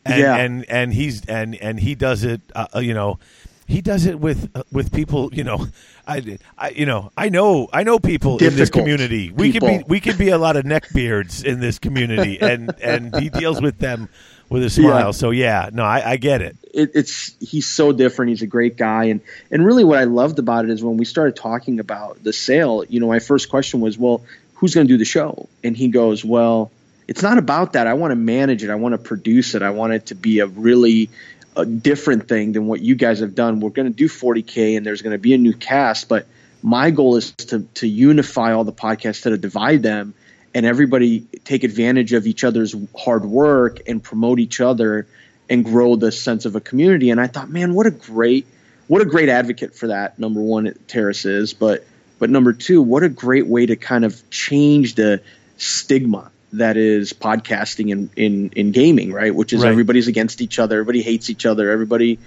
[0.05, 0.37] And, Yeah.
[0.37, 2.41] and and he's and and he does it.
[2.55, 3.19] Uh, uh, you know,
[3.67, 5.31] he does it with uh, with people.
[5.33, 5.67] You know,
[6.07, 9.31] I, I you know I know I know people in this Difficult community.
[9.31, 13.15] We can be we can be a lot of neckbeards in this community, and and
[13.17, 14.09] he deals with them
[14.49, 15.07] with a smile.
[15.07, 15.11] Yeah.
[15.13, 16.57] So yeah, no, I, I get it.
[16.75, 18.31] it, it's he's so different.
[18.31, 19.21] He's a great guy, and
[19.53, 22.85] and really what I loved about it is when we started talking about the sale.
[22.89, 24.25] You know, my first question was, well,
[24.55, 25.49] who's going to do the show?
[25.65, 26.71] And he goes, well,
[27.13, 27.87] it's not about that.
[27.87, 28.71] I want to manage it.
[28.71, 29.61] I want to produce it.
[29.61, 31.11] I want it to be a really
[31.55, 33.61] a different thing than what you guys have done.
[33.61, 36.27] We're going to do 40k, and there's going to be a new cast, but
[36.63, 40.15] my goal is to to unify all the podcasts instead of divide them
[40.55, 45.07] and everybody take advantage of each other's hard work and promote each other
[45.51, 47.11] and grow the sense of a community.
[47.11, 48.47] And I thought, man, what a great,
[48.89, 50.19] what a great advocate for that.
[50.19, 51.85] Number one, Terrace is, but
[52.19, 55.21] but number two, what a great way to kind of change the
[55.59, 59.35] stigma that is podcasting in in, in gaming, right?
[59.35, 59.71] Which is Right.
[59.71, 62.19] everybody's against each other, everybody hates each other, everybody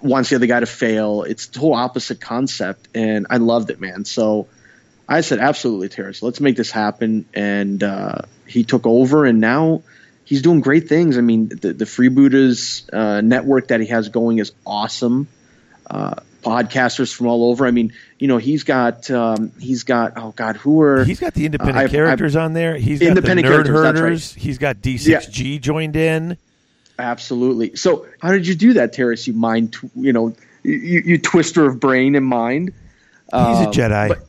[0.00, 1.22] wants the other guy to fail.
[1.24, 4.04] It's the whole opposite concept, and I loved it, man.
[4.04, 4.46] So
[5.08, 7.24] I said, absolutely, Terrace, let's make this happen.
[7.34, 9.82] And uh, he took over, and now
[10.24, 11.16] he's doing great things.
[11.16, 15.26] I mean, the, the Freebooters uh, network that he has going is awesome.
[15.90, 17.66] Uh, podcasters from all over.
[17.66, 21.34] I mean, you know, he's got um, he's got oh god, who are He's got
[21.34, 22.76] the independent I've- characters on there.
[22.76, 24.34] He's got Independent the nerd herders.
[24.34, 26.36] He's got D6G joined in.
[26.98, 27.76] absolutely.
[27.76, 29.26] So how did you do that, Terrace?
[29.26, 32.68] You mind, tw- you know, you, you twister of brain and mind.
[33.30, 34.20] He's a Um, Jedi.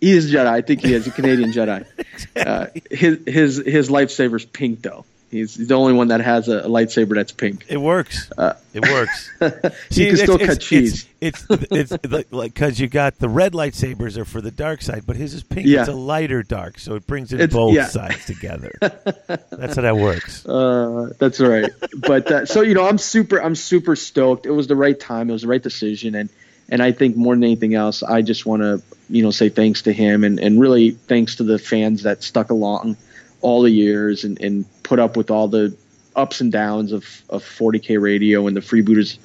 [0.00, 0.46] He is a Jedi.
[0.46, 1.84] I think he is a Canadian Jedi.
[2.36, 5.06] Uh, his his his lightsaber's pink though.
[5.30, 7.64] He's the only one that has a, a lightsaber that's pink.
[7.68, 8.30] It works.
[8.36, 9.30] Uh, it works.
[9.90, 11.06] He can still cut cheese.
[11.20, 14.82] It's it's, it's like- like because you got the red lightsabers are for the dark
[14.82, 15.66] side, but his is pink.
[15.66, 15.80] Yeah.
[15.80, 17.86] It's a lighter dark, so it brings in It's- both yeah.
[17.86, 18.72] sides together.
[18.80, 20.44] That's how that works.
[20.46, 21.70] Uh, that's right.
[21.96, 24.46] But uh, so you know, I'm super I'm super stoked.
[24.46, 25.30] It was the right time.
[25.30, 26.28] It was the right decision, and
[26.68, 29.82] and I think more than anything else, I just want to you know say thanks
[29.82, 32.96] to him and and really thanks to the fans that stuck along
[33.40, 35.74] all the years and and put up with all the
[36.16, 39.18] ups and downs of of 40k radio and the freebooters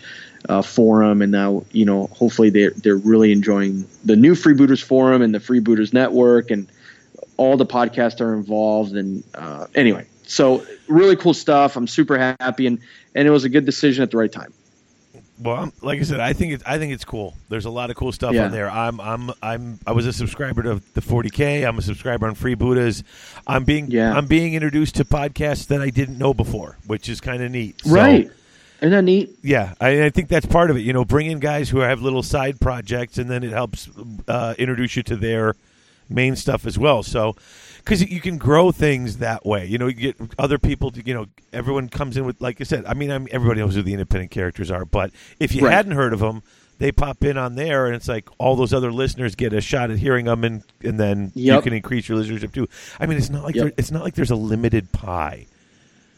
[0.50, 1.22] uh, forum.
[1.22, 5.40] And now you know hopefully they're they're really enjoying the new freebooters forum and the
[5.40, 6.68] freebooters network and
[7.38, 8.96] all the podcasts are involved.
[8.96, 11.76] And uh, anyway so really cool stuff.
[11.76, 12.68] I'm super happy.
[12.68, 12.80] And
[13.14, 14.54] and it was a good decision at the right time
[15.38, 17.36] Well, I'm, like I said, I think it's I think it's cool.
[17.50, 18.46] There's a lot of cool stuff Yeah.
[18.46, 18.70] on there.
[18.70, 21.68] I'm I'm I'm I was a subscriber to the 40k.
[21.68, 23.04] I'm a subscriber on Freebooters.
[23.46, 24.14] I'm being Yeah.
[24.16, 27.82] I'm being introduced to podcasts that I didn't know before, which is kind of neat.
[27.82, 28.30] So, right
[28.82, 30.82] isn't that neat Yeah, I, I think that's part of it.
[30.82, 33.90] You know, bring in guys who have little side projects, and then it helps
[34.28, 35.56] uh, introduce you to their
[36.10, 37.02] main stuff as well.
[37.02, 37.36] So,
[37.86, 39.66] because you can grow things that way.
[39.68, 40.92] You know, you get other people.
[40.92, 42.84] To, you know, everyone comes in with, like I said.
[42.86, 45.74] I mean, I'm, everybody knows who the independent characters are, but if you Right.
[45.74, 46.42] hadn't heard of them,
[46.80, 49.92] they pop in on there, and it's like all those other listeners get a shot
[49.92, 52.68] at hearing them, and and then you can increase your listenership too.
[53.00, 53.64] I mean, it's not like Yep.
[53.64, 55.46] there, it's not like there's a limited pie.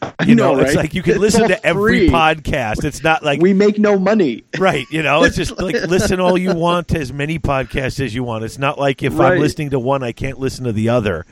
[0.26, 2.10] You know, know, it's like you can It's listen to every free.
[2.10, 2.84] podcast.
[2.84, 6.36] It's not like we make no money Right, you know, it's just like listen all
[6.36, 8.44] you want to as many podcasts as you want.
[8.44, 9.34] It's not like if Right.
[9.34, 11.24] I'm listening to one, I can't listen to the other.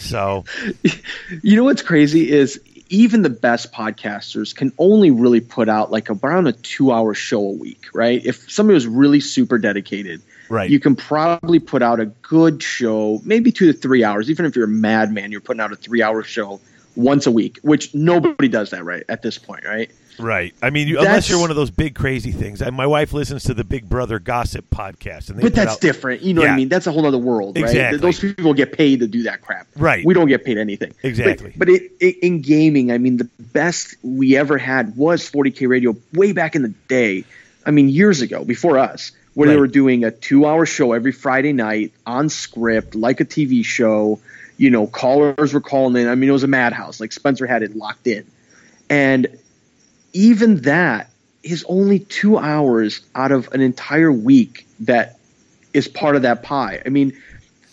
[0.00, 0.44] So
[1.42, 6.10] you know what's crazy is even the best podcasters can only really put out like
[6.10, 8.24] around a two hour show a week, right?
[8.24, 10.68] If somebody was really super dedicated, Right.
[10.68, 14.28] you can probably put out a good show, maybe two to three hours.
[14.30, 16.60] Even if you're a madman, you're putting out a three hour show
[16.96, 19.90] once a week, which nobody does that right at this point, right?
[20.18, 20.54] Right.
[20.60, 22.60] I mean, you, unless you're one of those big crazy things.
[22.60, 26.20] I, my wife listens to the Big Brother Gossip podcast, and But that's out- different.
[26.20, 26.68] You know what I mean?
[26.68, 27.64] That's a whole other world, right?
[27.64, 27.98] Exactly.
[27.98, 29.68] Those people get paid to do that crap.
[29.74, 30.04] Right.
[30.04, 30.92] We don't get paid anything.
[31.02, 31.50] Exactly.
[31.56, 35.66] But, but it, it, in gaming, I mean, the best we ever had was 40K
[35.66, 37.24] Radio way back in the day.
[37.64, 39.54] I mean, years ago, before us, where Right.
[39.54, 43.64] they were doing a two hour show every Friday night on script, like a TV
[43.64, 44.20] show.
[44.62, 46.08] You know, callers were calling in.
[46.08, 47.00] I mean, it was a madhouse.
[47.00, 48.24] Like Spencer had it locked in.
[48.88, 49.26] And
[50.12, 51.10] even that
[51.42, 55.18] is only two hours out of an entire week that
[55.74, 56.80] is part of that pie.
[56.86, 57.20] I mean,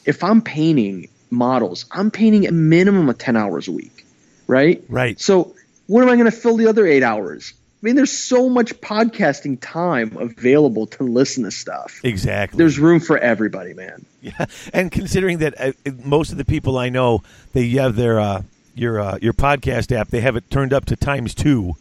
[0.04, 4.04] if I'm painting models, I'm painting a minimum of 10 hours a week,
[4.48, 4.84] right?
[4.90, 5.22] Right.
[5.22, 5.54] So,
[5.86, 7.54] what am I going to fill the other eight hours?
[7.82, 12.02] I mean, there's so much podcasting time available to listen to stuff.
[12.04, 12.58] Exactly.
[12.58, 14.06] There's room for everybody, man.
[14.22, 15.72] Yeah, and considering that uh,
[16.04, 17.24] most of the people I know,
[17.54, 18.42] they have their uh,
[18.76, 21.76] your uh, your podcast app, they have it turned up to times two,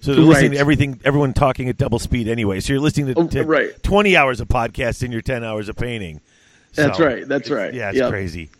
[0.00, 0.54] so they're listening Right.
[0.56, 2.58] to everything, everyone talking at double speed anyway.
[2.58, 3.80] So you're listening to, Oh, to right.
[3.84, 6.20] twenty hours of podcast in your ten hours of painting.
[6.74, 7.26] That's right.
[7.28, 7.72] That's right.
[7.72, 8.10] Yeah, it's Yep.
[8.10, 8.50] crazy.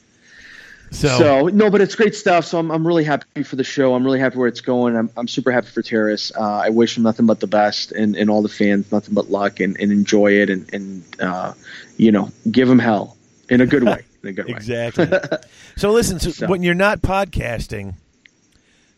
[0.90, 2.44] So, So no, but it's great stuff.
[2.44, 3.94] So I'm, I'm really happy for the show.
[3.94, 4.96] I'm really happy where it's going.
[4.96, 6.30] I'm, I'm super happy for Terrace.
[6.36, 9.30] Uh, I wish him nothing but the best and, and all the fans nothing but
[9.30, 11.52] luck and, and enjoy it and, and uh,
[11.96, 13.16] you know give him hell
[13.48, 14.04] in a good way.
[14.24, 14.52] In a good way.
[14.52, 15.06] exactly.
[15.76, 17.94] so listen, so So- when you're not podcasting,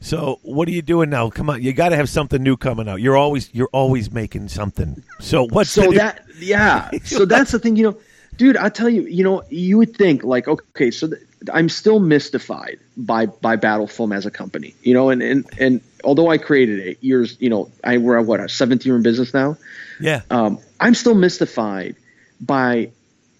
[0.01, 1.31] so what are you doing now?
[1.31, 3.01] Come on, you got to have something new coming out.
[3.01, 5.03] You're always you're always making something.
[5.19, 6.91] So what's So new- that yeah.
[7.05, 7.75] So that's the thing.
[7.75, 7.99] You know,
[8.37, 8.57] dude.
[8.57, 9.03] I tell you.
[9.03, 11.21] You know, you would think like okay, so th-
[11.53, 14.75] I'm still mystified by by Battle Foam as a company.
[14.83, 18.27] You know, and and and although I created it years, you know, I we're at
[18.27, 19.57] what a seventh year in business now.
[20.01, 20.23] yeah.
[20.31, 21.97] um, I'm still mystified
[22.41, 22.91] by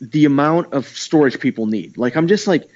[0.01, 1.97] the amount of storage people need.
[1.97, 2.69] Like, I'm just like,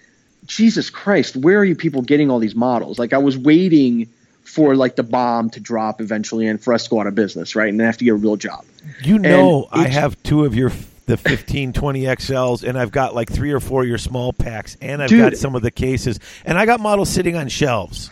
[0.47, 2.99] Jesus Christ, where are you people getting all these models?
[2.99, 4.09] Like, I was waiting
[4.43, 7.55] for like the bomb to drop eventually and for us to go out of business,
[7.55, 7.68] right?
[7.68, 8.64] And then have to get a real job.
[9.03, 10.71] You know, I have two of your
[11.11, 14.77] the 15, 20 XLs, and I've got like three or four of your small packs,
[14.81, 15.21] and I've Dude.
[15.33, 18.11] got some of the cases, and I got models sitting on shelves.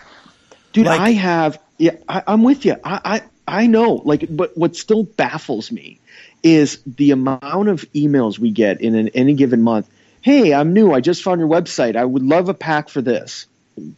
[0.72, 1.60] Dude, Like- I have.
[1.78, 2.74] Yeah, I, I'm with you.
[2.82, 3.00] I,
[3.46, 4.02] I I know.
[4.04, 6.00] Like, but what still baffles me
[6.42, 9.88] is the amount of emails we get in an, any given month.
[10.20, 10.92] Hey, I'm new.
[10.92, 11.94] I just found your website.
[11.94, 13.46] I would love a pack for this.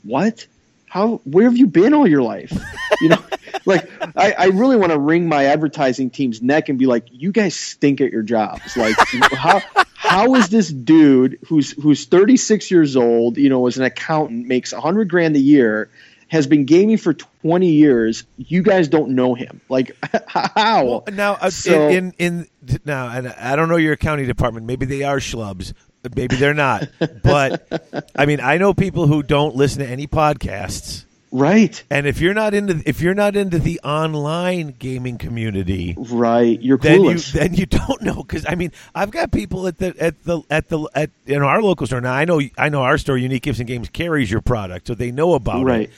[0.02, 0.46] What?
[0.90, 1.20] How?
[1.24, 2.52] Where have you been all your life?
[3.00, 3.24] You know,
[3.64, 7.30] like I, I really want to wring my advertising team's neck and be like, you
[7.30, 8.76] guys stink at your jobs.
[8.76, 8.96] Like,
[9.32, 9.60] how
[9.94, 14.72] how is this dude who's who's 36 years old, you know, is an accountant, makes
[14.72, 15.90] 100 grand a year,
[16.26, 18.24] has been gaming for 20 years.
[18.36, 19.60] You guys don't know him.
[19.68, 21.04] Like, how?
[21.12, 24.66] Now, uh, So- in, in in now, and I don't know your accounting department.
[24.66, 25.72] Maybe they are schlubs.
[26.16, 26.88] Maybe they're not.
[27.22, 31.04] but I mean, I know people who don't listen to any podcasts.
[31.32, 36.60] right, And if you're not into if you're not into the online gaming community, right.
[36.60, 37.32] You're then you clueless.
[37.32, 40.68] then you don't know because I mean I've got people at the at the at
[40.68, 42.12] the at in our local store now.
[42.14, 45.12] I know I know our store, Unique Gifts and Games, carries your product, so they
[45.12, 45.82] know about Right.
[45.82, 45.90] it.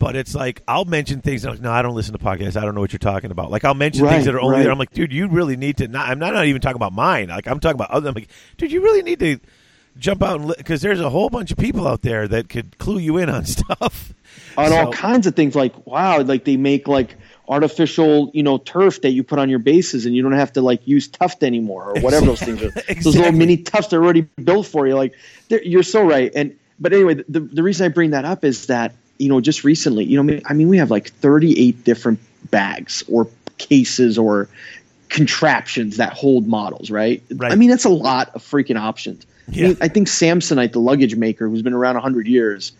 [0.00, 1.44] But it's like I'll mention things.
[1.44, 2.56] And I'm like, no, I don't listen to podcasts.
[2.56, 3.50] I don't know what you're talking about.
[3.50, 4.62] Like I'll mention Right, things that are only right.
[4.62, 4.72] there.
[4.72, 5.88] I'm like, dude, you really need to.
[5.88, 7.28] Not, I'm not, not even talking about mine.
[7.28, 8.08] Like I'm talking about other.
[8.08, 9.38] I'm like, dude, you really need to
[9.98, 12.98] jump out and because there's a whole bunch of people out there that could clue
[12.98, 14.14] you in on stuff.
[14.56, 15.54] on all kinds of things.
[15.54, 19.58] Like, wow, like they make like artificial, you know, turf that you put on your
[19.58, 22.70] bases, and you don't have to like use tuft anymore or whatever those things are.
[23.02, 24.94] Those little mini tufts are already built for you.
[24.94, 25.14] Like,
[25.48, 26.32] you're so right.
[26.34, 29.64] And but anyway, the the reason I bring that up is that you know just
[29.64, 34.48] recently, you know, I mean, we have like 38 different bags or cases or
[35.08, 37.22] contraptions that hold models, right?
[37.30, 37.52] Right.
[37.52, 39.26] I mean, that's a lot of freaking options.
[39.48, 42.72] I, mean, I think Samsonite, the luggage maker, who's been around 100 years,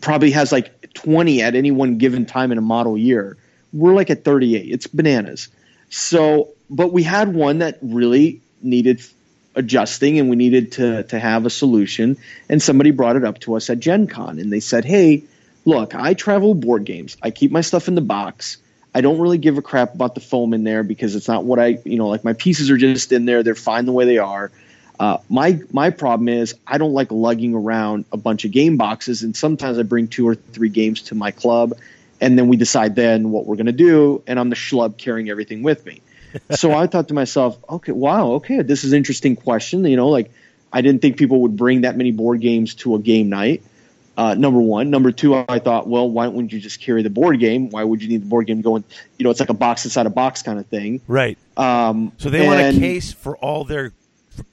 [0.00, 3.36] probably has like 20 at any one given time in a model year.
[3.72, 4.72] We're like at 38.
[4.72, 5.48] It's bananas.
[5.90, 9.02] So, but we had one that really needed
[9.54, 12.16] adjusting and we needed to, to have a solution.
[12.48, 15.24] And somebody brought it up to us at Gen Con and they said, Hey,
[15.66, 17.18] look, I travel board games.
[17.22, 18.56] I keep my stuff in the box.
[18.94, 21.58] I don't really give a crap about the foam in there because it's not what
[21.58, 23.42] I, you know, like my pieces are just in there.
[23.42, 24.50] They're fine the way they are.
[24.98, 29.22] Uh, my my problem is I don't like lugging around a bunch of game boxes,
[29.22, 31.74] and sometimes I bring two or three games to my club,
[32.18, 35.28] and then we decide then what we're going to do, and I'm the schlub carrying
[35.28, 36.00] everything with me.
[36.52, 39.84] so I thought to myself, okay, wow, okay, this is an interesting question.
[39.84, 40.30] You know, like
[40.72, 43.62] I didn't think people would bring that many board games to a game night.
[44.16, 47.38] Uh, number one, number two, I thought, well, why wouldn't you just carry the board
[47.38, 47.68] game?
[47.68, 48.82] Why would you need the board game going?
[49.18, 51.02] You know, it's like a box inside a box kind of thing.
[51.06, 51.36] Right.
[51.56, 53.92] Um, So they want a case for all their.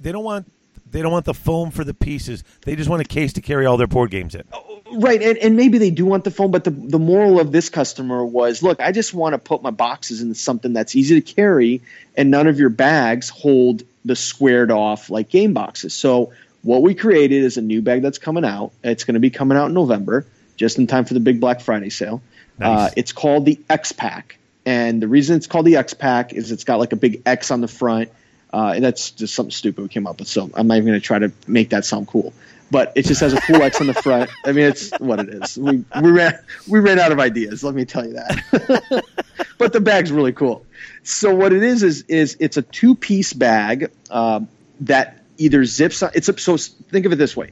[0.01, 0.51] They don't want.
[0.91, 2.43] They don't want the foam for the pieces.
[2.65, 4.43] They just want a case to carry all their board games in.
[4.91, 7.69] Right, and, and maybe they do want the foam, but the the moral of this
[7.69, 11.33] customer was, look, I just want to put my boxes in something that's easy to
[11.33, 11.81] carry,
[12.15, 15.95] and none of your bags hold the squared off like game boxes.
[15.95, 16.33] So
[16.63, 18.71] what we created is a new bag that's coming out.
[18.83, 21.61] It's going to be coming out in November, just in time for the big Black
[21.61, 22.21] Friday sale.
[22.57, 22.91] Nice.
[22.91, 26.51] Uh, it's called the X Pack, and the reason it's called the X Pack is
[26.51, 28.09] it's got like a big X on the front.
[28.51, 30.27] Uh, and that's just something stupid we came up with.
[30.27, 32.33] So I'm not even going to try to make that sound cool.
[32.69, 34.29] But it just has a cool X on the front.
[34.45, 35.57] I mean, it's what it is.
[35.57, 37.63] We we ran we ran out of ideas.
[37.63, 39.03] Let me tell you that.
[39.57, 40.65] but the bag's really cool.
[41.03, 44.47] So what it is is is it's a two piece bag um,
[44.81, 46.01] that either zips.
[46.03, 47.51] On, it's a, so think of it this way.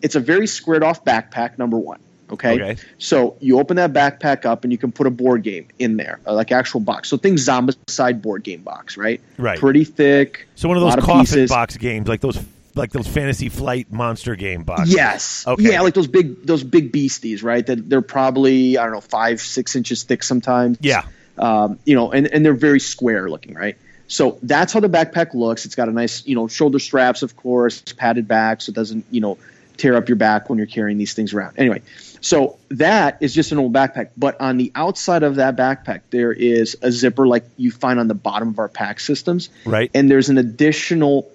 [0.00, 1.58] It's a very squared off backpack.
[1.58, 2.00] Number one.
[2.30, 2.54] Okay?
[2.54, 2.76] Okay.
[2.96, 6.18] So you open that backpack up and you can put a board game in there,
[6.26, 7.10] uh, like actual box.
[7.10, 9.20] So think Zombicide board game box, right?
[9.36, 9.58] Right.
[9.58, 10.48] Pretty thick.
[10.54, 11.50] So one of those coffin pieces.
[11.50, 12.42] box games, like those,
[12.74, 14.94] like those Fantasy Flight monster game boxes.
[14.94, 15.46] Yes.
[15.46, 15.72] Okay.
[15.72, 17.66] Yeah, like those big those big beasties, right?
[17.66, 20.78] That they're probably I don't know five six inches thick sometimes.
[20.80, 21.02] Yeah.
[21.36, 23.76] Um, you know, and and they're very square looking, right?
[24.08, 25.64] So that's how the backpack looks.
[25.64, 29.04] It's got a nice you know shoulder straps, of course, padded back, so it doesn't
[29.10, 29.38] you know
[29.76, 31.58] tear up your back when you're carrying these things around.
[31.58, 31.82] Anyway,
[32.20, 36.32] so that is just an old backpack, but on the outside of that backpack there
[36.32, 39.90] is a zipper like you find on the bottom of our pack systems, Right.
[39.94, 41.30] and there's an additional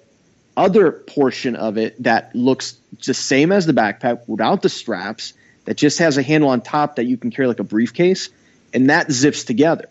[0.56, 5.34] other portion of it that looks the same as the backpack without the straps
[5.66, 8.30] that just has a handle on top that you can carry like a briefcase
[8.72, 9.88] and that zips together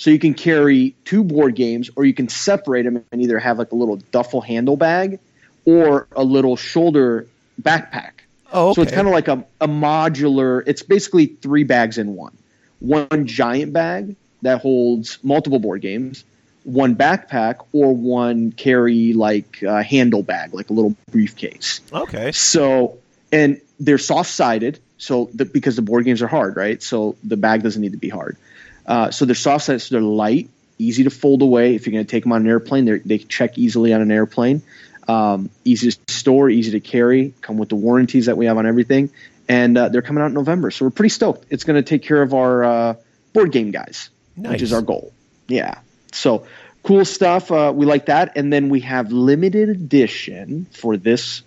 [0.00, 3.58] so you can carry two board games or you can separate them and either have
[3.58, 5.18] like a little duffel handle bag
[5.66, 7.26] or a little shoulder
[7.60, 8.12] backpack.
[8.50, 12.34] Oh, so it's kind of like a, a modular it's basically three bags in one.
[12.78, 16.24] One giant bag that holds multiple board games
[16.64, 21.82] one backpack or one carry like uh, handle bag like a little briefcase.
[21.92, 22.32] Okay.
[22.32, 22.96] so
[23.30, 26.82] and they're soft sided so the, because the board games are hard right?
[26.82, 28.38] So the bag doesn't need to be hard
[28.90, 31.74] uh, so they're soft sided so they're light easy to fold away.
[31.76, 34.62] If you're going to take them on an airplane they check easily on an airplane.
[35.06, 38.66] Um, easy to store easy to carry come with the warranties that we have on
[38.66, 39.10] everything.
[39.48, 41.46] And uh, they're coming out in november so we're pretty stoked.
[41.50, 42.94] It's going to take care of our uh,
[43.32, 45.12] board game guys which is our goal.
[45.46, 45.78] Yeah.
[46.12, 46.46] So
[46.82, 48.36] cool stuff uh, we like that.
[48.36, 51.42] And then we have limited edition for this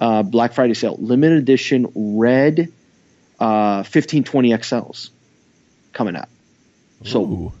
[0.00, 2.72] uh, black friday sale limited edition red
[3.40, 5.10] uh, 1520 xls
[5.92, 6.28] coming out
[7.04, 7.52] so Ooh.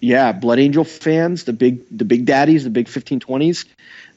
[0.00, 3.64] yeah, Blood Angel fans, the big the big daddies, the big 1520s,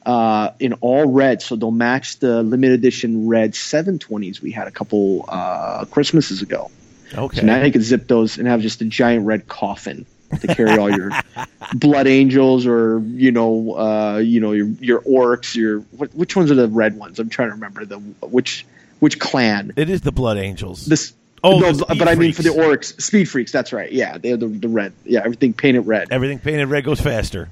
[0.06, 4.70] uh, in all red, so they'll match the limited edition red 720s we had a
[4.72, 6.70] couple uh, Christmases ago.
[7.14, 7.40] Okay.
[7.40, 10.06] So now you can zip those and have just a giant red coffin
[10.40, 11.10] to carry all your
[11.74, 16.50] Blood Angels or you know uh, you know your your orcs, your what, which ones
[16.50, 17.18] are the red ones?
[17.18, 18.66] I'm trying to remember the which
[18.98, 19.72] which clan.
[19.76, 20.86] it is the Blood Angels.
[20.86, 21.12] This
[21.44, 22.92] Oh, no, but I mean for the Freaks.
[22.92, 23.50] orcs, speed freaks.
[23.52, 23.90] That's right.
[23.90, 24.92] Yeah, they're the, the red.
[25.04, 26.08] Yeah, everything painted red.
[26.12, 27.50] Everything painted red goes faster.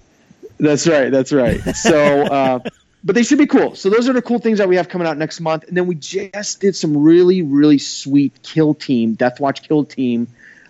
[0.59, 1.11] That's right.
[1.11, 1.61] That's right.
[1.77, 2.59] So, uh,
[3.03, 3.75] but they should be cool.
[3.75, 5.65] So those are the cool things that we have coming out next month.
[5.69, 10.29] And then we just did some really, really sweet Kill Team, Death Watch Kill Team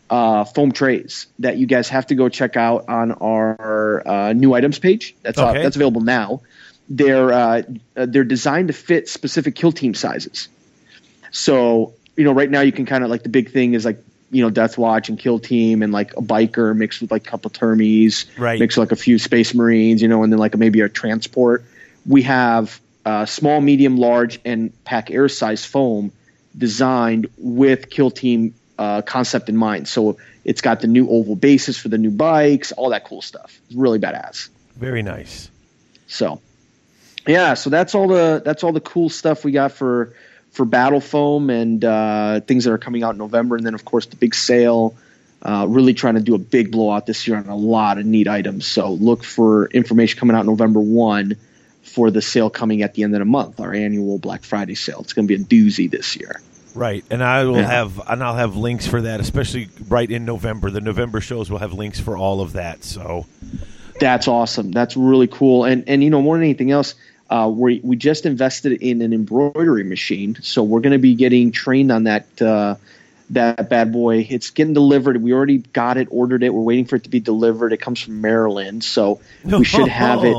[0.08, 4.54] uh, foam trays that you guys have to go check out on our uh, new
[4.54, 5.14] items page.
[5.22, 5.62] That's uh, Okay.
[5.62, 6.40] that's available now.
[6.88, 7.62] They're uh,
[7.94, 10.48] they're designed to fit specific Kill Team sizes.
[11.32, 13.96] So you know, right now you can kind of like the big thing is like
[14.30, 17.30] you know Death Watch and Kill Team and like a biker mixed with like a
[17.30, 18.60] couple termies, Right.
[18.60, 21.64] Mixed with like a few Space Marines, you know, and then like maybe a transport.
[22.06, 26.12] We have uh, small, medium, large, and pack air size foam
[26.56, 29.88] designed with Kill Team uh, concept in mind.
[29.88, 33.58] So it's got the new oval bases for the new bikes, all that cool stuff.
[33.66, 34.50] It's really badass.
[34.76, 35.50] Very nice.
[36.06, 36.42] So,
[37.26, 40.14] yeah, so that's all the that's all the cool stuff we got for
[40.52, 43.84] for Battle Foam and uh, things that are coming out in November, and then of
[43.84, 44.94] course the big sale.
[45.42, 48.28] Uh, really trying to do a big blowout this year on a lot of neat
[48.28, 48.66] items.
[48.66, 51.36] So look for information coming out November one
[51.82, 55.00] for the sale coming at the end of the month, our annual Black Friday sale.
[55.00, 56.42] It's going to be a doozy this year.
[56.74, 57.62] Right, and I will Yeah.
[57.70, 60.70] have and I'll have links for that, especially right in November.
[60.70, 62.84] The November shows will have links for all of that.
[62.84, 63.24] So
[63.98, 64.72] That's awesome.
[64.72, 65.64] That's really cool.
[65.64, 66.94] And and you know more than anything else,
[67.30, 71.52] uh, we we just invested in an embroidery machine, so we're going to be getting
[71.52, 72.74] trained on that uh,
[73.30, 74.26] that bad boy.
[74.28, 75.22] It's getting delivered.
[75.22, 76.52] We already got it, ordered it.
[76.52, 77.72] We're waiting for it to be delivered.
[77.72, 80.36] It comes from Maryland, so we should have it.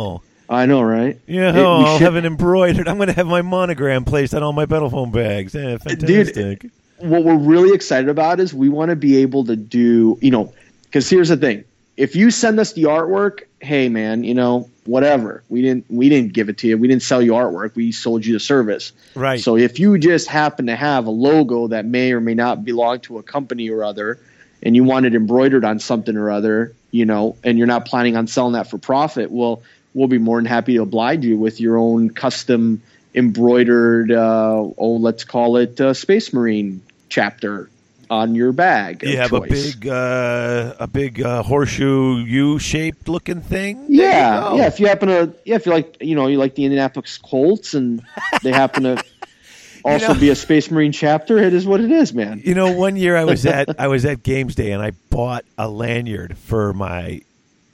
[0.50, 1.18] I know, right?
[1.28, 2.90] Yeah, It- we oh, I'll should- have it embroidered.
[2.90, 5.56] I'm going to have my monogram placed on all my battle foam bags.
[5.56, 6.66] Yeah, fantastic.
[6.98, 10.54] what we're really excited about is we want to be able to do, you know,
[10.84, 11.64] because here's the thing:
[11.98, 16.34] if you send us the artwork, hey man, you know, whatever, we didn't we didn't
[16.34, 18.94] give it to you, we didn't sell you artwork, we sold you the service.
[19.16, 19.40] Right.
[19.40, 23.02] So if you just happen to have a logo that may or may not belong
[23.02, 24.20] to a company or other,
[24.64, 28.16] and you want it embroidered on something or other, you know, and you're not planning
[28.16, 29.62] on selling that for profit, well,
[29.94, 32.82] we'll be more than happy to oblige you with your own custom
[33.14, 37.70] embroidered, uh, oh, let's call it uh, Space Marine chapter
[38.12, 39.04] on your bag.
[39.04, 43.86] You have a big, uh, a big uh, horseshoe U-shaped looking thing.
[43.88, 44.68] Yeah, yeah.
[44.68, 47.74] If you happen to, yeah, if you like, you know, you like the Indianapolis Colts,
[47.74, 48.04] and
[48.44, 49.04] they happen to
[49.86, 52.42] also know- be a Space Marine chapter, it is what it is, man.
[52.44, 55.46] You know, one year I was at I was at Games Day and I bought
[55.58, 57.22] a lanyard for my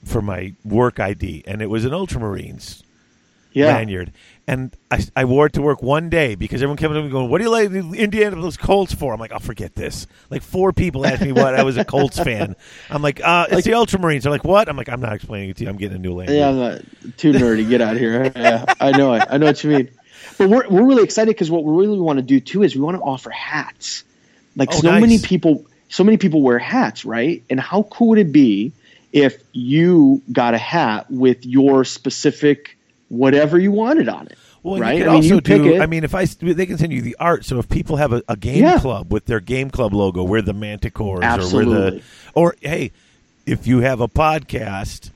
[0.04, 2.82] for my work ID, and it was an Ultramarines
[3.52, 4.12] Yeah, lanyard.
[4.48, 7.28] And I, I wore it to work one day because everyone kept up and going,
[7.28, 10.72] "What do you like the Indianapolis Colts for?" I'm like, "I'll forget this." Like four
[10.72, 12.56] people asked me what I was a Colts fan.
[12.88, 15.58] I'm like, uh, "It's the Ultramarines." They're like, "What?" I'm like, "I'm not explaining it
[15.58, 15.68] to you.
[15.68, 16.48] I'm getting a new lanyard." yeah.
[16.48, 16.80] I'm not
[17.18, 17.68] too nerdy.
[17.68, 18.32] Get out of here.
[18.34, 19.24] Yeah, I know it.
[19.28, 19.90] I know what you mean.
[20.38, 22.80] But we're we're really excited because what we really want to do too is we
[22.80, 24.02] want to offer hats.
[24.56, 25.02] Like Oh, so nice.
[25.02, 27.42] many people, so many people wear hats, right?
[27.50, 28.72] And how cool would it be
[29.12, 32.77] if you got a hat with your specific
[33.08, 34.38] whatever you wanted on it?
[34.62, 34.98] Well, right?
[34.98, 35.74] You could I mean, also you pick do.
[35.74, 35.80] it.
[35.80, 37.44] I mean, if I they can send you the art.
[37.44, 38.78] So if people have a, a game Yeah.
[38.80, 42.02] club with their game club logo, we're the Manticores, or we're the,
[42.34, 42.92] or hey,
[43.46, 45.10] if you have a podcast.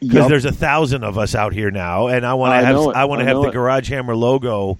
[0.00, 0.28] Because Yup.
[0.28, 2.76] there's a thousand of us out here now, and I want to have.
[2.94, 3.52] I want to have the it.
[3.52, 4.78] Garage Hammer logo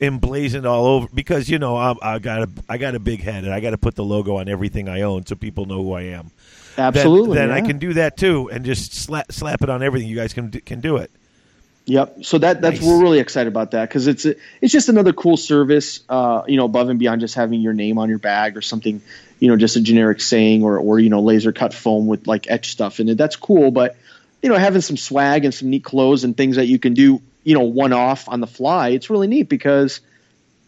[0.00, 1.08] emblazoned all over.
[1.14, 3.70] Because you know I'm, I got a I got a big head, and I got
[3.70, 6.32] to put the logo on everything I own, so people know who I am.
[6.76, 7.36] Absolutely.
[7.38, 7.66] Then, I yeah.
[7.66, 10.08] can do that too, and just slap slap it on everything.
[10.08, 11.12] You guys can can do it.
[11.88, 12.26] Yep.
[12.26, 12.86] So that that's Nice.
[12.86, 16.58] we're really excited about that because it's a, it's just another cool service, uh, you
[16.58, 19.00] know, above and beyond just having your name on your bag or something,
[19.40, 22.50] you know, just a generic saying or or you know laser cut foam with like
[22.50, 23.16] etch stuff in it.
[23.16, 23.96] That's cool, but
[24.42, 27.22] you know, having some swag and some neat clothes and things that you can do,
[27.42, 30.00] you know, one off on the fly, it's really neat because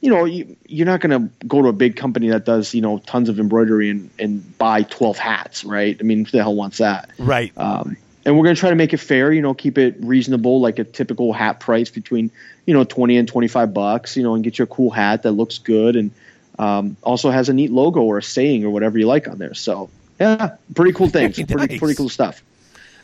[0.01, 2.81] you know you, you're not going to go to a big company that does you
[2.81, 5.99] know tons of embroidery and and buy 12 hats, right?
[6.01, 7.11] I mean, who the hell wants that?
[7.19, 7.53] Right.
[7.59, 7.99] Um,
[8.31, 10.79] and we're going to try to make it fair, you know, keep it reasonable, like
[10.79, 12.31] a typical hat price between,
[12.65, 15.33] you know, 20 and 25 bucks, you know, and get you a cool hat that
[15.33, 16.13] looks good and
[16.57, 19.55] um, also has a neat logo or a saying or whatever you like on there.
[19.55, 19.91] So,
[20.21, 21.39] yeah, pretty cool things.
[21.39, 22.41] Very pretty, pretty cool stuff.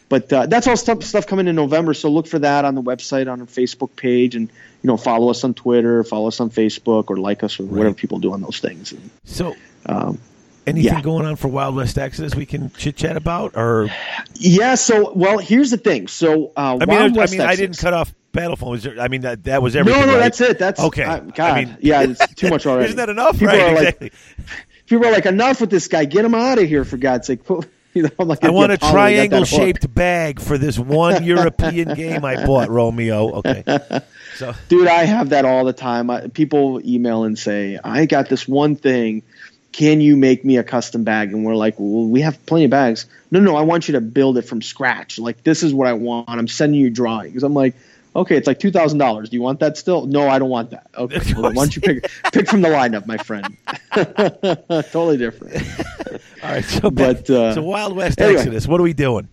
[0.09, 1.93] But uh, that's all stuff, stuff coming in November.
[1.93, 5.29] So look for that on the website, on our Facebook page, and, you know, follow
[5.29, 8.43] us on Twitter, follow us on Facebook, or like us, or whatever people do on
[8.43, 8.93] those things.
[8.93, 10.21] And, So um,
[10.67, 11.01] anything Yeah.
[11.01, 13.89] going on for Wild West Exodus we can chit chat about, or
[14.35, 16.09] yeah, so, well, here's the thing.
[16.09, 18.71] So, uh, I mean, I West mean, I didn't cut off Battlefront.
[18.73, 20.01] Was there, I mean, that that was everything.
[20.01, 20.19] No, no, right?
[20.21, 20.59] that's it.
[20.59, 21.05] That's Okay.
[21.05, 22.87] uh, I God, mean- yeah, it's too much already.
[22.87, 23.39] Isn't that enough?
[23.39, 23.63] People right.
[23.73, 24.13] are like,
[24.87, 26.05] people are like, enough with this guy.
[26.05, 27.41] Get him out of here, for God's sake.
[27.95, 29.49] You know, I'm like, I want a yeah, Paulo, you got that hook.
[29.49, 33.37] triangle-shaped bag for this one European game I bought, Romeo.
[33.37, 33.65] Okay.
[34.35, 34.87] So dude.
[34.87, 36.11] I have that all the time.
[36.11, 39.23] I, people email and say, I got this one thing.
[39.77, 41.35] Can you make me a custom bag?
[41.35, 43.05] And we're like, well, we have plenty of bags.
[43.31, 45.19] No, no, I want you to build it from scratch.
[45.19, 46.31] Like this is what I want.
[46.31, 47.43] I'm sending you drawings.
[47.43, 47.75] I'm like.
[48.15, 49.29] Okay, it's like two thousand dollars.
[49.29, 50.07] Do you want that still?
[50.07, 50.87] No, I don't want that.
[50.97, 53.55] Okay, well, why don't you pick pick from the lineup, my friend?
[54.91, 55.55] totally different.
[56.43, 56.65] all right.
[56.65, 58.39] So But, uh, so Wild West anyway.
[58.39, 58.67] Exodus.
[58.67, 59.29] What are we doing?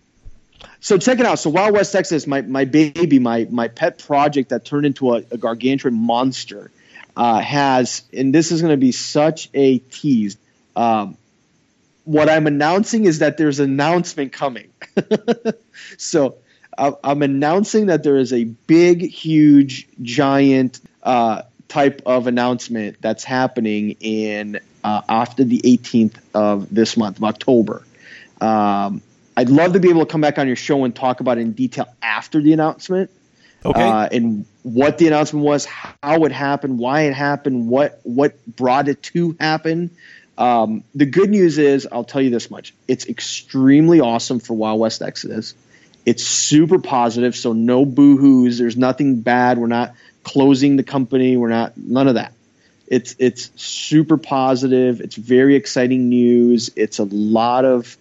[0.80, 1.38] So check it out.
[1.38, 5.22] So Wild West Exodus, my my baby, my my pet project that turned into a,
[5.30, 6.70] a gargantuan monster,
[7.16, 10.36] uh, has, and this is going to be such a tease.
[10.74, 11.16] Um,
[12.04, 14.70] what I'm announcing is that there's an announcement coming.
[15.98, 16.36] so
[16.76, 23.24] I- I'm announcing that there is a big, huge, giant uh, type of announcement that's
[23.24, 27.84] happening in uh, after the 18th of this month of October.
[28.40, 29.02] Um,
[29.36, 31.42] I'd love to be able to come back on your show and talk about it
[31.42, 33.10] in detail after the announcement
[33.64, 33.82] Okay.
[33.82, 38.88] uh, and what the announcement was, how it happened, why it happened, what what brought
[38.88, 39.90] it to happen.
[40.36, 44.80] Um, the good news is, I'll tell you this much: it's extremely awesome for Wild
[44.80, 45.54] West Exodus.
[46.04, 48.58] It's super positive, so no boo-hoos.
[48.58, 49.56] There's nothing bad.
[49.56, 51.36] We're not closing the company.
[51.36, 52.32] We're not none of that.
[52.86, 55.00] It's it's super positive.
[55.00, 56.70] It's very exciting news.
[56.76, 57.96] It's a lot of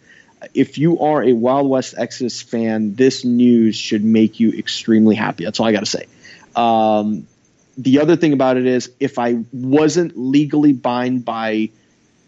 [0.53, 5.43] if you are a Wild West Exodus fan, this news should make you extremely happy.
[5.43, 6.05] That's all I got to say.
[6.55, 7.27] Um,
[7.77, 11.69] the other thing about it is, if I wasn't legally bound by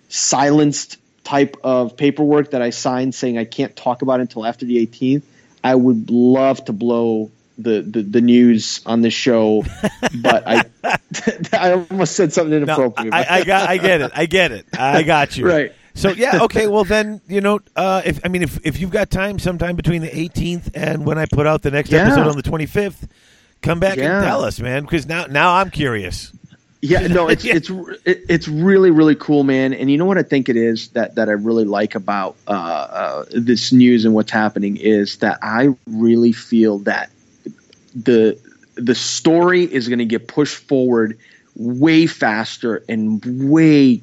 [0.09, 4.65] silenced type of paperwork that I signed saying I can't talk about it until after
[4.65, 5.23] the 18th,
[5.63, 9.63] I would love to blow the, the, the news on the show,
[10.21, 10.63] but I
[11.53, 13.13] I almost said something No, inappropriate.
[13.13, 15.45] I, I got, I get it, I get it, I got you.
[15.55, 15.73] Right.
[15.95, 16.67] So yeah, okay.
[16.67, 20.01] Well then, you know, uh, if I mean, if if you've got time, sometime between
[20.01, 22.01] the 18th and when I put out the next Yeah.
[22.01, 23.07] episode on the 25th,
[23.61, 24.17] come back Yeah.
[24.19, 26.31] and tell us, man, because now now I'm curious.
[26.81, 27.71] Yeah, no, it's it's
[28.05, 29.73] it's really really cool, man.
[29.73, 32.51] And you know what I think it is that that I really like about uh,
[32.51, 37.09] uh, this news and what's happening is that I really feel that
[37.95, 38.37] the
[38.75, 41.17] the story is going to get pushed forward
[41.55, 44.01] way faster and way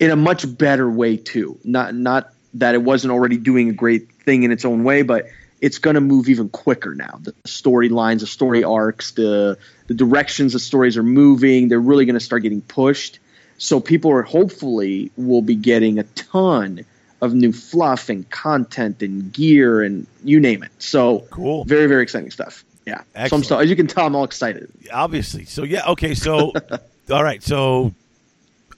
[0.00, 1.58] in a much better way too.
[1.64, 5.26] Not not that it wasn't already doing a great thing in its own way, but
[5.60, 7.18] it's going to move even quicker now.
[7.22, 12.14] The storylines, the story arcs, the the directions the stories are moving, they're really going
[12.14, 13.18] to start getting pushed.
[13.58, 16.84] So people are hopefully will be getting a ton
[17.22, 20.70] of new fluff and content and gear and you name it.
[20.78, 21.64] So Cool.
[21.64, 22.64] very very exciting stuff.
[22.86, 23.02] Yeah.
[23.28, 24.70] So I'm so as you can tell, I'm all excited.
[24.92, 25.44] Obviously.
[25.46, 26.14] So yeah, okay.
[26.14, 26.52] So
[27.10, 27.42] all right.
[27.42, 27.94] So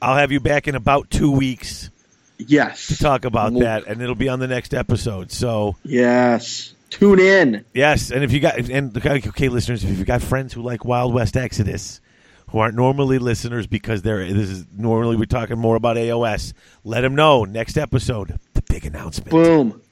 [0.01, 1.91] I'll have you back in about two weeks
[2.39, 2.87] Yes.
[2.89, 5.33] to talk about that, and it'll be on the next episode.
[5.33, 6.73] So Yes.
[6.91, 7.65] Tune in.
[7.75, 11.13] yes, and if you got and okay, listeners, if you've got friends who like Wild
[11.13, 12.01] West Exodus,
[12.49, 16.55] who aren't normally listeners because they're this is normally we're talking more about AOS,
[16.85, 19.31] let them know next episode the big announcement.
[19.31, 19.83] Boom.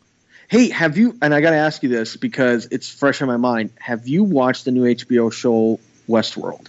[0.49, 1.19] Hey, have you?
[1.21, 3.71] And I got to ask you this because it's fresh in my mind.
[3.79, 5.79] Have you watched the new HBO show
[6.09, 6.69] Westworld?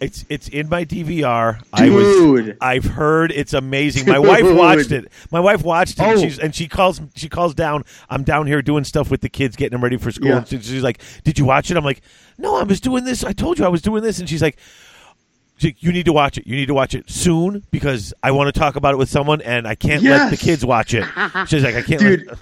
[0.00, 1.60] It's it's in my DVR.
[1.74, 2.56] I was Dude.
[2.60, 4.08] I've heard it's amazing.
[4.10, 5.12] My wife watched it.
[5.30, 6.02] My wife watched it.
[6.02, 6.22] And, Oh.
[6.22, 7.84] she's, and she calls she calls down.
[8.08, 10.28] I'm down here doing stuff with the kids, getting them ready for school.
[10.28, 10.38] Yeah.
[10.38, 12.00] And she's like, "Did you watch it?" I'm like,
[12.38, 13.24] "No, I was doing this.
[13.24, 14.56] I told you I was doing this." And she's like.
[15.62, 16.46] You need to watch it.
[16.46, 19.42] You need to watch it soon because I want to talk about it with someone,
[19.42, 21.04] and I can't let the kids watch it.
[21.48, 22.00] She's like, I can't.
[22.00, 22.38] Dude, let,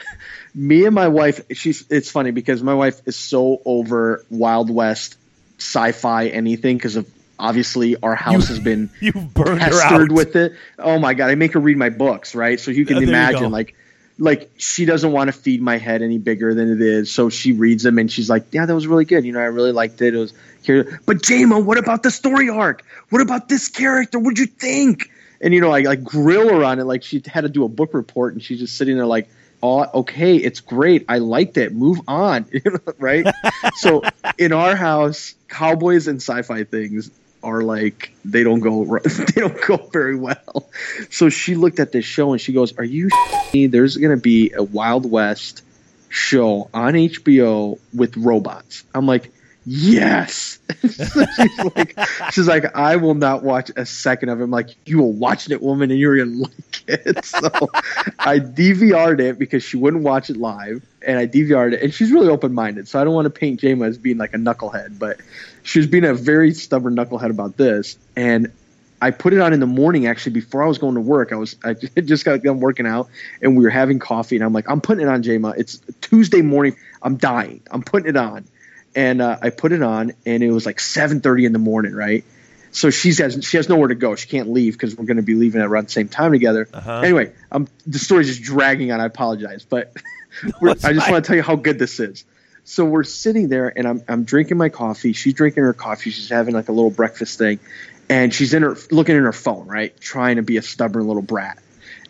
[0.54, 1.42] me and my wife.
[1.52, 1.84] She's.
[1.90, 5.18] It's funny because my wife is so over Wild West
[5.62, 7.08] sci-fi anything because of
[7.38, 9.90] obviously our house has been you've burned her out.
[9.90, 10.52] pestered with it.
[10.78, 12.60] Oh my god, I make her read my books, right?
[12.60, 13.74] So you can Oh, there you imagine, like,
[14.18, 17.52] like she doesn't want to feed my head any bigger than it is, so she
[17.52, 19.24] reads them and she's like, "Yeah, that was really good.
[19.24, 20.14] You know, I really liked it.
[20.14, 22.84] It was here." But Jama, what about the story arc?
[23.08, 24.18] What about this character?
[24.18, 25.10] What'd you think?
[25.40, 27.68] And you know, I like grill her on it, like she had to do a
[27.68, 29.28] book report, and she's just sitting there like.
[29.62, 31.04] Oh, okay, it's great.
[31.08, 31.72] I liked it.
[31.72, 32.46] Move on,
[32.98, 33.26] right?
[33.76, 34.02] so
[34.36, 37.10] in our house, cowboys and sci-fi things
[37.44, 40.68] are like they don't go they don't go very well.
[41.10, 43.08] So she looked at this show and she goes, "Are you?
[43.54, 43.66] me?
[43.66, 45.62] There's going to be a Wild West
[46.08, 49.32] show on HBO with robots." I'm like,
[49.64, 51.98] "Yes." She's like,
[52.32, 55.50] "She's like, I will not watch a second of it." I'm like, "You will watch
[55.50, 57.48] it, woman, and you're gonna like it." So
[58.18, 62.10] I DVR'd it because she wouldn't watch it live, and I DVR'd it, and she's
[62.12, 62.88] really open minded.
[62.88, 65.18] So I don't want to paint Jama as being like a knucklehead, but
[65.62, 67.96] she was being a very stubborn knucklehead about this.
[68.16, 68.52] And
[69.00, 71.32] I put it on in the morning actually before I was going to work.
[71.32, 73.08] I was I just got done working out,
[73.42, 75.54] and we were having coffee, and I'm like, I'm putting it on, Jama.
[75.56, 76.76] It's Tuesday morning.
[77.02, 77.62] I'm dying.
[77.70, 78.44] I'm putting it on,
[78.94, 82.24] and uh, I put it on, and it was like 7:30 in the morning, right?
[82.72, 84.16] So she's has she has nowhere to go.
[84.16, 86.68] She can't leave because we're going to be leaving at around the same time together.
[86.72, 87.00] Uh-huh.
[87.00, 89.00] Anyway, um, the story's just dragging on.
[89.00, 89.92] I apologize, but
[90.60, 92.24] we're, I just want to tell you how good this is.
[92.64, 95.12] So we're sitting there, and I'm I'm drinking my coffee.
[95.12, 96.10] She's drinking her coffee.
[96.10, 97.58] She's having like a little breakfast thing,
[98.08, 101.22] and she's in her looking in her phone, right, trying to be a stubborn little
[101.22, 101.58] brat.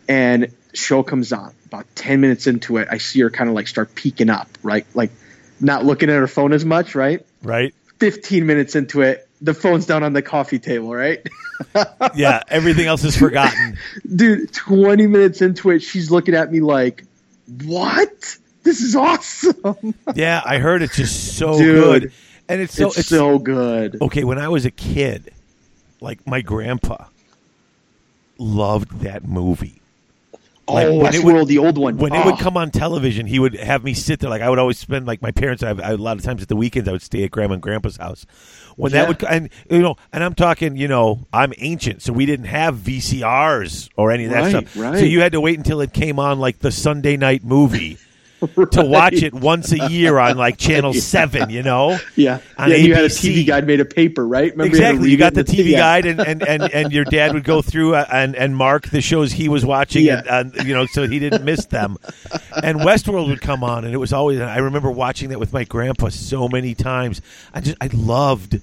[0.07, 1.53] And show comes on.
[1.65, 4.85] About ten minutes into it, I see her kind of like start peeking up, right,
[4.93, 5.11] like
[5.63, 7.25] not looking at her phone as much, right.
[7.41, 7.73] right?
[7.99, 11.27] 15 minutes into it, the phone's down on the coffee table, right?
[12.15, 13.77] Yeah, everything else is forgotten.
[14.15, 17.05] Dude, 20 minutes into it, she's looking at me like,
[17.63, 18.37] what?
[18.63, 19.93] This is awesome.
[20.15, 22.11] Yeah, I heard it's just so Dude, good,
[22.49, 24.01] and it's so it's, so good.
[24.01, 24.23] okay.
[24.23, 25.31] When I was a kid,
[26.01, 27.05] like my grandpa
[28.37, 29.79] loved that movie.
[30.67, 31.97] Like, oh, when it Westworld, would- the old one.
[31.97, 32.37] When it Oh, would ah.
[32.37, 34.29] come on television, he would have me sit there.
[34.29, 35.61] Like I would always spend like my parents.
[35.63, 37.61] I, I, a lot of times at the weekends, I would stay at grandma and
[37.61, 38.25] grandpa's house.
[38.75, 39.07] When that Yeah.
[39.07, 42.75] would and you know, and I'm talking, you know, I'm ancient, so we didn't have
[42.77, 44.77] VCRs or any of that Right, stuff.
[44.77, 44.97] right.
[44.99, 47.97] So you had to wait until it came on like the Sunday night movie.
[48.47, 52.39] To watch it once a year on like Channel Seven, you know, Yeah.
[52.57, 53.33] on yeah, you had a ABC.
[53.43, 54.51] TV guide made of paper, right?
[54.51, 55.09] Remember exactly.
[55.11, 55.77] You read got the TV yeah.
[55.79, 59.01] guide, and, and, and, and your dad would go through uh, and and mark the
[59.01, 60.21] shows he was watching, Yeah.
[60.29, 61.97] and, you know, so he didn't miss them.
[62.61, 64.39] And Westworld would come on, and it was always.
[64.39, 67.21] I remember watching that with my grandpa so many times.
[67.53, 68.59] I just I loved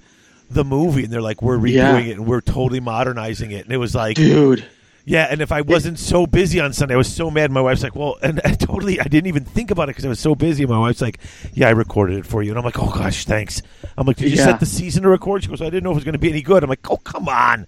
[0.51, 1.99] the movie, and they're like, we're redoing Yeah.
[1.99, 4.65] it, and we're totally modernizing it, and it was like, Dude.
[5.11, 7.51] Yeah, and if I wasn't so busy on Sunday, I was so mad.
[7.51, 10.09] My wife's like, "Well," and I totally, I didn't even think about it because I
[10.09, 10.65] was so busy.
[10.67, 11.19] My wife's like,
[11.53, 13.61] "Yeah, I recorded it for you," and I'm like, "Oh gosh, thanks."
[13.99, 14.45] I'm like, "Did you Yeah.
[14.45, 16.21] set the season to record?" She goes, "I didn't know if it was going to
[16.21, 17.67] be any good." I'm like, "Oh come on."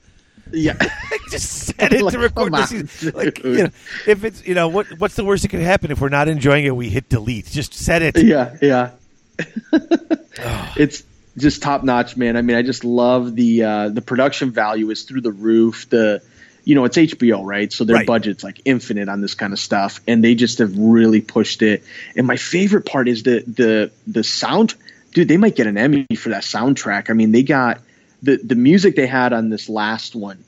[0.52, 0.76] Yeah.
[0.80, 3.12] I just set it Like, to record the on, season.
[3.12, 3.70] Like, you know,
[4.06, 6.64] if it's you know what what's the worst that could happen if we're not enjoying
[6.64, 6.76] it?
[6.76, 7.46] We hit delete.
[7.46, 8.22] Just set it.
[8.22, 8.90] yeah, yeah.
[10.76, 11.02] it's
[11.36, 12.36] just top notch, man.
[12.36, 15.88] I mean, I just love the uh, the production value is through the roof.
[15.90, 16.22] The
[16.64, 17.72] you know, it's HBO, right?
[17.72, 18.06] So their Right.
[18.06, 21.82] budget's like infinite on this kind of stuff, and they just have really pushed it.
[22.16, 24.74] And my favorite part is the the the sound.
[25.12, 27.10] Dude, they might get an Emmy for that soundtrack.
[27.10, 27.80] I mean, they got
[28.22, 30.38] the the music they had on this last one.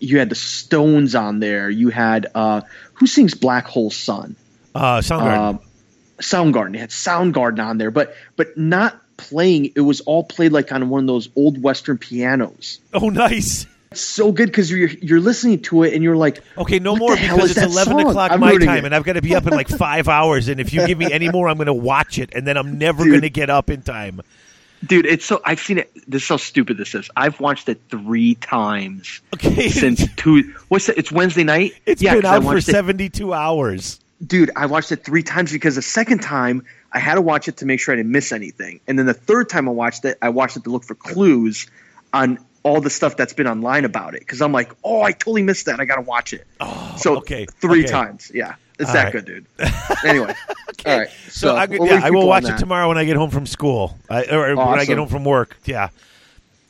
[0.00, 1.68] You- had the Stones on there.
[1.68, 2.62] You had uh,
[2.94, 4.34] who sings Black Hole Sun?
[4.74, 5.36] Uh, Soundgarden.
[5.38, 5.60] um,
[6.20, 6.72] Soundgarden.
[6.72, 9.72] They had Soundgarden on there, but but not playing.
[9.76, 12.80] It was all played like on one of those old Western pianos.
[12.94, 13.66] oh, nice.
[13.90, 17.16] It's so good because you're you're listening to it and you're like, Okay, no more
[17.16, 18.08] because it's eleven song?
[18.10, 18.84] o'clock I'm my time, it.
[18.86, 20.48] and I've got to be up in like five hours.
[20.48, 22.76] And if you give me any more, I'm going to watch it, and then I'm
[22.78, 24.20] never going to get up in time.
[24.86, 25.90] Dude, it's so I've seen it.
[26.06, 27.10] This is how stupid this is.
[27.16, 30.54] I've watched it three times Okay, since two.
[30.68, 30.98] What's it?
[30.98, 31.72] It's Wednesday night.
[31.86, 33.98] it's yeah, been out for seventy-two hours.
[34.24, 37.56] dude, I watched it three times because the second time I had to watch it
[37.56, 40.16] to make sure I didn't miss anything, and then the third time I watched it,
[40.22, 41.66] I watched it to look for clues
[42.12, 42.38] on
[42.68, 45.66] all the stuff that's been online about it because I'm like, oh, I totally missed
[45.66, 45.80] that.
[45.80, 46.46] I got to watch it.
[46.60, 47.90] Oh, so okay, three okay.
[47.90, 49.12] times, yeah, it's All that right.
[49.12, 49.46] good, dude.
[50.04, 50.32] Anyway,
[50.86, 51.08] all right.
[51.26, 53.46] So, So, I, we'll yeah, I will watch it tomorrow when I get home from
[53.46, 55.56] school, I, or when I get home from work.
[55.64, 55.88] Yeah,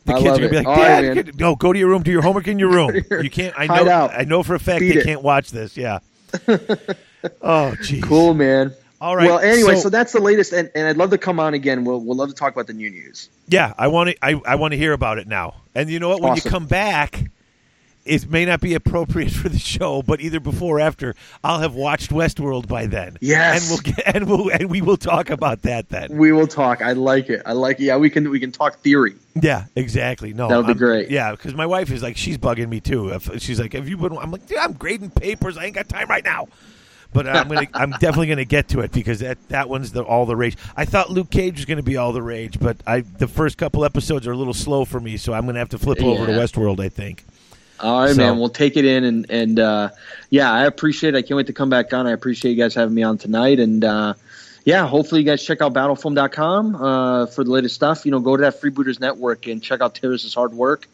[0.07, 2.23] the kids are gonna be like, "Dad, get- no, go to your room, do your
[2.23, 2.93] homework in your room.
[3.23, 3.55] You can't.
[3.59, 4.09] I know.
[4.09, 5.05] I know for a fact Beat they it.
[5.05, 5.77] can't watch this.
[5.77, 5.99] Yeah.
[6.49, 8.03] oh, jeez.
[8.03, 8.73] Cool, man.
[9.01, 9.27] All right.
[9.27, 11.85] Well, anyway, so, so- that's the latest, and, and I'd love to come on again.
[11.85, 13.29] We'll we'll love to talk about the new news.
[13.49, 14.17] Yeah, I want to.
[14.25, 15.55] I, I want to hear about it now.
[15.75, 16.21] And you know what?
[16.21, 16.43] When Awesome.
[16.47, 17.31] you come back,
[18.05, 21.15] it may not be appropriate for the show, but either before or after,
[21.45, 23.19] I'll have watched Westworld by then.
[23.21, 23.61] Yes.
[23.63, 26.19] and we'll get, and we'll and we will talk about that then.
[26.19, 26.83] We will talk.
[26.83, 27.43] I like it.
[27.47, 27.85] I like it.
[27.85, 29.15] Yeah, we can we can talk theory.
[29.41, 30.35] Yeah, exactly.
[30.35, 31.09] No, That'll be I'm- great.
[31.11, 33.17] Yeah, because my wife is like, she's bugging me too.
[33.39, 35.57] She's like, "Have you been?" I'm like, "Dude, I'm grading papers.
[35.57, 36.49] I ain't got time right now."
[37.13, 40.27] But I'm gonna, I'm definitely gonna get to it because that that one's the all
[40.27, 40.57] the rage.
[40.77, 43.85] I thought Luke Cage was gonna be all the rage, but I the first couple
[43.85, 46.33] episodes are a little slow for me, so I'm gonna have to flip over to
[46.33, 46.81] Westworld.
[46.81, 47.25] I think.
[47.81, 48.39] All right, So- man.
[48.39, 49.91] We'll take it in, and and uh,
[50.31, 51.15] yeah, I appreciate.
[51.15, 51.19] it.
[51.19, 52.07] I can't wait to come back on.
[52.07, 54.15] I appreciate you guys having me on tonight, and uh,
[54.65, 58.05] yeah, hopefully you guys check out battlefoam.com uh, for the latest stuff.
[58.05, 60.89] You know, go to that Freebooters Network and check out Terrace's hard work,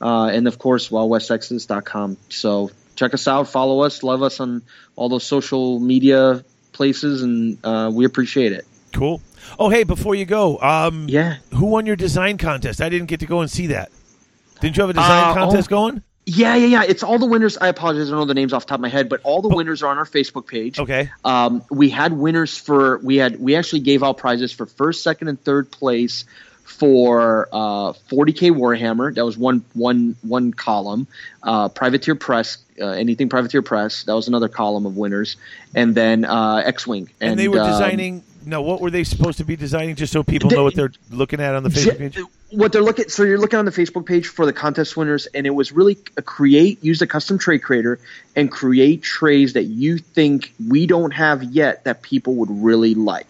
[0.00, 2.18] uh, and of course, wildwestexodus.com.
[2.28, 4.62] So check us out, follow us, love us on
[4.96, 8.66] all those social media places, and uh, we appreciate it.
[8.92, 9.20] Cool.
[9.58, 11.36] Oh, hey, before you go, um, Yeah.
[11.54, 12.80] who won your design contest?
[12.80, 13.90] I didn't get to go and see that.
[14.60, 15.76] Didn't you have a design Uh, contest oh.
[15.76, 16.02] going?
[16.28, 16.82] Yeah, yeah, yeah.
[16.82, 17.56] It's all the winners.
[17.56, 18.08] I apologize.
[18.08, 19.82] I don't know the names off the top of my head, but all the winners
[19.84, 20.80] are on our Facebook page.
[20.80, 21.08] Okay.
[21.24, 25.28] Um, we had winners for we had we actually gave out prizes for first, second,
[25.28, 26.24] and third place
[26.64, 29.14] for uh, 40k Warhammer.
[29.14, 31.06] That was one one one column.
[31.44, 34.04] Uh, Privateer Press, uh, anything Privateer Press.
[34.04, 35.36] That was another column of winners,
[35.74, 37.10] and then uh, X-wing.
[37.20, 38.22] And, they were um, designing.
[38.44, 39.96] No, what were they supposed to be designing?
[39.96, 42.18] Just so people They- know what they're looking at on the Facebook page.
[42.52, 45.48] What they're looking, so you're looking on the Facebook page for the contest winners, and
[45.48, 47.98] it was really a create, use a custom tray creator,
[48.36, 53.26] and create trays that you think we don't have yet that people would really like.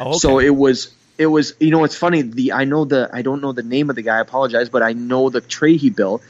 [0.00, 0.18] Oh, okay.
[0.18, 2.22] So it was, it was, you know, it's funny.
[2.22, 4.16] The I know the, I don't know the name of the guy.
[4.16, 6.22] I apologize, but I know the tray he built.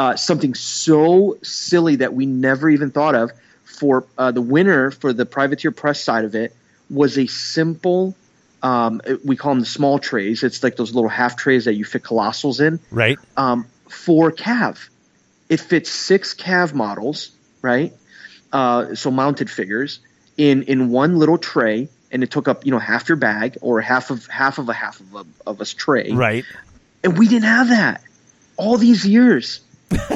[0.00, 3.32] Uh, something so silly that we never even thought of.
[3.64, 6.56] For uh, the winner for the privateer press side of it
[6.88, 8.16] was a simple
[8.62, 10.42] um, we call them the small trays.
[10.42, 13.18] It's like those little half trays that you fit colossals in right.
[13.36, 14.88] um, for Cav.
[15.50, 17.92] It fits six Cav models, right?
[18.50, 20.00] Uh, so mounted figures
[20.38, 23.82] in in one little tray, and it took up you know half your bag or
[23.82, 26.46] half of half of a half of a of a tray, Right.
[27.04, 28.02] and we didn't have that
[28.56, 29.60] all these years.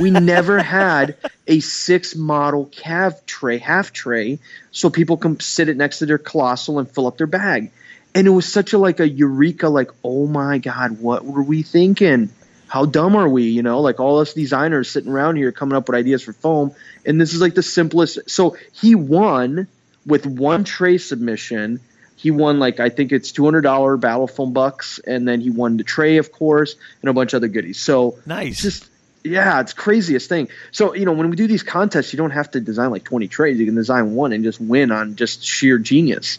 [0.00, 4.38] We never had a six model cav tray, half tray,
[4.70, 7.70] so people can sit it next to their colossal and fill up their bag.
[8.14, 11.62] And it was such a like a eureka, like, oh my god, what were we
[11.62, 12.30] thinking?
[12.68, 13.44] How dumb are we?
[13.44, 16.74] You know, like all us designers sitting around here coming up with ideas for foam,
[17.04, 18.30] and this is like the simplest.
[18.30, 19.66] So he won
[20.06, 21.80] with one tray submission.
[22.16, 25.50] He won like I think it's two hundred dollar battle foam bucks, and then he
[25.50, 27.80] won the tray, of course, and a bunch of other goodies.
[27.80, 28.62] So Nice.
[28.62, 28.88] just
[29.24, 30.48] yeah, it's craziest thing.
[30.70, 33.26] So you know, when we do these contests, you don't have to design like twenty
[33.26, 33.58] trays.
[33.58, 36.38] You can design one and just win on just sheer genius.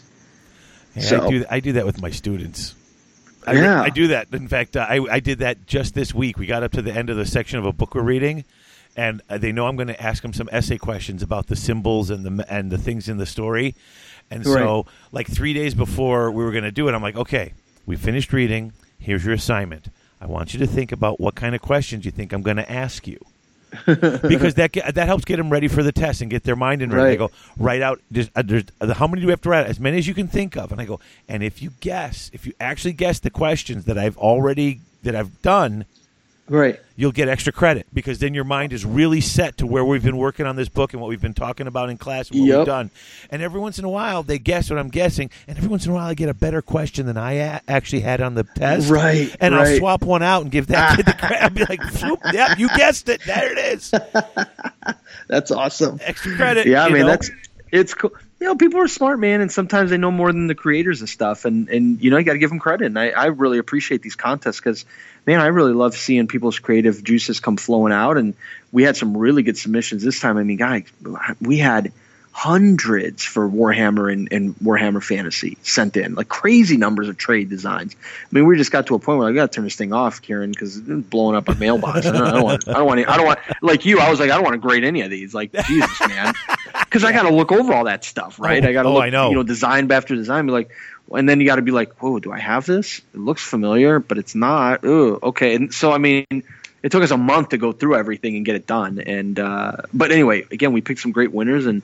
[0.94, 1.44] Yeah, So- I do.
[1.50, 2.74] I do that with my students.
[3.46, 3.80] I, Yeah.
[3.82, 4.28] I do that.
[4.32, 6.38] In fact, uh, I I did that just this week.
[6.38, 8.44] We got up to the end of the section of a book we're reading,
[8.96, 12.10] and uh, they know I'm going to ask them some essay questions about the symbols
[12.10, 13.74] and the and the things in the story.
[14.30, 17.52] And so, like three days before we were going to do it, I'm like, okay,
[17.84, 18.72] we finished reading.
[18.98, 19.88] Here's your assignment.
[20.20, 22.70] I want you to think about what kind of questions you think I'm going to
[22.70, 23.18] ask you.
[23.84, 26.90] because that that helps get them ready for the test and get their mind in.
[26.90, 27.10] Right.
[27.10, 28.00] They go write out.
[28.12, 29.66] Just, uh, there's, uh, how many do we have to write?
[29.66, 30.72] As many as you can think of.
[30.72, 34.16] And I go, and if you guess, if you actually guess the questions that I've
[34.16, 35.84] already that I've done,
[36.48, 36.78] Right.
[36.94, 40.16] you'll get extra credit because then your mind is really set to where we've been
[40.16, 42.58] working on this book and what we've been talking about in class and what Yep.
[42.58, 42.90] we've done.
[43.30, 45.90] And every once in a while, they guess what I'm guessing, and every once in
[45.90, 48.88] a while, I get a better question than I a- actually had on the test.
[48.90, 51.42] Right, And I'll swap one out and give that kid the credit.
[51.42, 53.20] I'll be like, "Phew, "Yep, you guessed it.
[53.26, 53.92] There it is.
[55.28, 55.98] That's awesome.
[56.02, 57.08] Extra credit." Yeah, I mean know?
[57.08, 57.30] that's
[57.72, 58.12] it's cool.
[58.40, 61.08] You know, people are smart, man, and sometimes they know more than the creators of
[61.08, 62.86] stuff, and and you know you got to give them credit.
[62.86, 64.84] And I, I really appreciate these contests because,
[65.26, 68.16] man, I really love seeing people's creative juices come flowing out.
[68.16, 68.34] And
[68.72, 70.38] we had some really good submissions this time.
[70.38, 70.84] I mean, guys,
[71.40, 71.92] we had
[72.32, 77.96] hundreds for Warhammer and, and Warhammer Fantasy sent in, like crazy numbers of trade designs.
[77.96, 79.94] I mean, we just got to a point where I got to turn this thing
[79.94, 82.04] off, Kieran, because it's blowing up our mailbox.
[82.04, 84.20] I don't, I don't want, I don't want, I don't want, like you, I was
[84.20, 85.32] like, I don't want to grade any of these.
[85.32, 86.34] Like, Jesus, man,
[86.80, 88.62] because I got to look over all that stuff, right?
[88.62, 89.30] Oh, I got to oh, look, I know.
[89.30, 90.70] you know, design after design, be like.
[91.14, 93.00] And then you got to be like, "Whoa, do I have this?
[93.14, 95.54] It looks familiar, but it's not." Ooh, okay.
[95.54, 96.26] And so, I mean,
[96.82, 99.00] it took us a month to go through everything and get it done.
[99.00, 101.82] And uh, but anyway, again, we picked some great winners, and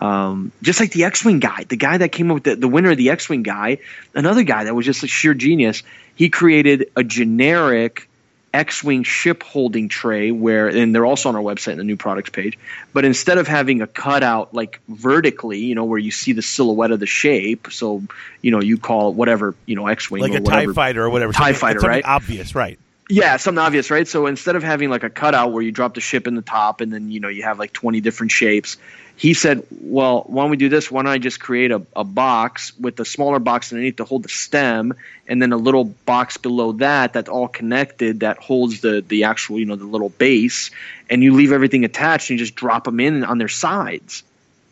[0.00, 2.90] um, just like the X-wing guy, the guy that came up with the, the winner
[2.90, 3.78] of the X-wing guy,
[4.14, 5.82] another guy that was just a sheer genius.
[6.14, 8.08] He created a generic
[8.54, 12.30] X-wing ship holding tray where, and they're also on our website in the new products
[12.30, 12.58] page.
[12.92, 16.90] But instead of having a cutout like vertically, you know, where you see the silhouette
[16.90, 18.02] of the shape, so
[18.42, 20.72] you know you call it whatever, you know, X-wing like or a whatever.
[20.72, 21.32] Tie Fighter or whatever.
[21.32, 22.04] TIE something- fighter, something right?
[22.04, 22.78] Obvious, right?
[23.08, 24.06] Yeah, something obvious, right?
[24.06, 26.80] So instead of having like a cutout where you drop the ship in the top
[26.80, 28.76] and then you know you have like twenty different shapes,
[29.16, 30.90] he said, "Well, why don't we do this?
[30.90, 34.22] Why don't I just create a, a box with a smaller box underneath to hold
[34.22, 34.94] the stem,
[35.28, 39.58] and then a little box below that that's all connected that holds the the actual
[39.58, 40.70] you know the little base,
[41.10, 44.22] and you leave everything attached and you just drop them in on their sides.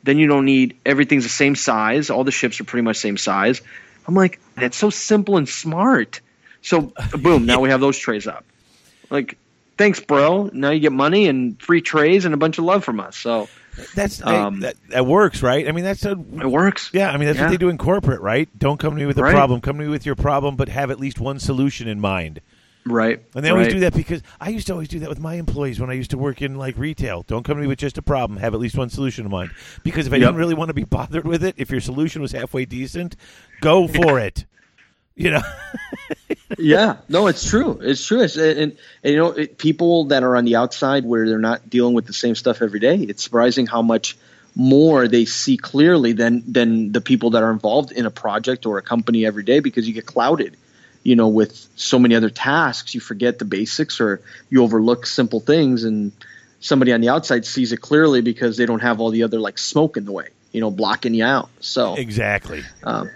[0.03, 2.11] Then you don't need everything's the same size.
[2.11, 3.61] All the ships are pretty much same size.
[4.09, 6.21] I'm like, that's so simple and smart.
[6.63, 8.45] So boom, now we have those trays up.
[9.11, 9.37] Like,
[9.77, 10.51] thanks, bro.
[10.53, 13.17] Now you get money and free trays and a bunch of love from us.
[13.17, 13.49] So
[13.95, 15.69] That's I- Um, that, that works, right?
[15.69, 16.91] I mean, that's a it works.
[16.93, 17.45] Yeah, I mean that's Yeah.
[17.45, 18.49] what they do in corporate, right?
[18.59, 19.35] Don't come to me with a Right.
[19.35, 19.61] problem.
[19.61, 22.41] Come to me with your problem, but have at least one solution in mind.
[22.87, 23.23] Right.
[23.35, 23.75] And they always right.
[23.75, 26.11] do that because I used to always do that with my employees when I used
[26.13, 27.23] to work in like retail.
[27.27, 28.39] Don't come to me with just a problem.
[28.41, 29.51] Have at least one solution in mind.
[29.83, 30.29] Because if I Yep.
[30.29, 33.17] didn't really want to be bothered with it, if your solution was halfway decent,
[33.61, 34.47] go for it.
[35.15, 35.43] You know,
[36.59, 37.79] yeah, no, it's true.
[37.83, 38.23] It's true.
[38.23, 41.69] It's, and, and, you know, it, people that are on the outside where they're not
[41.69, 44.17] dealing with the same stuff every day, it's surprising how much
[44.55, 48.79] more they see clearly than than the people that are involved in a project or
[48.79, 50.57] a company every day because you get clouded,
[51.05, 52.95] you know, with so many other tasks.
[52.95, 56.13] You forget the basics or you overlook simple things, and
[56.59, 59.57] somebody on the outside sees it clearly because they don't have all the other like
[59.57, 61.49] smoke in the way, you know, blocking you out.
[61.61, 62.65] So exactly.
[62.83, 63.11] um,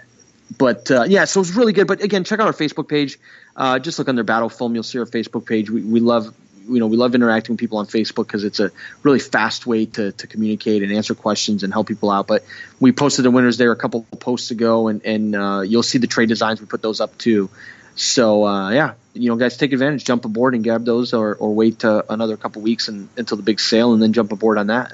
[0.57, 1.87] but uh, yeah, so it's really good.
[1.87, 3.17] But again, check out our Facebook page.
[3.55, 4.75] Uh, just look under Battle Foam.
[4.75, 5.69] You'll see our Facebook page.
[5.69, 6.33] We, we love,
[6.67, 8.71] you know, we love interacting with people on Facebook because it's a
[9.03, 12.27] really fast way to, to communicate and answer questions and help people out.
[12.27, 12.43] But
[12.79, 16.07] we posted the winners there a couple posts ago, and and uh, you'll see the
[16.07, 16.61] trade designs.
[16.61, 17.49] We put those up too.
[17.95, 21.53] So uh, yeah, you know, guys, take advantage, jump aboard and grab those, or or
[21.55, 24.67] wait uh, another couple weeks and, until the big sale, and then jump aboard on
[24.67, 24.93] that.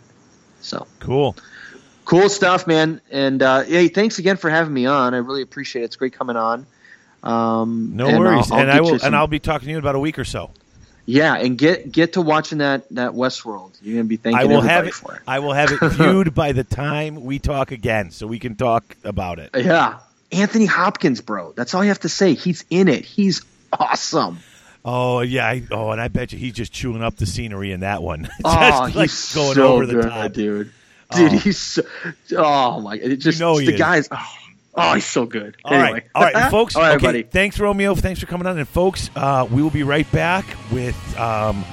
[0.61, 1.35] So Cool.
[2.11, 3.01] Cool stuff, man.
[3.09, 5.13] And uh, hey, thanks again for having me on.
[5.13, 5.85] I really appreciate it.
[5.85, 6.67] It's great coming on.
[7.23, 8.51] Um, No and worries.
[8.51, 9.99] I'll- I'll and I will some- and I'll be talking to you in about a
[9.99, 10.51] week or so.
[11.05, 13.71] yeah, and get get to watching that that Westworld.
[13.81, 14.93] You're gonna be thanking I will have it.
[14.93, 15.21] for it.
[15.27, 18.95] I will have it viewed by the time we talk again, so we can talk
[19.03, 19.49] about it.
[19.55, 19.97] Yeah,
[20.31, 21.53] Anthony Hopkins, bro.
[21.55, 22.33] That's all you have to say.
[22.35, 23.05] He's in it.
[23.05, 23.41] He's
[23.73, 24.39] awesome.
[24.83, 25.45] Oh yeah.
[25.45, 28.23] I, oh, and I bet you he's just chewing up the scenery in that one.
[28.25, 30.33] just oh, like he's going so over the good, top.
[30.33, 30.71] dude.
[31.15, 31.37] Dude, Oh.
[31.37, 31.81] he's so,
[32.37, 32.95] oh my!
[32.95, 34.07] It just know he the guys.
[34.11, 34.27] Oh,
[34.75, 35.57] oh, he's so good.
[35.65, 36.05] All right, anyway.
[36.15, 36.75] all right, folks.
[36.75, 37.23] all right, okay, buddy.
[37.23, 37.95] thanks, Romeo.
[37.95, 41.63] Thanks for coming on, and folks, uh, we will be right back with um,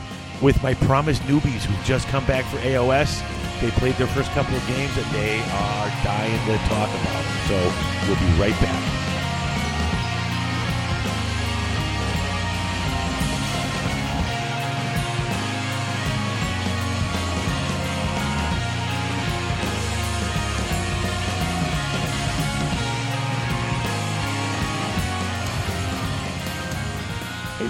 [0.43, 3.23] with my promised newbies who've just come back for AOS.
[3.60, 7.24] They played their first couple of games, and they are dying to talk about.
[7.24, 7.48] It.
[7.48, 7.73] So
[8.06, 8.88] we'll be right back.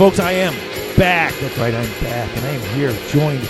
[0.00, 0.54] Folks, I am
[0.96, 1.30] back.
[1.40, 3.46] That's right, I'm back, and I am here joined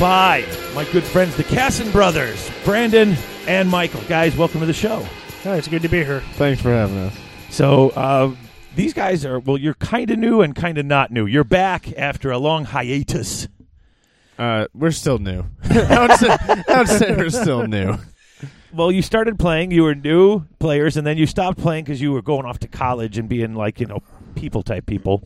[0.00, 3.14] by my good friends, the Casson brothers, Brandon
[3.46, 4.00] and Michael.
[4.08, 5.06] Guys, welcome to the show.
[5.44, 6.18] Oh, it's good to be here.
[6.32, 7.16] Thanks for having us.
[7.50, 8.34] So, uh,
[8.74, 11.26] these guys are, well, you're kind of new and kind of not new.
[11.26, 13.46] You're back after a long hiatus.
[14.36, 15.44] Uh, we're still new.
[15.70, 16.36] I, would say,
[16.68, 17.96] I would say we're still new.
[18.74, 22.10] Well, you started playing, you were new players, and then you stopped playing because you
[22.10, 24.02] were going off to college and being like, you know,
[24.34, 25.22] people type people.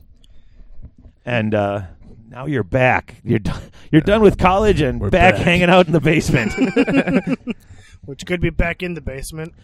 [1.26, 1.82] And uh,
[2.28, 3.16] now you're back.
[3.24, 3.60] You're done.
[3.92, 5.44] You're done with college and We're back, back.
[5.44, 6.52] hanging out in the basement.
[8.04, 9.54] Which could be back in the basement.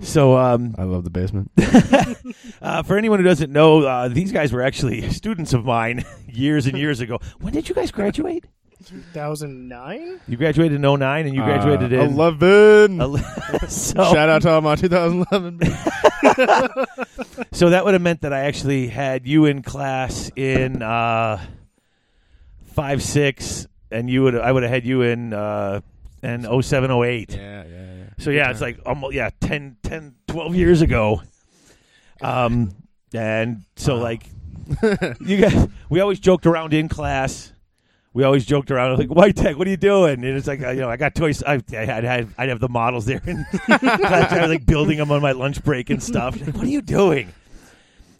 [0.00, 1.50] so, um, I love the basement.
[2.60, 6.66] uh, for anyone who doesn't know, uh, these guys were actually students of mine years
[6.66, 7.18] and years ago.
[7.40, 8.44] When did you guys graduate?
[8.84, 10.20] 2009?
[10.28, 13.00] You graduated in 09 and you graduated uh, in 11.
[13.00, 13.18] Ele-
[13.68, 15.60] so, Shout out to all my 2011.
[17.52, 21.40] so that would have meant that I actually had you in class in uh,
[22.74, 25.80] five six, and you would I would have had you in uh,
[26.22, 27.30] in 07, 08.
[27.34, 28.04] yeah, yeah, yeah.
[28.18, 31.22] So yeah, it's like almost yeah 10, 10 12 years ago.
[32.22, 32.70] Um,
[33.14, 34.24] and so like
[35.20, 37.52] you guys, we always joked around in class.
[38.12, 40.24] We always joked around like White Tech, what are you doing?
[40.24, 41.42] And it's like uh, you know, I got toys.
[41.44, 44.98] I, I had, had I'd have the models there, and class, I was like building
[44.98, 46.40] them on my lunch break and stuff.
[46.40, 47.32] Like, what are you doing?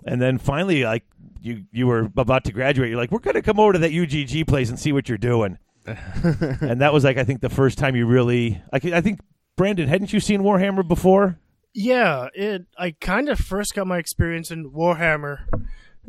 [0.04, 1.04] And then finally, like
[1.42, 4.46] you you were about to graduate, you're like, we're gonna come over to that UGG
[4.46, 5.58] place and see what you're doing.
[5.86, 9.20] and that was like I think the first time you really like I think
[9.56, 11.38] Brandon hadn't you seen Warhammer before?
[11.74, 12.66] Yeah, it.
[12.78, 15.46] I kind of first got my experience in Warhammer.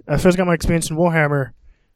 [0.07, 1.53] I first got my experience in Warhammer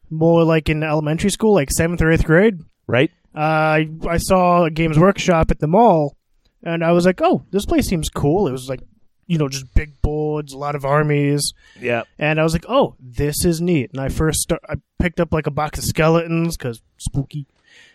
[0.10, 2.60] more like in elementary school, like seventh or eighth grade.
[2.88, 3.12] Right?
[3.36, 6.16] Uh, I I saw a Games Workshop at the mall,
[6.64, 8.82] and I was like, "Oh, this place seems cool." It was like,
[9.28, 12.04] you know, just big boards, a lot of armies, Yeah.
[12.20, 15.34] and I was like, "Oh, this is neat." And I first start, I picked up
[15.34, 17.48] like a box of skeletons because spooky.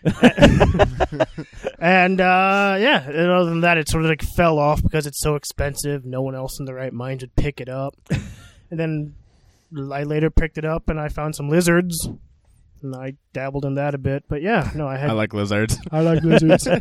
[1.79, 5.21] and uh, yeah, and other than that, it sort of like fell off because it's
[5.21, 6.05] so expensive.
[6.05, 7.95] No one else in the right mind would pick it up.
[8.69, 9.15] and then
[9.93, 12.09] I later picked it up and I found some lizards,
[12.81, 14.23] and I dabbled in that a bit.
[14.27, 15.77] But yeah, no, I had I like lizards.
[15.91, 16.67] I like lizards.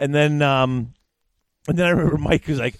[0.00, 0.94] And then um
[1.66, 2.76] and then I remember Mike was like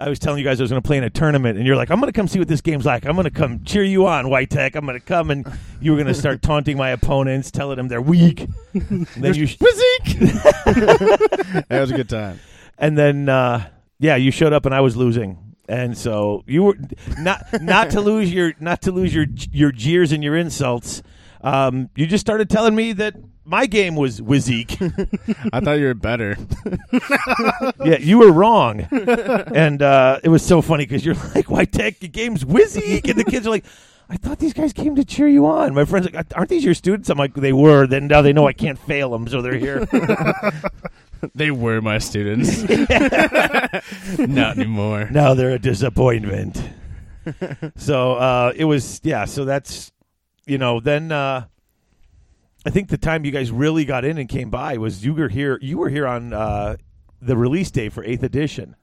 [0.00, 1.76] I was telling you guys I was going to play in a tournament, and you're
[1.76, 3.06] like, "I'm going to come see what this game's like.
[3.06, 4.74] I'm going to come cheer you on, White Tech.
[4.74, 5.46] I'm going to come." And
[5.80, 8.48] you were going to start taunting my opponents, telling them they're weak.
[8.72, 10.18] And then you, physique.
[11.68, 12.40] That was a good time.
[12.76, 13.68] and then uh,
[14.00, 15.38] yeah, you showed up, and I was losing.
[15.68, 16.78] And so you were
[17.18, 21.02] not not to lose your not to lose your your jeers and your insults.
[21.40, 23.14] Um, you just started telling me that
[23.44, 24.80] my game was Wizik.
[25.52, 26.36] I thought you were better.
[27.84, 28.80] yeah, you were wrong.
[28.90, 33.08] and uh, it was so funny because you're like, "Why Tech, your game's Wizik.
[33.08, 33.64] And the kids are like,
[34.08, 35.74] I thought these guys came to cheer you on.
[35.74, 37.08] My friend's like, aren't these your students?
[37.08, 37.86] I'm like, they were.
[37.86, 39.86] Then now they know I can't fail them, so they're here.
[41.34, 42.62] They were my students.
[44.18, 45.08] Not anymore.
[45.10, 46.62] now they're a disappointment.
[47.76, 49.90] so uh, it was, yeah, so that's,
[50.46, 51.46] you know, then uh,
[52.66, 55.28] I think the time you guys really got in and came by was you were
[55.30, 56.76] here, you were here on uh,
[57.22, 58.76] the release day for 8th edition.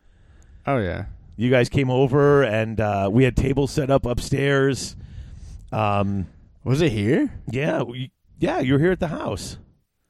[0.65, 1.05] Oh yeah.
[1.35, 4.95] you guys came over and uh, we had tables set up upstairs.
[5.71, 6.27] Um,
[6.63, 7.31] Was it here?
[7.49, 9.57] yeah, we, yeah, you were here at the house.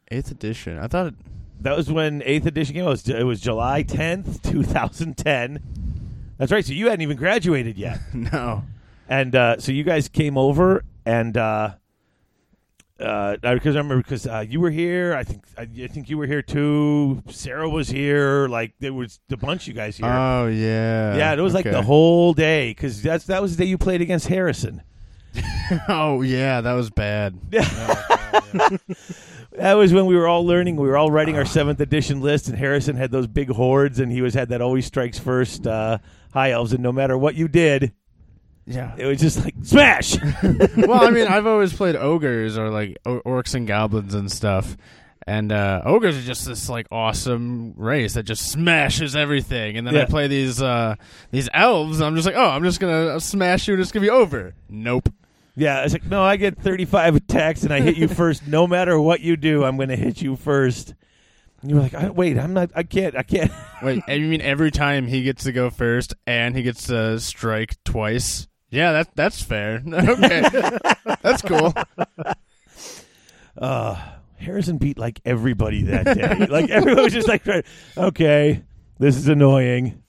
[0.09, 0.77] Eighth edition.
[0.77, 1.07] I thought.
[1.07, 1.13] It,
[1.61, 2.87] That was when Eighth Edition came out.
[2.87, 5.59] It was, it was July tenth, two thousand ten.
[6.37, 6.65] That's right.
[6.65, 7.99] So you hadn't even graduated yet.
[8.13, 8.63] no.
[9.07, 11.37] and uh, so you guys came over and.
[11.37, 11.75] Uh,
[12.99, 15.15] uh, because I remember because uh, you were here.
[15.15, 17.23] I think I, I think you were here too.
[17.29, 18.47] Sarah was here.
[18.47, 20.05] Like there was a bunch of you guys here.
[20.05, 21.15] Oh yeah.
[21.15, 24.01] yeah, it was like the whole day because that's that was the day you played
[24.01, 24.83] against Harrison.
[25.87, 27.37] Oh yeah, that was bad.
[29.53, 30.77] That was when we were all learning.
[30.77, 34.09] We were all writing our seventh edition list, and Harrison had those big hordes, and
[34.09, 35.97] he was had that always strikes first uh,
[36.33, 37.91] high elves, and no matter what you did,
[38.65, 38.95] Yeah.
[38.97, 40.15] it was just like smash.
[40.77, 44.77] well, I mean, I've always played ogres or like orcs and goblins and stuff.
[45.27, 49.77] And uh, ogres are just this like awesome race that just smashes everything.
[49.77, 50.03] And then Yeah.
[50.03, 50.95] I play these uh,
[51.31, 54.05] these elves, and I'm just like, oh, I'm just gonna smash you, and it's gonna
[54.05, 54.55] be over.
[54.69, 55.09] Nope.
[55.55, 58.47] Yeah, it's like no, I get thirty five attacks, and I hit you first.
[58.47, 60.93] No matter what you do, I'm going to hit you first.
[61.61, 62.71] And you were like, I, wait, I'm not.
[62.75, 63.15] I can't.
[63.15, 63.51] I can't.
[63.83, 67.75] Wait, you mean every time he gets to go first and he gets to strike
[67.83, 68.47] twice?
[68.71, 69.83] Yeah, that that's fair.
[69.93, 70.43] okay,
[71.21, 71.73] that's cool.
[73.57, 74.01] Uh,
[74.37, 76.47] Harrison beat like everybody that day.
[76.47, 77.43] like everyone was just like,
[77.97, 78.63] okay,
[78.97, 80.01] this is annoying.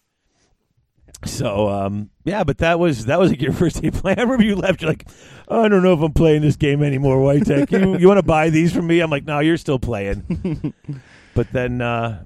[1.24, 4.18] So um, yeah, but that was that was like your first day playing.
[4.18, 4.82] I remember you left.
[4.82, 5.08] You're like,
[5.48, 7.70] I don't know if I'm playing this game anymore, White Tech.
[7.70, 9.00] You you want to buy these from me?
[9.00, 10.74] I'm like, no, you're still playing.
[11.34, 12.24] but then, uh,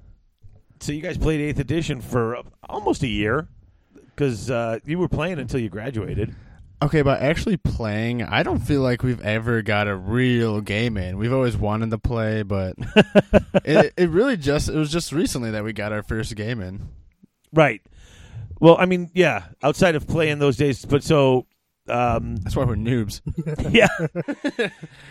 [0.81, 3.48] so you guys played Eighth Edition for almost a year
[3.94, 6.35] because uh, you were playing until you graduated.
[6.82, 11.16] Okay, but actually playing, I don't feel like we've ever got a real game in.
[11.16, 12.77] We've always wanted to play, but
[13.64, 16.89] it, it really just it was just recently that we got our first game in.
[17.52, 17.81] Right.
[18.61, 21.47] Well, I mean, yeah, outside of playing those days, but so
[21.89, 23.20] um, That's why we're noobs.
[23.73, 23.87] yeah.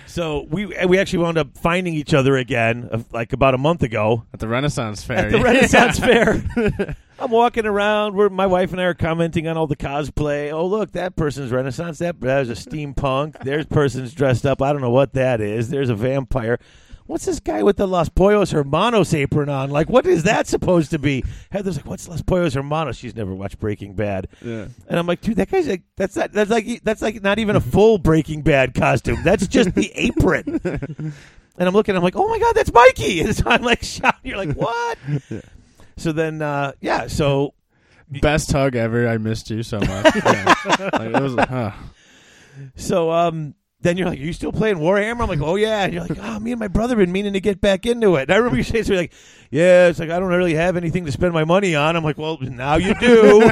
[0.07, 3.83] so we we actually wound up finding each other again, uh, like about a month
[3.83, 5.17] ago At the Renaissance Fair.
[5.27, 5.99] at the Renaissance
[6.85, 6.95] Fair.
[7.17, 8.15] I'm walking around.
[8.15, 10.51] Where my wife and I are commenting on all the cosplay.
[10.51, 11.99] Oh, look, that person's Renaissance.
[11.99, 13.39] That there's a steampunk.
[13.43, 14.61] There's person's dressed up.
[14.61, 15.69] I don't know what that is.
[15.69, 16.59] There's a vampire.
[17.07, 19.69] What's this guy with the Los Pollos Hermanos apron on?
[19.69, 21.23] Like, what is that supposed to be?
[21.51, 24.27] Heather's like, "What's Los Pollos Hermanos?" She's never watched Breaking Bad.
[24.41, 24.67] Yeah.
[24.87, 27.55] And I'm like, dude, that guy's like, that's not, that's like, that's like not even
[27.55, 29.21] a full Breaking Bad costume.
[29.23, 30.59] That's just the apron.
[30.63, 31.13] and
[31.59, 33.21] I'm looking, I'm like, oh my god, that's Mikey.
[33.25, 34.19] And so I'm like, shouting.
[34.23, 34.97] You're like, what?
[35.97, 37.05] So then, uh, yeah.
[37.07, 37.53] So
[38.21, 39.07] Best hug ever.
[39.07, 40.15] I missed you so much.
[40.15, 40.55] Yeah.
[40.93, 41.71] Like, it was, huh.
[42.75, 43.55] So um,
[43.85, 45.21] then you're like, Are you still playing Warhammer?
[45.21, 45.83] I'm like, Oh yeah.
[45.83, 48.23] And you're like, Oh, me and my brother been meaning to get back into it.
[48.23, 49.13] And I remember you saying something like,
[49.51, 51.95] Yeah, it's like I don't really have anything to spend my money on.
[51.95, 53.43] I'm like, Well, now you do.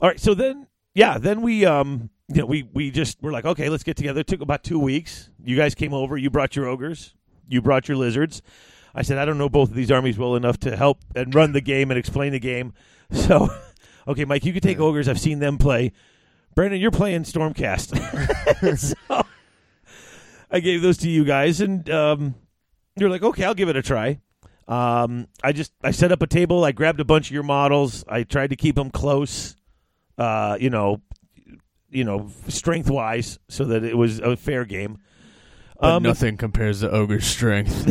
[0.00, 0.20] All right.
[0.20, 3.82] So then, yeah, then we um, you know, we we just were like, okay, let's
[3.82, 4.20] get together.
[4.20, 5.30] It took about two weeks.
[5.42, 6.16] You guys came over.
[6.16, 7.14] You brought your ogres.
[7.48, 8.42] You brought your lizards.
[8.94, 11.52] I said, I don't know both of these armies well enough to help and run
[11.52, 12.72] the game and explain the game.
[13.12, 13.48] So,
[14.08, 15.08] okay, Mike, you can take ogres.
[15.08, 15.92] I've seen them play.
[16.58, 17.96] Brandon, you're playing Stormcast.
[19.08, 19.22] so
[20.50, 22.34] I gave those to you guys, and um,
[22.96, 24.18] you're like, okay, I'll give it a try.
[24.66, 26.64] Um, I just I set up a table.
[26.64, 28.04] I grabbed a bunch of your models.
[28.08, 29.54] I tried to keep them close,
[30.18, 31.00] uh, you know,
[31.90, 34.98] you know, strength wise, so that it was a fair game.
[35.80, 37.86] But Um, nothing compares to ogre's strength.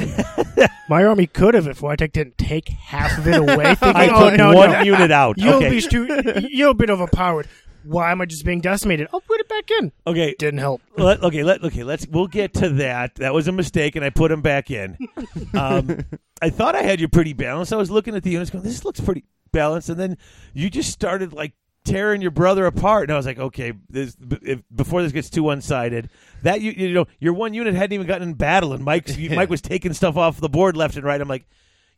[0.90, 3.76] My army could have if Wojtek didn't take half of it away.
[3.76, 5.38] Thinking, I oh took no, one no, unit out.
[5.38, 7.48] you'll okay, be too, you're a bit overpowered.
[7.88, 9.08] Why am I just being decimated?
[9.14, 9.92] I'll put it back in.
[10.06, 10.36] okay.
[10.38, 10.82] Didn't help.
[10.98, 11.84] Let, okay, let okay.
[11.84, 13.16] Let's we'll get to that.
[13.16, 14.98] That was a mistake, and I put him back in.
[15.54, 16.04] Um,
[16.42, 17.74] I thought I had you pretty balanced.
[17.74, 20.18] I was looking at the units, going, "This looks pretty balanced," and then
[20.54, 21.54] you just started like
[21.86, 25.30] tearing your brother apart, and I was like, "Okay, this, b- if, before this gets
[25.30, 26.10] too one sided,
[26.44, 29.50] that you you know your one unit hadn't even gotten in battle, and Mike's Mike
[29.50, 31.48] was taking stuff off the board left and right." I'm like.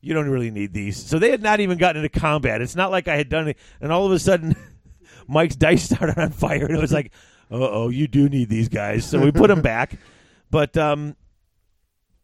[0.02, 0.95] You don't really need these.
[0.95, 2.61] So they had not even gotten into combat.
[2.61, 4.56] It's not like I had done it, and all of a sudden,
[5.30, 7.11] Mike's dice started on fire, and it was like,
[7.51, 9.97] "Uh oh, you do need these guys." So we put them back,
[10.51, 11.15] but um,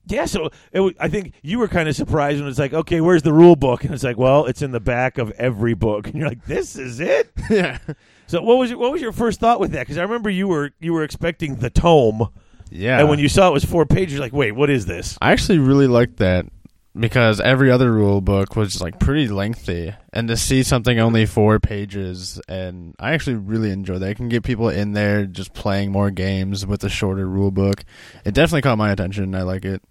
[0.08, 0.26] yeah.
[0.26, 3.34] So was, I think you were kind of surprised when it's like, "Okay, where's the
[3.34, 6.28] rule book?" And it's like, "Well, it's in the back of every book," and you're
[6.28, 7.78] like, "This is it." yeah.
[8.28, 9.82] So what was your, what was your first thought with that?
[9.82, 12.30] Because I remember you were you were expecting the tome,
[12.72, 13.00] Yeah.
[13.00, 15.32] and when you saw it was four pages, you're like, "Wait, what is this?" I
[15.32, 16.46] actually really liked that
[16.98, 21.60] because every other rule book was like pretty lengthy, and to see something only four
[21.60, 24.12] pages, and I actually really enjoy that.
[24.12, 27.84] It can get people in there just playing more games with a shorter rule book.
[28.24, 29.36] It definitely caught my attention.
[29.36, 29.84] I like it.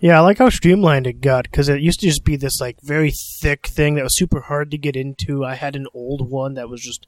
[0.00, 2.80] Yeah, I like how streamlined it got because it used to just be this like
[2.80, 5.44] very thick thing that was super hard to get into.
[5.44, 7.06] I had an old one that was just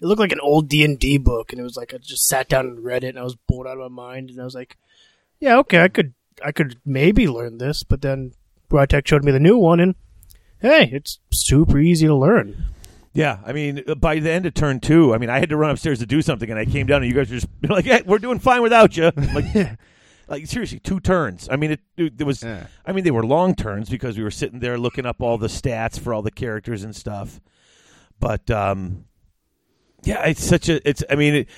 [0.00, 2.26] it looked like an old D and D book, and it was like I just
[2.26, 4.44] sat down and read it, and I was bored out of my mind, and I
[4.44, 4.76] was like,
[5.40, 6.12] yeah, okay, I could
[6.44, 8.32] I could maybe learn this, but then
[8.88, 9.94] Tech showed me the new one, and
[10.60, 12.64] hey, it's super easy to learn.
[13.12, 15.70] Yeah, I mean, by the end of turn two, I mean, I had to run
[15.70, 18.00] upstairs to do something, and I came down, and you guys were just like, "Yeah,
[18.04, 19.78] we're doing fine without you." Like,
[20.28, 21.48] like seriously, two turns.
[21.50, 22.42] I mean, it, it, there was.
[22.42, 22.66] Yeah.
[22.84, 25.46] I mean, they were long turns because we were sitting there looking up all the
[25.46, 27.40] stats for all the characters and stuff.
[28.20, 29.06] But um,
[30.02, 30.86] yeah, it's such a.
[30.86, 31.02] It's.
[31.08, 31.48] I mean, it,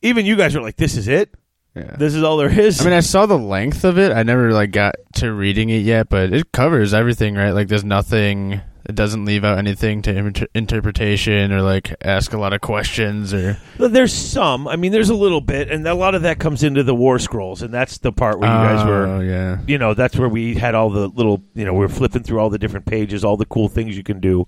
[0.00, 1.34] even you guys were like, "This is it.
[1.74, 1.96] Yeah.
[1.96, 4.12] This is all there is." I mean, I saw the length of it.
[4.12, 7.50] I never like got to reading it yet, but it covers everything, right?
[7.52, 8.60] Like, there's nothing.
[8.84, 13.32] It doesn't leave out anything to inter- interpretation or like ask a lot of questions
[13.32, 13.56] or.
[13.78, 14.66] There's some.
[14.66, 17.20] I mean, there's a little bit, and a lot of that comes into the war
[17.20, 19.06] scrolls, and that's the part where you guys were.
[19.06, 19.58] Oh yeah.
[19.68, 22.40] you know that's where we had all the little you know we are flipping through
[22.40, 24.46] all the different pages all the cool things you can do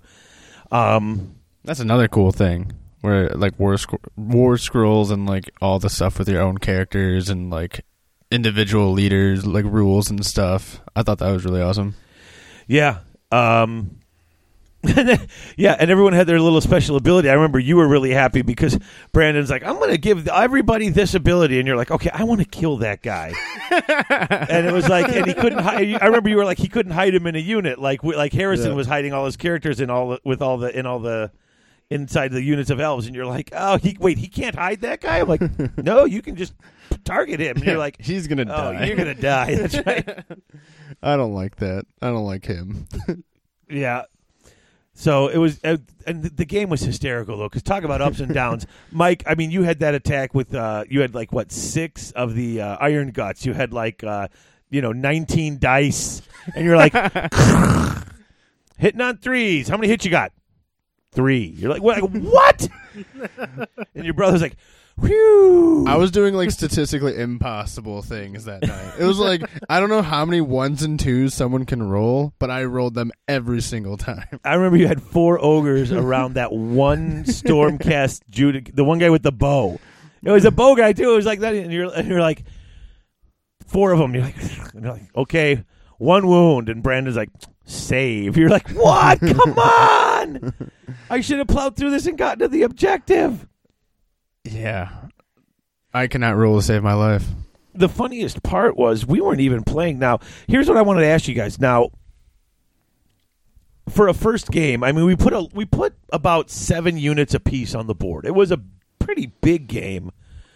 [0.72, 2.72] um That's another cool thing.
[3.04, 7.28] Where like war sc- war scrolls and like all the stuff with your own characters
[7.28, 7.84] and like
[8.30, 10.80] individual leaders, like rules and stuff.
[10.96, 11.94] I thought that was really awesome.
[12.66, 13.00] yeah
[13.30, 13.96] um
[15.56, 18.78] yeah and everyone had their little special ability i remember you were really happy because
[19.12, 22.46] brandon's like i'm gonna give everybody this ability and you're like okay i want to
[22.46, 23.32] kill that guy
[23.70, 26.92] and it was like and he couldn't hide i remember you were like he couldn't
[26.92, 28.76] hide him in a unit like like harrison Yeah.
[28.76, 31.30] was hiding all his characters in all with all the in all the
[31.90, 35.00] inside the units of elves and you're like oh he wait he can't hide that
[35.00, 35.20] guy?
[35.20, 35.42] I'm like
[35.76, 36.54] no you can just
[37.04, 37.56] target him.
[37.56, 38.84] And you're like he's gonna oh die.
[38.86, 39.54] you're gonna die.
[39.56, 40.24] That's right.
[41.02, 41.84] I don't like that.
[42.00, 42.86] I don't like him.
[43.68, 44.02] yeah.
[44.94, 48.32] So it was uh, and the- game was hysterical though because talk about ups and
[48.32, 48.66] downs.
[48.92, 52.34] Mike i mean you had that attack with uh you had like what six of
[52.34, 53.44] the uh, iron guts.
[53.44, 54.28] You had like uh
[54.70, 56.22] you know 19 dice
[56.54, 56.92] and you're like
[58.78, 59.68] hitting on threes.
[59.68, 60.32] How many hits you got
[61.14, 62.68] three you're like what, what?
[63.94, 64.56] and your brother's like
[65.00, 68.94] whew I was doing like statistically impossible things that night.
[68.98, 72.50] It was like I don't know how many ones and twos someone can roll, but
[72.50, 74.40] I rolled them every single time.
[74.44, 79.22] I remember you had four ogres around that one Stormcast Judah, the one guy with
[79.22, 79.78] the bow.
[80.22, 81.12] It was a bow guy too.
[81.12, 82.44] It was like that, and you're and you're like
[83.66, 84.14] four of them.
[84.14, 84.36] You're like,
[84.74, 85.64] you're like okay,
[85.98, 87.30] one wound, and Brandon's like
[87.64, 88.36] save.
[88.36, 89.20] You're like, what?
[89.20, 90.54] Come on!
[91.10, 93.46] I should have plowed through this and gotten to the objective.
[94.44, 94.90] Yeah.
[95.92, 97.24] I cannot roll to save my life.
[97.74, 99.98] the funniest part was we weren't even playing.
[99.98, 101.60] Now, here's what I wanted to ask you guys.
[101.60, 101.90] Now,
[103.88, 107.74] for a first game, I mean, we put a we put about seven units apiece
[107.74, 108.26] on the board.
[108.26, 108.60] It was a
[108.98, 110.10] pretty big game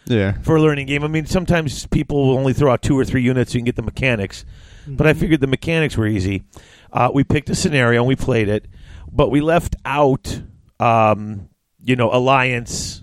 [0.07, 0.33] Yeah.
[0.43, 1.05] for a learning game.
[1.05, 3.67] I mean, sometimes people will only throw out two or three units so you can
[3.67, 4.45] get the mechanics.
[4.87, 5.21] But I mm-hmm.
[5.21, 6.45] figured the mechanics were easy.
[6.93, 8.67] Uh, we picked a scenario and we played it,
[9.11, 10.43] but we left out,
[10.81, 11.49] um,
[11.83, 13.03] you know, alliance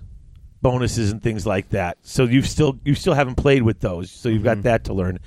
[0.61, 1.97] bonuses and things like that.
[2.01, 5.19] So you've still you still haven't played with those, so you've got that to learn.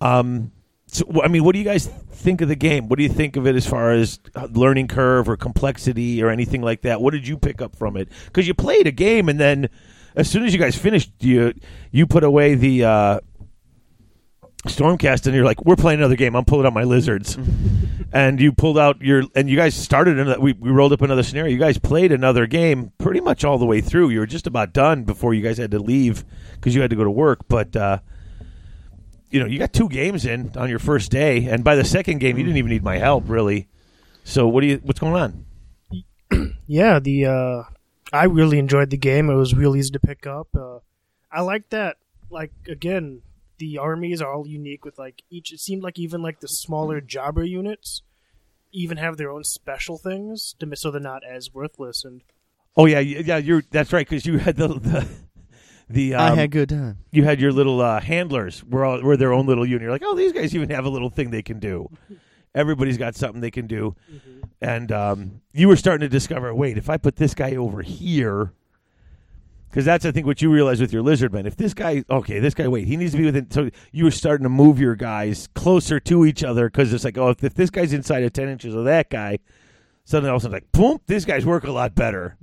[0.00, 0.52] Um,
[0.86, 2.88] so I mean, what do you guys think of the game?
[2.88, 6.30] What do you think of it as far as uh, learning curve or complexity or
[6.30, 7.00] anything like that?
[7.00, 8.08] What did you pick up from it?
[8.26, 9.68] Because you played a game and then
[10.14, 11.52] as soon as you guys finished, you
[11.90, 13.20] you put away the uh,
[14.66, 16.34] Stormcast and you're like, we're playing another game.
[16.36, 17.38] I'm pulling out my lizards,
[18.12, 20.18] and you pulled out your and you guys started.
[20.18, 21.52] Another, we we rolled up another scenario.
[21.52, 24.10] You guys played another game pretty much all the way through.
[24.10, 26.24] You were just about done before you guys had to leave
[26.54, 27.40] because you had to go to work.
[27.48, 27.98] But uh,
[29.30, 32.18] you know, you got two games in on your first day, and by the second
[32.18, 33.68] game, you didn't even need my help really.
[34.24, 34.80] So what do you?
[34.82, 35.44] What's going on?
[36.68, 37.62] Yeah, the uh,
[38.12, 39.30] I really enjoyed the game.
[39.30, 40.48] It was real easy to pick up.
[40.52, 40.80] Uh,
[41.30, 41.96] I like that.
[42.28, 43.22] Like again,
[43.58, 45.52] the armies are all unique with like each.
[45.52, 48.02] It seemed like even like the smaller jobber units
[48.72, 52.04] even have their own special things to so they're not as worthless.
[52.04, 52.22] And
[52.76, 55.08] Oh yeah, yeah, you're that's right because you had the the.
[55.88, 56.98] The, um, good time.
[57.12, 59.82] you had your little uh, handlers were all, were their own little unit.
[59.82, 61.88] You're like, oh, these guys even have a little thing they can do.
[62.56, 63.94] Everybody's got something they can do,
[64.60, 66.52] and um, you were starting to discover.
[66.52, 68.52] Wait, if I put this guy over here,
[69.68, 71.46] because that's I think what you realize with your lizardmen.
[71.46, 73.50] If this guy, okay, this guy, wait, he needs to be within.
[73.50, 77.18] So you were starting to move your guys closer to each other because it's like,
[77.18, 79.38] oh, if, if this guy's inside of ten inches of that guy,
[80.04, 82.36] suddenly all of a sudden like, boom, these guys work a lot better.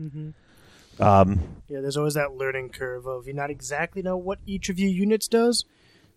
[0.99, 4.77] Um, yeah, there's always that learning curve of you not exactly know what each of
[4.77, 5.65] your units does,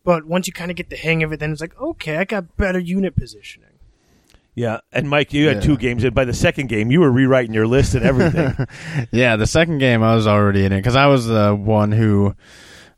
[0.05, 2.25] but once you kind of get the hang of it, then it's like, okay, I
[2.25, 3.71] got better unit positioning.
[4.57, 5.63] Yeah, and Mike, you had Yeah.
[5.63, 8.57] two games, and by the second game, you were rewriting your list and everything.
[9.13, 12.35] Yeah, the second game I was already in it because I was the one who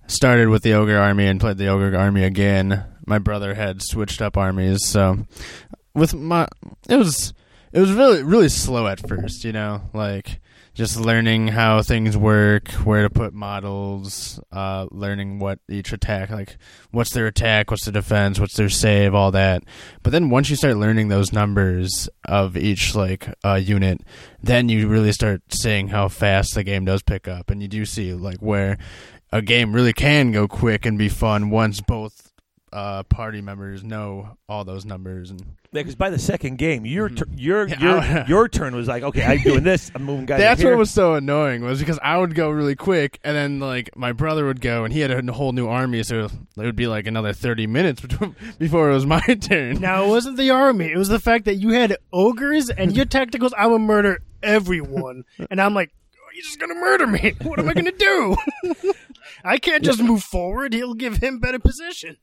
[0.06, 2.84] started with the ogre army and played the ogre army again.
[3.06, 5.26] My brother had switched up armies, so
[5.94, 6.46] with my
[6.88, 7.34] it was
[7.72, 10.40] it was really really slow at first, you know, like
[10.78, 16.56] just learning how things work, where to put models, uh, learning what each attack, like
[16.92, 19.64] what's their attack, what's their defense, what's their save, all that.
[20.04, 24.02] But then once you start learning those numbers of each like uh, unit,
[24.40, 27.84] then you really start seeing how fast the game does pick up, and you do
[27.84, 28.78] see like where
[29.32, 32.27] a game really can go quick and be fun once both
[32.72, 35.42] uh, party members know all those numbers and
[35.72, 37.38] Because by the second game, your tur- Mm-hmm.
[37.38, 39.90] your your your turn was like, okay, I'm doing this.
[39.94, 40.38] I'm moving guys.
[40.38, 40.70] That's here.
[40.70, 44.12] what was so annoying was because I would go really quick, and then like my
[44.12, 47.06] brother would go, and he had a whole new army, so it would be like
[47.06, 48.00] another thirty minutes
[48.58, 49.80] before it was my turn.
[49.80, 53.06] Now it wasn't the army; it was the fact that you had ogres and your
[53.06, 53.52] tacticals.
[53.56, 57.34] I would murder everyone, and I'm like, "Oh, "You're just gonna murder me.
[57.42, 58.36] What am I gonna do?
[59.44, 60.72] I can't just move forward.
[60.72, 62.16] He'll give him better position."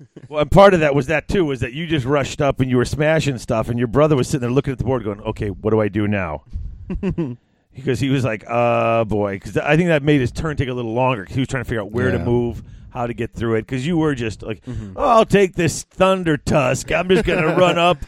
[0.28, 2.68] Well, and part of that was that too was that you just rushed up and
[2.70, 5.20] you were smashing stuff, and your brother was sitting there looking at the board, going,
[5.20, 6.42] "Okay, what do I do now?"
[7.74, 10.74] because he was like, "Uh, boy," because I think that made his turn take a
[10.74, 11.24] little longer.
[11.24, 13.62] 'cause he was trying to figure out where to move, how to get through it.
[13.62, 14.62] Because you were just like,
[14.96, 16.90] "Oh, I'll take this thunder tusk.
[16.90, 17.98] I'm just gonna run up."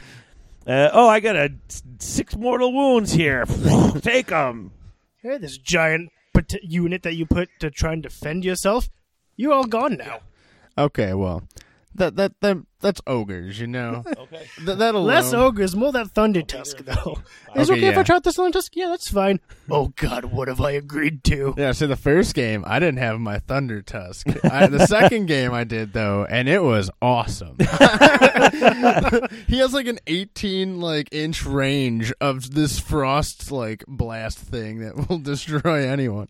[0.66, 1.52] Uh, oh, I got a
[2.00, 3.44] six mortal wounds here.
[4.00, 4.72] take them.
[5.22, 8.88] Hey, this giant pat- unit that you put to try and defend yourself,
[9.36, 10.22] you are all gone now.
[10.76, 11.44] Okay, well,
[11.98, 14.04] that that that that's ogres, you know.
[14.18, 15.06] okay, Th- that alone.
[15.06, 17.18] Less ogres, more that thunder tusk though.
[17.54, 18.02] Is it Okay, okay if I yeah.
[18.04, 18.72] try out this thunder tusk?
[18.76, 19.40] Yeah, that's fine.
[19.70, 21.54] Oh God, what have I agreed to?
[21.56, 24.26] Yeah, so the first game I didn't have my thunder tusk.
[24.44, 27.56] I, the second game I did though, and it was awesome.
[29.46, 35.08] he has like an 18 like inch range of this frost like blast thing that
[35.08, 36.28] will destroy anyone.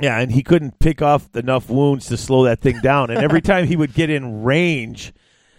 [0.00, 3.10] Yeah, and he couldn't pick off enough wounds to slow that thing down.
[3.10, 5.12] And every time he would get in range,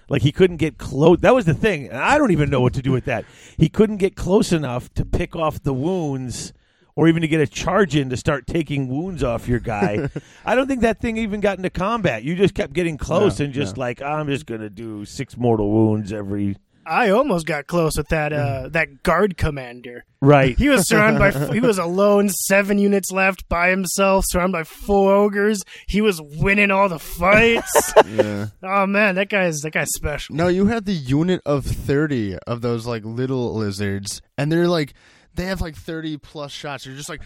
[0.10, 1.20] like he couldn't get close.
[1.22, 1.88] That was the thing.
[1.88, 3.24] And I don't even know what to do with that.
[3.58, 6.52] He couldn't get close enough to pick off the wounds
[6.98, 10.10] or even to get a charge in to start taking wounds off your guy.
[10.46, 12.24] I don't think that thing even got into combat.
[12.24, 13.82] You just kept getting close No, and just no.
[13.82, 16.56] like, I'm just going to do six mortal wounds every.
[16.86, 20.06] I almost got close with that uh, that guard commander.
[20.22, 20.58] Right.
[20.58, 25.14] He was surrounded by he was alone, seven units left by himself, surrounded by four
[25.14, 25.64] ogres.
[25.88, 27.94] He was winning all the fights.
[28.06, 28.48] Yeah.
[28.64, 30.36] oh man, that guy's that guy's special.
[30.36, 34.94] No, you had the unit of 30 of those like little lizards, and they're like,
[35.34, 36.86] they have like 30 plus shots.
[36.86, 37.22] You're just like,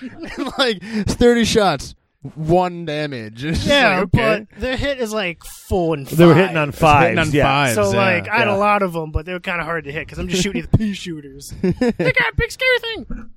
[0.00, 1.94] and, like 30 shots,
[2.34, 3.44] one damage.
[3.44, 4.46] It's Yeah, like, okay.
[4.50, 6.18] but their hit is like four and five.
[6.18, 7.04] They were hitting on fives.
[7.04, 7.44] hitting on yeah.
[7.44, 7.74] fives.
[7.74, 7.96] So yeah.
[7.96, 10.06] like I had a lot of them, but they were kind of hard to hit
[10.06, 11.54] because I'm just shooting the pea shooters.
[11.62, 13.30] they got a big scary thing.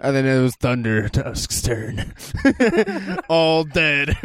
[0.00, 2.14] and then it was Thunder Tusk's turn.
[3.28, 4.16] All dead.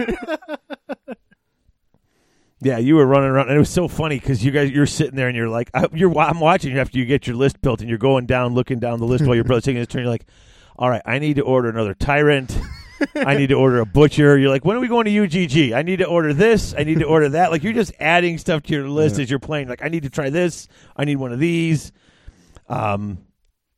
[2.62, 5.16] Yeah, you were running around, and it was so funny because you guys you're sitting
[5.16, 7.80] there and you're like, I, you're I'm watching you after you get your list built,
[7.80, 10.02] and you're going down, looking down the list while your brother's taking his turn.
[10.02, 10.26] You're like,
[10.80, 12.58] all right, I need to order another tyrant.
[13.14, 14.38] I need to order a butcher.
[14.38, 15.74] You're like, when are we going to UGG?
[15.74, 16.74] I need to order this.
[16.78, 17.52] I need to order that.
[17.52, 19.68] Like you're just adding stuff to your list as you're playing.
[19.68, 20.70] Like I need to try this.
[20.96, 21.92] I need one of these.
[22.70, 23.26] Um,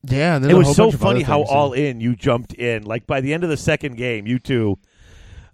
[0.03, 2.84] yeah, it was so funny how all in you jumped in.
[2.84, 4.78] Like by the end of the second game, you two.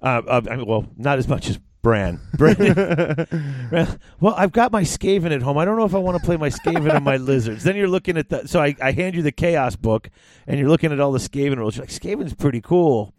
[0.02, 2.20] Uh, uh, I mean, well, not as much as Bran.
[2.34, 5.58] Bran- well, I've got my Skaven at home.
[5.58, 7.64] I don't know if I want to play my Skaven and my lizards.
[7.64, 8.46] Then you're looking at the.
[8.46, 10.10] So I, I hand you the Chaos book,
[10.46, 11.78] and you're looking at all the Skaven rules.
[11.78, 13.14] You're like, Skaven's pretty cool,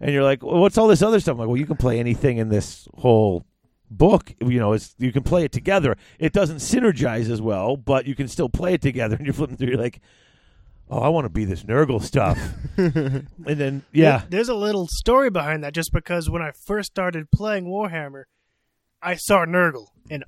[0.00, 1.34] and you're like, well, what's all this other stuff?
[1.34, 3.44] I'm like, well, you can play anything in this whole
[3.90, 4.32] book.
[4.40, 5.94] You know, it's you can play it together.
[6.18, 9.16] It doesn't synergize as well, but you can still play it together.
[9.16, 9.68] And you're flipping through.
[9.68, 10.00] You're like,
[10.90, 12.38] oh, I want to be this Nurgle stuff.
[12.76, 16.90] and then yeah, There- There's a little story behind that just because when I first
[16.92, 18.24] started playing Warhammer,
[19.02, 20.24] I saw Nurgle and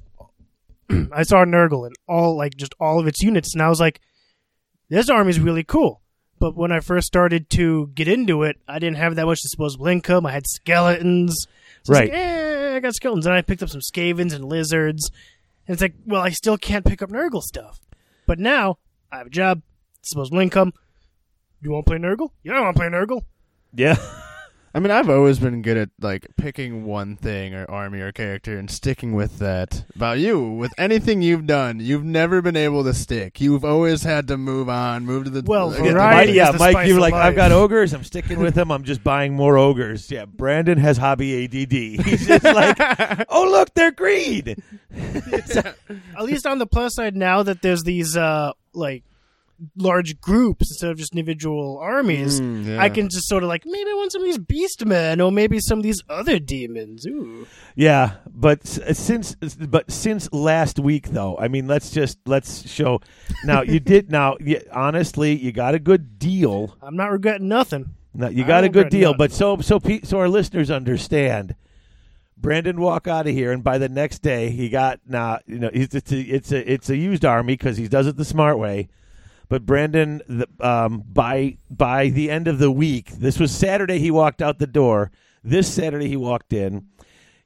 [1.13, 4.01] I saw Nurgle and all like just all of its units and I was like,
[4.89, 6.01] this army's really cool.
[6.39, 9.87] But when I first started to get into it, I didn't have that much disposable
[9.87, 10.27] income.
[10.27, 11.35] I had skeletons.
[11.85, 12.11] So Right.
[12.11, 13.25] Like, eh, I got skeletons.
[13.25, 15.11] And I picked up some Skavens and lizards.
[15.67, 17.81] And it's like, well, I still can't pick up Nurgle stuff.
[18.27, 18.77] But now
[19.11, 19.63] I have a job,
[20.07, 20.73] disposable income.
[21.61, 22.31] You want to play Nurgle?
[22.43, 23.23] You don't want to play Nurgle?
[23.75, 23.97] yeah.
[24.75, 28.59] I mean, I've always been good at like picking one thing or army or character
[28.59, 29.87] and sticking with that.
[29.95, 33.41] About you, with anything you've done, you've never been able to stick.
[33.41, 36.53] You've always had to move on, move to the Well, like, Yeah, variety Mike, yeah,
[36.53, 37.25] the Mike, you're like, life.
[37.25, 37.95] I've got ogres.
[37.95, 38.71] I'm sticking with them.
[38.71, 40.11] I'm just buying more ogres.
[40.11, 41.73] Yeah, Brandon has hobby ADD.
[42.07, 42.77] He's just like,
[43.31, 44.57] oh look, they're green.
[44.95, 49.05] At least on the plus side, now that there's these uh like
[49.77, 52.41] large groups instead of just individual armies.
[52.41, 52.83] Mm, yeah.
[52.83, 55.33] I can just sort of like maybe I want some of these beast men or
[55.33, 57.07] maybe some of these other demons.
[57.07, 57.47] Ooh.
[57.75, 63.01] Yeah, but since but since last week though, I mean, let's just let's show.
[63.45, 64.37] Now you did now.
[64.41, 66.77] You, honestly, you got a good deal.
[66.83, 67.95] I'm not regretting nothing.
[68.15, 69.11] No, you got a good deal.
[69.11, 69.19] nothing.
[69.19, 71.55] But so so so our listeners understand.
[72.39, 75.39] Brandon walk out of here, and by the next day, he got now.
[75.47, 78.17] you know, it's it's a it's a, it's a used army because he does it
[78.17, 78.89] the smart way.
[79.49, 83.99] But Brandon, the, um, by by the end of the week, this was Saturday.
[83.99, 85.11] He walked out the door.
[85.45, 86.87] This Saturday, he walked in.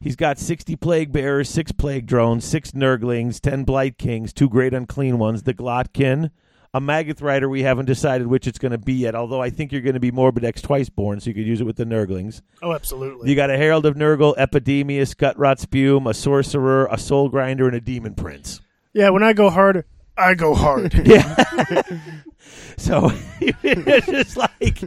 [0.01, 4.72] He's got 60 plague bearers, six plague drones, six nurglings, 10 blight kings, two great
[4.72, 6.31] unclean ones, the Glottkin,
[6.72, 7.51] a Maggoth rider.
[7.51, 10.01] We haven't decided which it's going to be yet, although I think you're going to
[10.01, 12.40] be Morbidex twice born, so you could use it with the nurglings.
[12.62, 13.28] Oh, absolutely.
[13.28, 17.66] You got a Herald of Nurgle, Epidemius, Gut Rot Spume, a Sorcerer, a Soul Grinder,
[17.66, 18.62] and a Demon Prince.
[18.94, 19.85] yeah, when I go hard,
[20.20, 20.94] I go hard.
[21.06, 21.34] Yeah.
[22.76, 23.10] so
[23.40, 24.82] it's just like,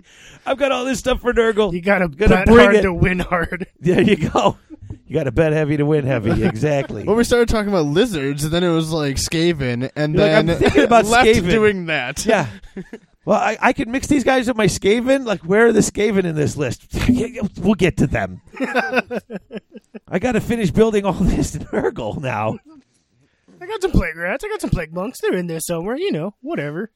[0.46, 1.74] I've got all this stuff for Nurgle.
[1.74, 2.82] You gotta Gonna bet bring hard it.
[2.84, 3.68] to win hard.
[3.80, 4.58] There you go.
[5.08, 6.44] You got to bet heavy to win heavy.
[6.44, 7.04] Exactly.
[7.04, 10.38] Well, we started talking about lizards, and then it was like Skaven, and You're like,
[10.38, 11.50] I'm then thinking about left Skaven.
[11.52, 12.26] doing that.
[12.26, 12.48] Yeah.
[13.26, 15.26] Well, I, I could mix these guys with my Skaven.
[15.26, 16.88] Like, where are the Skaven in this list?
[17.60, 18.42] we'll get to them.
[20.08, 22.58] I got to finish building all this Nurgle now.
[23.64, 24.44] I got some plague rats.
[24.44, 25.22] I got some plague monks.
[25.22, 25.96] They're in there somewhere.
[25.96, 26.92] You know, whatever.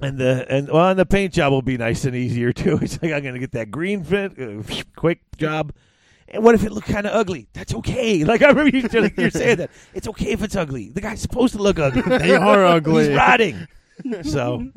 [0.00, 2.78] And the and well, and the paint job will be nice and easier too.
[2.82, 4.62] It's like I'm gonna get that green fit, uh,
[4.96, 5.72] quick job.
[6.28, 7.48] And what if it looked kind of ugly?
[7.52, 8.24] That's okay.
[8.28, 10.90] Like I remember you, like, you're saying that it's okay if it's ugly.
[10.90, 12.02] The guy's supposed to look ugly.
[12.18, 13.08] They are ugly.
[13.08, 13.66] He's rotting.
[14.22, 14.70] So,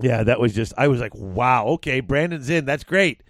[0.00, 0.74] yeah, that was just.
[0.76, 1.66] I was like, wow.
[1.66, 2.66] Okay, Brandon's in.
[2.66, 3.22] That's great.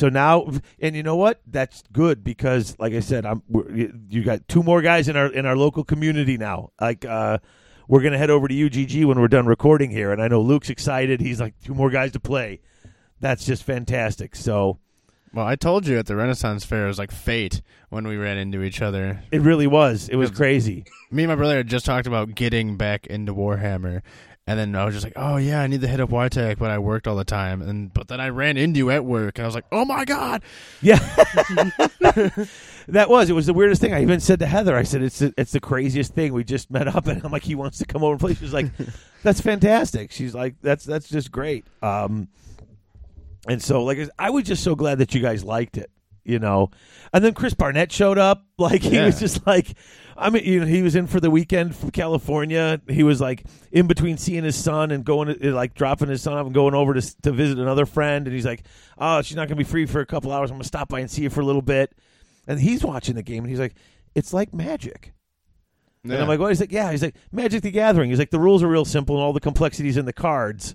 [0.00, 0.50] So now,
[0.80, 1.42] and you know what?
[1.46, 3.42] That's good because, like I said, I'm.
[3.50, 3.70] We're,
[4.08, 6.70] you got two more guys in our in our local community now.
[6.80, 7.36] Like, uh,
[7.86, 10.70] we're gonna head over to UGG when we're done recording here, and I know Luke's
[10.70, 11.20] excited.
[11.20, 12.60] He's like, two more guys to play.
[13.20, 14.36] That's just fantastic.
[14.36, 14.78] So
[15.34, 17.60] Well, I told you at the Renaissance Fair, it was like fate
[17.90, 19.22] when we ran into each other.
[19.30, 20.08] it really was.
[20.08, 20.86] It was crazy.
[21.10, 24.00] Me and my brother had just talked about getting back into Warhammer,
[24.50, 26.72] and then I was just like, "Oh yeah, I need to hit up YTech," but
[26.72, 29.44] I worked all the time, and but then I ran into you at work, and
[29.44, 30.42] I was like, "Oh my god!"
[30.82, 30.98] Yeah,
[32.88, 33.30] that was.
[33.30, 33.94] It was the weirdest thing.
[33.94, 36.68] I even said to Heather, I said, "It's the, it's the craziest thing." We just
[36.68, 38.66] met up, and I'm like, "He wants to come over and play." She's like,
[39.22, 42.26] "That's fantastic." She's like, "That's that's just great." Um,
[43.46, 45.92] and so, like, I was just so glad that you guys liked it,
[46.30, 46.70] you know.
[47.12, 48.44] And then Chris Barnett showed up.
[48.58, 49.06] Like, he Yeah.
[49.06, 49.74] was just like,
[50.18, 52.78] I mean, you know, he was in for the weekend from California.
[52.88, 56.34] He was like in between seeing his son and going, to, like, dropping his son
[56.34, 58.26] off and going over to to visit another friend.
[58.26, 58.64] And he's like,
[58.98, 60.50] "Oh, she's not going to be free for a couple hours.
[60.50, 61.92] I'm going to stop by and see you for a little bit."
[62.46, 63.74] And he's watching the game, and he's like,
[64.14, 65.14] "It's like magic."
[66.04, 68.40] And I'm like, "What?" He's like, "Yeah." He's like, "Magic the Gathering." He's like, "The
[68.40, 70.74] rules are real simple, and all the complexities in the cards."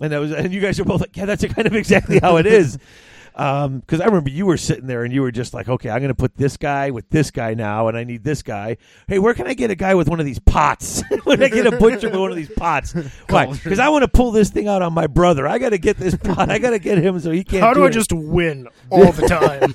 [0.00, 2.36] And that was, and you guys are both like, "Yeah, that's kind of exactly how
[2.38, 2.78] it is."
[3.32, 6.08] Because I remember you were sitting there, and you were just like, "Okay, I'm going
[6.08, 8.76] to put this guy with this guy now, and I need this guy.
[9.08, 11.02] Hey, where can I get a guy with one of these pots?
[11.24, 12.92] where can I get a butcher with one of these pots?
[13.28, 13.46] Why?
[13.46, 15.46] Because I want to pull this thing out on my brother.
[15.46, 16.50] I got to get this pot.
[16.50, 17.62] I got to get him so he can't.
[17.62, 19.74] How do I it." just win all the time?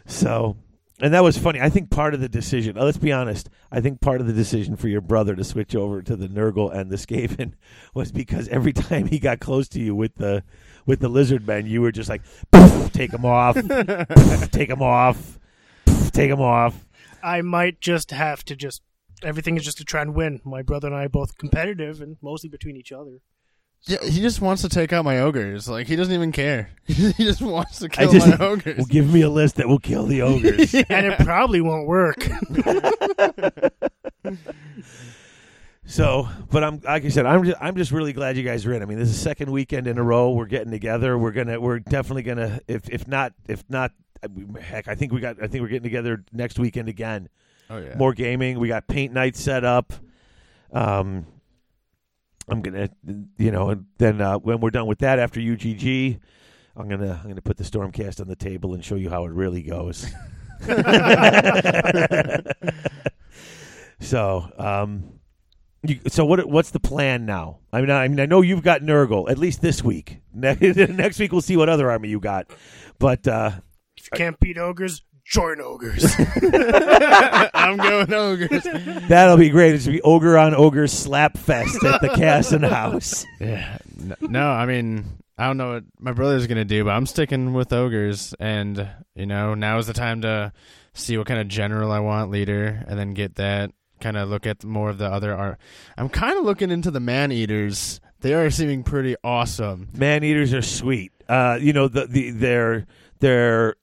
[0.05, 0.57] So,
[0.99, 1.59] and that was funny.
[1.59, 4.33] I think part of the decision, uh, let's be honest, I think part of the
[4.33, 7.53] decision for your brother to switch over to the Nurgle and the Skaven
[7.93, 10.43] was because every time he got close to you with the
[10.85, 14.81] with the lizard men, you were just like, "Poof, take them off, Poof, take them
[14.81, 15.39] off,
[15.85, 16.85] Poof, take them off.
[17.21, 18.81] I might just have to just.
[19.21, 20.41] Everything is just to try and win.
[20.43, 23.21] My brother and I are both competitive and mostly between each other.
[23.85, 25.67] Yeah, he just wants to take out my ogres.
[25.67, 26.69] Like he doesn't even care.
[26.85, 28.77] he just wants to kill just, my ogres.
[28.77, 30.73] well, give me a list that will kill the ogres.
[30.73, 32.17] And it probably won't work.
[35.85, 38.73] So, but I'm like I said, I'm just I'm just really glad you guys are
[38.73, 38.81] in.
[38.81, 40.31] I mean, this is the second weekend in a row.
[40.31, 41.17] We're getting together.
[41.17, 43.91] We're gonna we're definitely gonna if if not if not
[44.61, 47.27] heck, I think we got I think we're getting together next weekend again.
[47.69, 47.95] oh yeah.
[47.97, 48.59] More gaming.
[48.59, 49.91] We got paint night set up.
[50.71, 51.25] Um,
[52.47, 52.89] I'm gonna
[53.37, 56.19] you know and then uh, when we're done with that after UGG,
[56.77, 59.31] I'm gonna I'm gonna put the Stormcast on the table and show you how it
[59.31, 60.07] really goes.
[63.99, 65.19] so, um,
[65.83, 66.45] you, so what?
[66.47, 67.59] What's the plan now?
[67.71, 70.19] I mean, I mean, I know you've got Nurgle at least this week.
[70.33, 72.47] Next week we'll see what other army you got.
[72.99, 73.51] But uh,
[73.97, 76.15] If you can't beat ogres, join ogres.
[77.53, 78.63] I'm going ogres.
[79.07, 79.75] that'll be great.
[79.75, 83.25] It's be ogre on ogre slap fest at the Casson House.
[83.39, 83.77] Yeah.
[84.21, 85.05] No, I mean,
[85.37, 89.25] I don't know what my brother's gonna do, but I'm sticking with ogres, and you
[89.25, 90.53] know, now is the time to
[90.93, 93.71] see what kind of general I want, leader, and then get that
[94.03, 95.57] kind of look at more of the other art.
[95.97, 97.99] I'm kind of looking into the man eaters.
[98.21, 99.89] They are seeming pretty awesome.
[99.97, 101.11] Man eaters are sweet.
[101.27, 102.85] Uh, you know the the they're
[103.19, 103.75] they're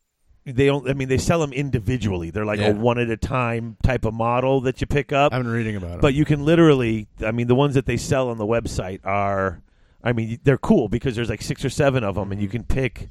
[0.46, 0.88] they don't.
[0.88, 2.30] I mean, they sell them individually.
[2.30, 2.68] They're like Yeah.
[2.70, 5.32] a one at a time type of model that you pick up.
[5.34, 6.00] I've been reading about it.
[6.00, 9.62] But you can literally, I mean, the ones that they sell on the website are,
[10.02, 12.64] I mean, they're cool because there's like six or seven of them, and you can
[12.64, 13.10] pick,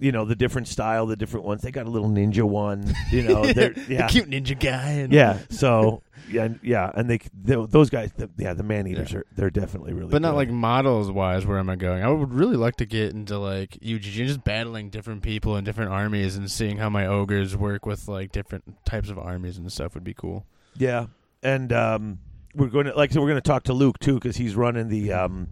[0.00, 1.62] you know, the different style, the different ones.
[1.62, 4.90] They got a little ninja one, you know, they're yeah, the cute ninja guy.
[4.92, 5.38] And yeah.
[5.50, 9.18] So yeah, and- yeah, and they, they those guys, the, yeah, the man eaters Yeah.
[9.18, 11.44] are they're definitely really, But not like models wise.
[11.46, 12.02] Where am I going?
[12.02, 15.90] I would really like to get into like UGG, just battling different people and different
[15.92, 19.94] armies and seeing how my ogres work with like different types of armies and stuff
[19.94, 20.46] would be cool.
[20.76, 21.06] Yeah,
[21.42, 22.18] and um,
[22.54, 24.88] we're going to like so we're going to talk to Luke too because he's running
[24.88, 25.48] the um,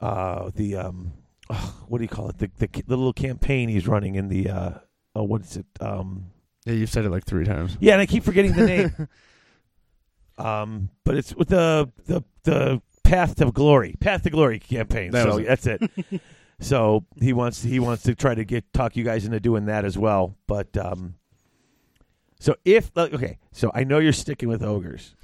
[0.00, 1.12] uh, the um,
[1.50, 2.38] oh, what do you call it?
[2.38, 4.70] The, the the little campaign he's running in the uh,
[5.14, 5.66] oh, what is it?
[5.80, 6.26] Um,
[6.64, 7.76] Yeah, you've said it like three times.
[7.80, 9.08] yeah, and I keep forgetting the name.
[10.38, 15.12] um, but it's with the the the Path to Glory, Path to Glory campaign.
[15.12, 15.82] That so that's it.
[16.60, 19.84] so he wants he wants to try to get talk you guys into doing that
[19.84, 20.36] as well.
[20.46, 21.14] But um,
[22.40, 25.14] so if okay, so I know you're sticking with ogres,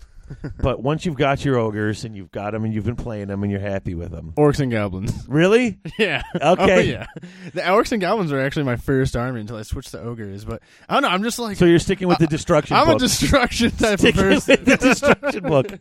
[0.60, 3.42] but once you've got your ogres and you've got them and you've been playing them
[3.42, 5.12] and you're happy with them, Orcs and goblins.
[5.28, 5.78] really?
[5.98, 6.22] yeah.
[6.42, 6.74] Okay.
[6.74, 7.06] Oh, yeah.
[7.54, 10.44] The orcs and goblins are actually my first army until I switched to ogres.
[10.44, 11.08] But I don't know.
[11.08, 12.96] I'm just like So you're sticking with the destruction I'm book.
[12.96, 14.64] a destruction type of sticking with person.
[14.64, 15.78] the destruction book.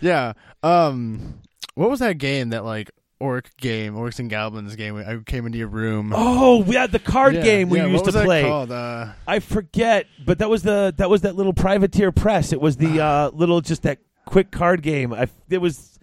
[0.00, 0.32] yeah.
[0.62, 1.40] Um.
[1.74, 2.50] What was that game?
[2.50, 4.96] That like orc game, orcs and goblins game.
[4.96, 6.12] I came into your room.
[6.14, 8.42] Oh, we had the card Yeah, game we yeah, used what was to that play.
[8.42, 8.70] Called?
[8.72, 12.52] Uh, I forget, but that was the that was that little privateer press.
[12.52, 15.12] It was the uh, little just that quick card game.
[15.12, 15.98] I it was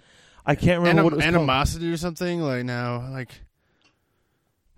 [0.46, 1.36] I can't remember anim- what it was called.
[1.36, 2.42] animosity or something.
[2.42, 3.42] Like now, like.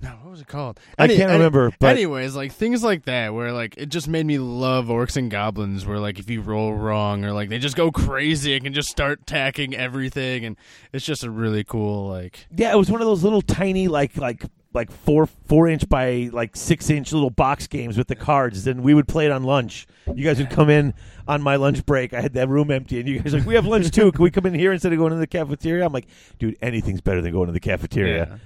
[0.03, 0.79] No, what was it called?
[0.99, 4.37] I can't remember, but- anyways, like things like that, where like it just made me
[4.37, 5.85] love orcs and goblins.
[5.85, 8.89] Where like if you roll wrong, or like they just go crazy, and can just
[8.89, 10.57] start attacking everything, and
[10.91, 12.45] it's just a really cool like.
[12.55, 14.43] Yeah, it was one of those little tiny like like
[14.73, 18.65] like four four inch by like six inch little box games with the cards.
[18.65, 19.87] Then we would play it on lunch.
[20.13, 20.93] You guys would come in
[21.29, 22.13] on my lunch break.
[22.13, 24.11] I had that room empty, and you guys were like, "We have lunch too.
[24.11, 26.07] Can we come in here instead of going to the cafeteria?" I'm like,
[26.39, 28.39] "Dude, anything's better than going to the cafeteria."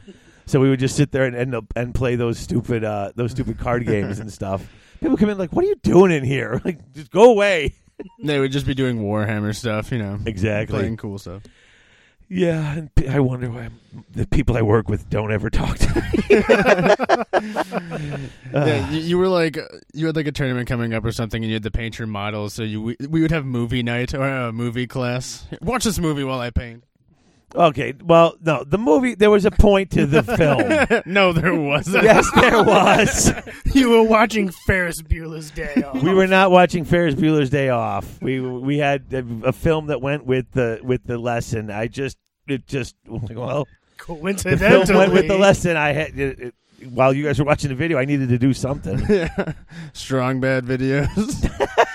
[0.48, 3.60] So we would just sit there and and, and play those stupid uh, those stupid
[3.60, 4.68] card games and stuff.
[5.00, 7.76] People come in like, "What are you doing in here?" Like, just go away.
[8.24, 10.80] They would just be doing Warhammer stuff, you know, Exactly.
[10.80, 11.44] playing cool stuff.
[12.30, 13.70] Yeah, and p- I wonder why
[14.12, 16.44] the people I work with don't ever talk to me.
[18.54, 19.58] yeah, you, you were like
[19.94, 22.08] you had like a tournament coming up or something, and you had to paint your
[22.08, 22.54] models.
[22.54, 25.46] So you we, we would have movie night or a movie class.
[25.62, 26.84] Watch this movie while I paint.
[27.56, 31.02] Okay, well, no, the movie there was a point to the film.
[31.12, 32.04] no, there wasn't.
[32.04, 33.34] yes, there was.
[33.74, 36.02] You were watching Ferris Bueller's Day Off.
[36.02, 38.20] We were not watching Ferris Bueller's Day Off.
[38.22, 41.70] We we had a, a film that went with the with the lesson.
[41.70, 42.18] I just
[42.48, 43.66] it just well, the film
[43.98, 45.78] Coincidentally, went with the lesson.
[45.78, 46.56] I had it, it,
[46.90, 47.98] while you guys were watching the video.
[48.00, 49.00] I needed to do something.
[49.10, 49.54] yeah.
[49.94, 51.86] Strong bad videos.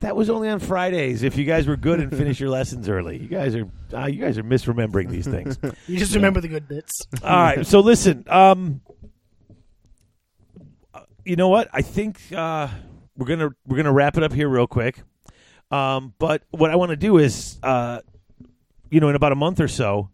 [0.00, 1.22] That was only on Fridays.
[1.22, 4.20] If you guys were good and finish your lessons early, you guys are uh, you
[4.20, 5.58] guys are misremembering these things.
[5.86, 7.06] You just remember the good bits.
[7.22, 7.66] All right.
[7.66, 8.80] So listen, um,
[10.94, 11.68] uh, you know what?
[11.72, 12.68] I think uh,
[13.16, 15.02] we're gonna we're gonna wrap it up here real quick.
[15.70, 18.00] Um, but what I want to do is, uh,
[18.90, 20.10] you know, in about a month or so,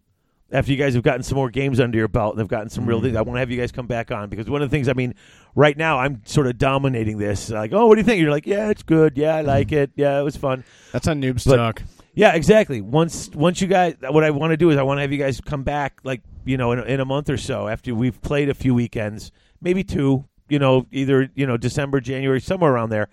[0.51, 2.87] after you guys have gotten some more games under your belt and have gotten some
[2.87, 4.75] real things, I want to have you guys come back on because one of the
[4.75, 5.15] things, I mean,
[5.55, 7.51] right now I'm sort of dominating this.
[7.51, 8.21] Like, oh, what do you think?
[8.21, 9.19] You're like, yeah, it's good.
[9.19, 9.91] Yeah, I like it.
[9.95, 10.65] Yeah, it was fun.
[10.93, 11.83] That's on Noobs But- Talk.
[12.15, 12.81] Yeah, exactly.
[12.81, 15.19] Once once you guys, what I want to do is I want to have you
[15.19, 18.21] guys come back, like you know, in, a- in a month or so after we've
[18.23, 19.31] played a few weekends,
[19.61, 20.25] maybe two.
[20.49, 23.09] You know, either you know December, January, somewhere around there.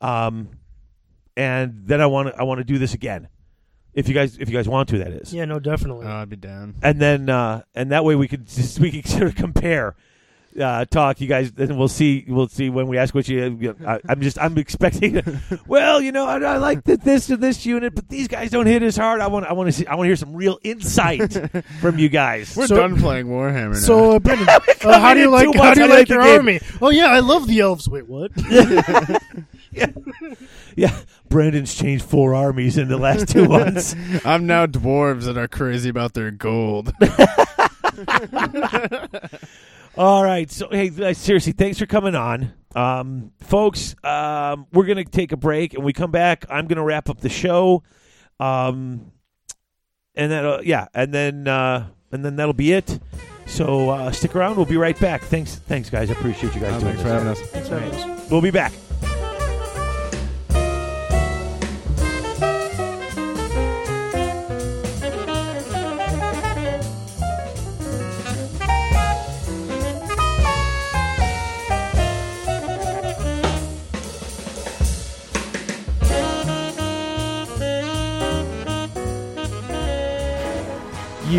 [0.00, 0.48] Um,
[1.36, 3.28] and then I want to I want to do this again,
[3.94, 5.32] if you guys if you guys want to, that is.
[5.32, 6.06] Yeah, no, definitely.
[6.06, 6.76] Oh, I'd be down.
[6.82, 9.96] And then uh, and that way we could just we could sort of compare.
[10.58, 12.24] Uh, talk, you guys, and we'll see.
[12.26, 13.56] We'll see when we ask what you.
[13.60, 14.36] you know, I, I'm just.
[14.36, 15.22] I'm expecting.
[15.68, 18.66] well, you know, I, I like the, this or this unit, but these guys don't
[18.66, 19.20] hit as hard.
[19.20, 19.46] I want.
[19.46, 19.86] I want to see.
[19.86, 21.32] I want to hear some real insight
[21.80, 22.56] from you guys.
[22.56, 23.78] We're So- done playing Warhammer now.
[23.78, 25.86] so, uh, Brandon, uh, how do you in like how do you how do you
[25.88, 26.36] like like your game?
[26.38, 26.60] army?
[26.82, 27.88] Oh yeah, I love the elves.
[27.88, 28.32] Wait, what?
[30.76, 30.98] Yeah,
[31.28, 33.94] Brandon's changed four armies in the last two months.
[34.24, 36.92] I'm now dwarves that are crazy about their gold.
[40.00, 43.94] All right, so hey, seriously, thanks for coming on, um, folks.
[44.02, 46.46] Um, we're gonna take a break, and we come back.
[46.48, 47.82] I'm gonna wrap up the show,
[48.38, 49.12] um,
[50.14, 52.98] and then uh, yeah, and then uh, and then that'll be it.
[53.44, 54.56] So uh, stick around.
[54.56, 55.20] We'll be right back.
[55.20, 56.08] Thanks, thanks, guys.
[56.08, 57.02] I appreciate you guys Oh, doing thanks this.
[57.02, 57.40] for having us.
[57.50, 58.30] Thanks for having us.
[58.30, 58.72] We'll be back.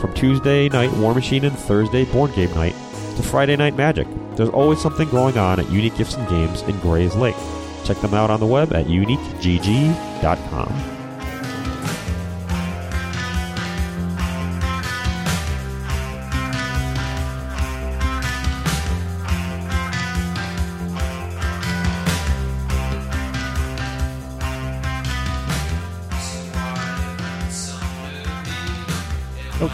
[0.00, 2.74] From Tuesday night Warmachine and Thursday Board Game Night
[3.16, 4.06] to Friday Night Magic,
[4.36, 7.36] there's always something going on at Unique Gifts and Games in Grayslake.
[7.84, 10.97] Check them out on the web at uniquegg.com.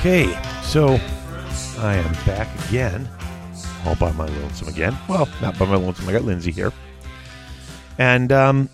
[0.06, 1.00] Okay, so
[1.78, 3.08] I am back again,
[3.86, 4.94] all by my lonesome again.
[5.08, 6.06] Well, not by my lonesome.
[6.06, 6.74] I got Lindsay here,
[7.96, 8.68] and um,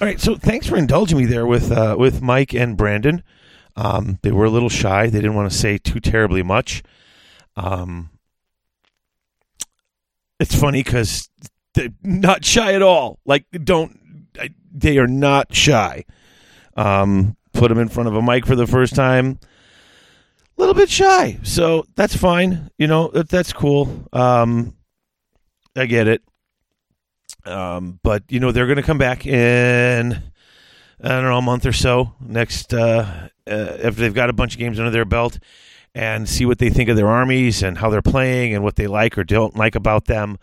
[0.00, 0.20] all right.
[0.20, 3.24] So thanks for indulging me there with uh, with Mike and Brandon.
[3.74, 5.08] Um, they were a little shy.
[5.08, 6.84] They didn't want to say too terribly much.
[7.56, 8.10] Um,
[10.38, 11.28] it's funny because
[11.74, 13.18] they're not shy at all.
[13.24, 13.98] Like, don't
[14.40, 16.04] I, they are not shy.
[16.76, 19.40] Um, put them in front of a mic for the first time
[20.56, 21.38] a little bit shy.
[21.42, 22.70] So that's fine.
[22.78, 24.08] You know, that, that's cool.
[24.12, 24.74] Um,
[25.76, 26.22] I get it.
[27.44, 30.22] Um, but you know, they're going to come back in
[31.02, 34.54] I don't know a month or so next uh, uh, after they've got a bunch
[34.54, 35.38] of games under their belt
[35.94, 38.86] and see what they think of their armies and how they're playing and what they
[38.86, 40.38] like or don't like about them.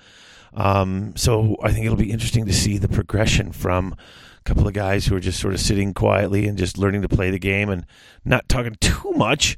[0.54, 3.96] Um, so I think it'll be interesting to see the progression from
[4.40, 7.10] a couple of guys who are just sort of sitting quietly and just learning to
[7.10, 7.86] play the game and
[8.24, 9.58] not talking too much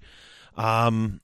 [0.56, 1.22] um,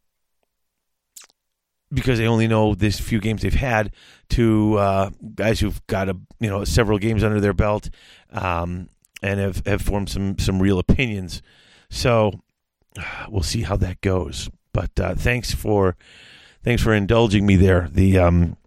[1.94, 3.94] because they only know this few games they've had
[4.30, 7.90] to uh, guys who've got a you know several games under their belt
[8.32, 8.90] um,
[9.22, 11.42] and have, have formed some some real opinions.
[11.90, 12.32] So
[13.30, 14.50] we'll see how that goes.
[14.74, 15.98] But uh, thanks for
[16.64, 17.90] thanks for indulging me there.
[17.92, 18.58] The um,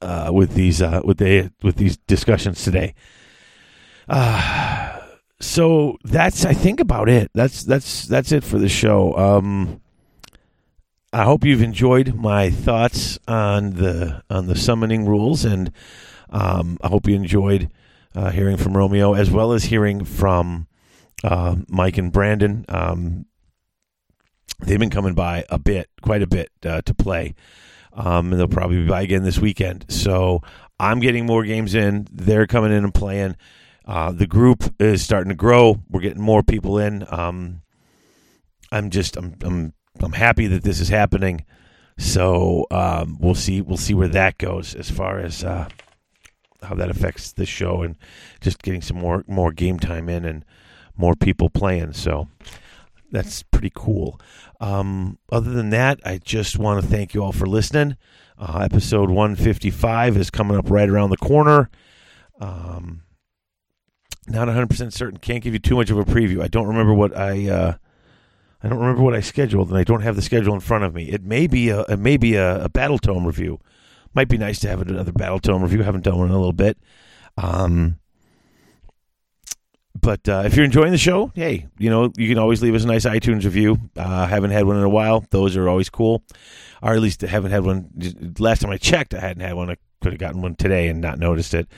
[0.00, 2.94] uh, with these uh, with the with these discussions today.
[4.08, 4.75] Uh,
[5.40, 7.30] so that's I think about it.
[7.34, 9.16] That's that's that's it for the show.
[9.16, 9.80] Um,
[11.12, 15.72] I hope you've enjoyed my thoughts on the on the summoning rules, and
[16.30, 17.70] um, I hope you enjoyed
[18.14, 20.66] uh, hearing from Romeo as well as hearing from
[21.22, 22.64] uh, Mike and Brandon.
[22.68, 23.26] Um,
[24.60, 27.34] they've been coming by a bit, quite a bit uh, to play,
[27.92, 29.86] um, and they'll probably be by again this weekend.
[29.88, 30.42] So
[30.80, 32.08] I'm getting more games in.
[32.10, 33.36] They're coming in and playing.
[33.86, 35.80] Uh, the group is starting to grow.
[35.88, 37.04] We're getting more people in.
[37.08, 37.62] Um,
[38.72, 41.44] I'm just I'm I'm I'm happy that this is happening.
[41.98, 45.68] So um, we'll see we'll see where that goes as far as uh,
[46.62, 47.96] how that affects the show and
[48.40, 50.44] just getting some more more game time in and
[50.96, 51.92] more people playing.
[51.92, 52.28] So
[53.12, 54.20] that's pretty cool.
[54.60, 57.96] Um, other than that, I just want to thank you all for listening.
[58.38, 61.70] Uh, episode 155 is coming up right around the corner.
[62.40, 63.02] Um,
[64.28, 65.18] not 100% certain.
[65.18, 66.42] Can't give you too much of a preview.
[66.42, 67.74] I don't remember what I uh,
[68.62, 70.94] I don't remember what I scheduled, and I don't have the schedule in front of
[70.94, 71.04] me.
[71.04, 73.60] It may be a it may be a, a Battletome review.
[74.14, 75.82] Might be nice to have another Battletome review.
[75.82, 76.78] haven't done one in a little bit.
[77.36, 77.98] Um,
[80.00, 82.84] but uh, if you're enjoying the show, hey, you know you can always leave us
[82.84, 83.78] a nice iTunes review.
[83.96, 86.22] Uh, haven't had one in a while; those are always cool.
[86.82, 88.34] Or at least haven't had one.
[88.38, 89.76] Last time I checked, I hadn't had one.
[90.00, 91.68] Could have gotten one today and not noticed it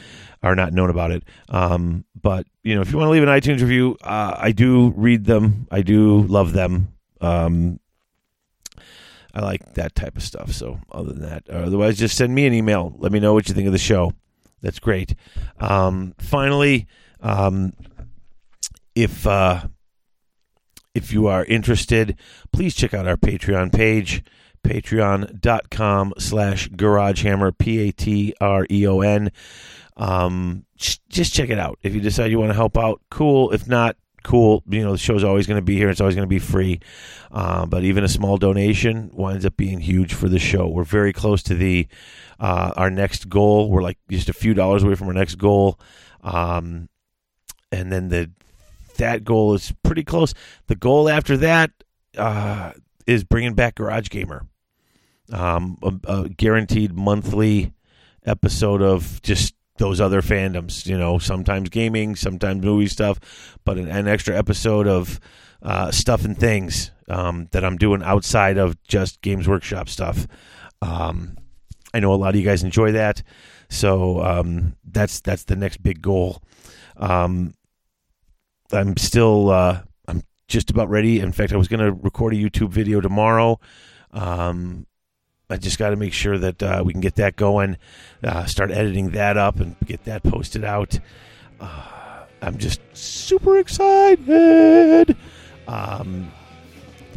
[0.43, 1.25] or not known about it.
[1.49, 4.93] Um, but you know, if you want to leave an iTunes review, uh, I do
[4.97, 5.67] read them.
[5.71, 6.95] I do love them.
[7.21, 7.81] Um,
[9.35, 10.53] I like that type of stuff.
[10.53, 12.95] So other than that, otherwise, just send me an email.
[12.99, 14.13] Let me know what you think of the show.
[14.63, 15.15] That's great.
[15.61, 16.87] Um, finally,
[17.21, 17.73] um,
[18.95, 19.63] if uh,
[20.95, 22.19] if you are interested,
[22.53, 24.25] please check out our Patreon page,
[24.63, 29.33] patreon.com slash garagehammer, P-A-T-R-E-O-N.
[29.97, 31.79] Um, just, check it out.
[31.83, 33.51] If you decide you want to help out, cool.
[33.53, 34.63] If not, cool.
[34.69, 35.91] You know, the show's always going to be here.
[35.91, 36.81] It's always going to be free.
[37.33, 40.69] Uh, but even a small donation winds up being huge for the show.
[40.69, 41.89] We're very close to the
[42.39, 43.71] uh, our next goal.
[43.71, 45.81] We're like just a few dollars away from our next goal.
[46.23, 46.89] Um,
[47.73, 48.31] and then the
[48.99, 50.35] that goal is pretty close.
[50.67, 51.71] The goal after that
[52.17, 52.73] uh,
[53.09, 54.47] is bringing back Garage Gamer,
[55.33, 57.73] um, a, a guaranteed monthly
[58.27, 60.87] episode of just those other fandoms.
[60.87, 65.19] You know, sometimes gaming, sometimes movie stuff, but an, an extra episode of
[65.63, 70.27] uh, stuff and things um, that I'm doing outside of just Games Workshop stuff.
[70.83, 71.39] Um,
[71.95, 73.23] I know a lot of you guys enjoy that,
[73.71, 76.43] so um, that's that's the next big goal.
[76.99, 77.55] Um,
[78.71, 79.81] I'm still uh,
[80.49, 81.21] just about ready.
[81.21, 83.61] In fact, I was going to record a YouTube video tomorrow.
[84.13, 84.87] Um,
[85.51, 87.77] I just got to make sure that uh, we can get that going,
[88.25, 90.99] uh, start editing that up, and get that posted out.
[91.61, 95.17] Uh, I'm just super excited.
[95.67, 96.33] Um,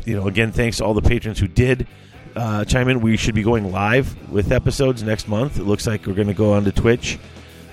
[0.05, 1.87] you know, again, thanks to all the patrons who did
[2.35, 3.01] uh, chime in.
[3.01, 5.57] We should be going live with episodes next month.
[5.57, 7.19] It looks like we're going to go onto Twitch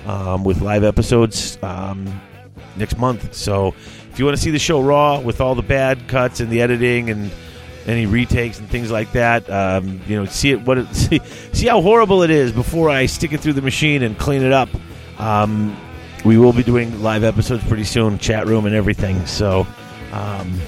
[0.07, 2.21] um, with live episodes um,
[2.77, 3.35] next month.
[3.35, 3.75] So
[4.19, 6.61] if you want to see the show raw with all the bad cuts and the
[6.61, 7.31] editing and
[7.87, 11.21] any retakes and things like that, um, you know, see it what it, see,
[11.53, 14.51] see how horrible it is before I stick it through the machine and clean it
[14.51, 14.71] up.
[15.21, 15.77] Um,
[16.25, 19.25] we will be doing live episodes pretty soon, chat room and everything.
[19.25, 19.69] So
[20.13, 20.59] um,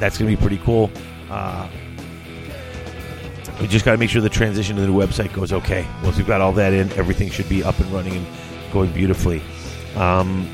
[0.00, 0.90] that's going to be pretty cool.
[1.30, 1.68] Uh,
[3.60, 5.86] we just got to make sure the transition to the new website goes okay.
[6.02, 8.26] Once we've got all that in, everything should be up and running and
[8.72, 9.42] going beautifully.
[9.94, 10.52] Um,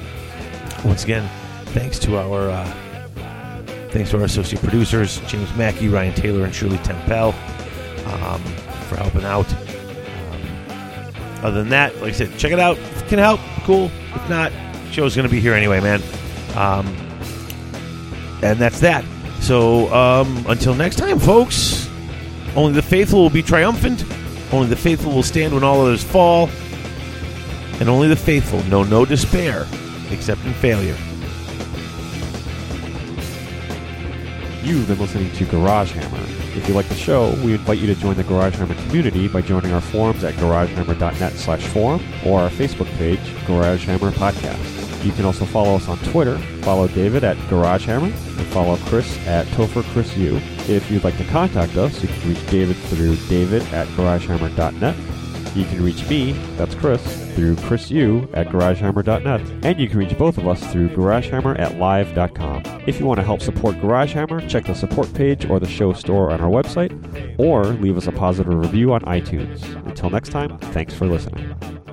[0.85, 1.27] once again,
[1.75, 2.67] thanks to our uh,
[3.91, 7.35] thanks to our associate producers James Mackey, Ryan Taylor, and Shirley Tempel
[8.07, 8.43] um,
[8.89, 9.53] for helping out.
[9.53, 12.79] Um, other than that, like I said, check it out.
[12.79, 13.91] If it can help, cool.
[14.15, 14.53] If not,
[14.93, 16.01] show's going to be here anyway, man.
[16.55, 16.87] Um,
[18.43, 19.05] and that's that.
[19.41, 21.91] So um, until next time, folks.
[22.57, 24.05] Only the faithful will be triumphant.
[24.53, 26.49] Only the faithful will stand when all others fall.
[27.81, 29.67] And only the faithful know no despair
[30.11, 30.97] except in failure.
[34.65, 36.25] You've been listening to Garage Hammer.
[36.57, 39.43] If you like the show, we invite you to join the Garage Hammer community by
[39.43, 45.05] joining our forums at garagehammer.net slash forum or our Facebook page, Garage Hammer Podcast.
[45.05, 46.39] You can also follow us on Twitter.
[46.63, 50.37] Follow David at Garage Hammer and follow Chris at Topher Chris U.
[50.67, 54.97] If you'd like to contact us, you can reach David through david at garagehammer.net.
[55.55, 57.03] You can reach me, that's Chris,
[57.35, 59.65] through chrisu at garagehammer.net.
[59.65, 62.63] And you can reach both of us through garagehammer at live.com.
[62.87, 65.93] If you want to help support Garage Hammer, check the support page or the show
[65.93, 66.93] store on our website,
[67.39, 69.63] or leave us a positive review on iTunes.
[69.87, 71.84] Until next time, thanks for listening.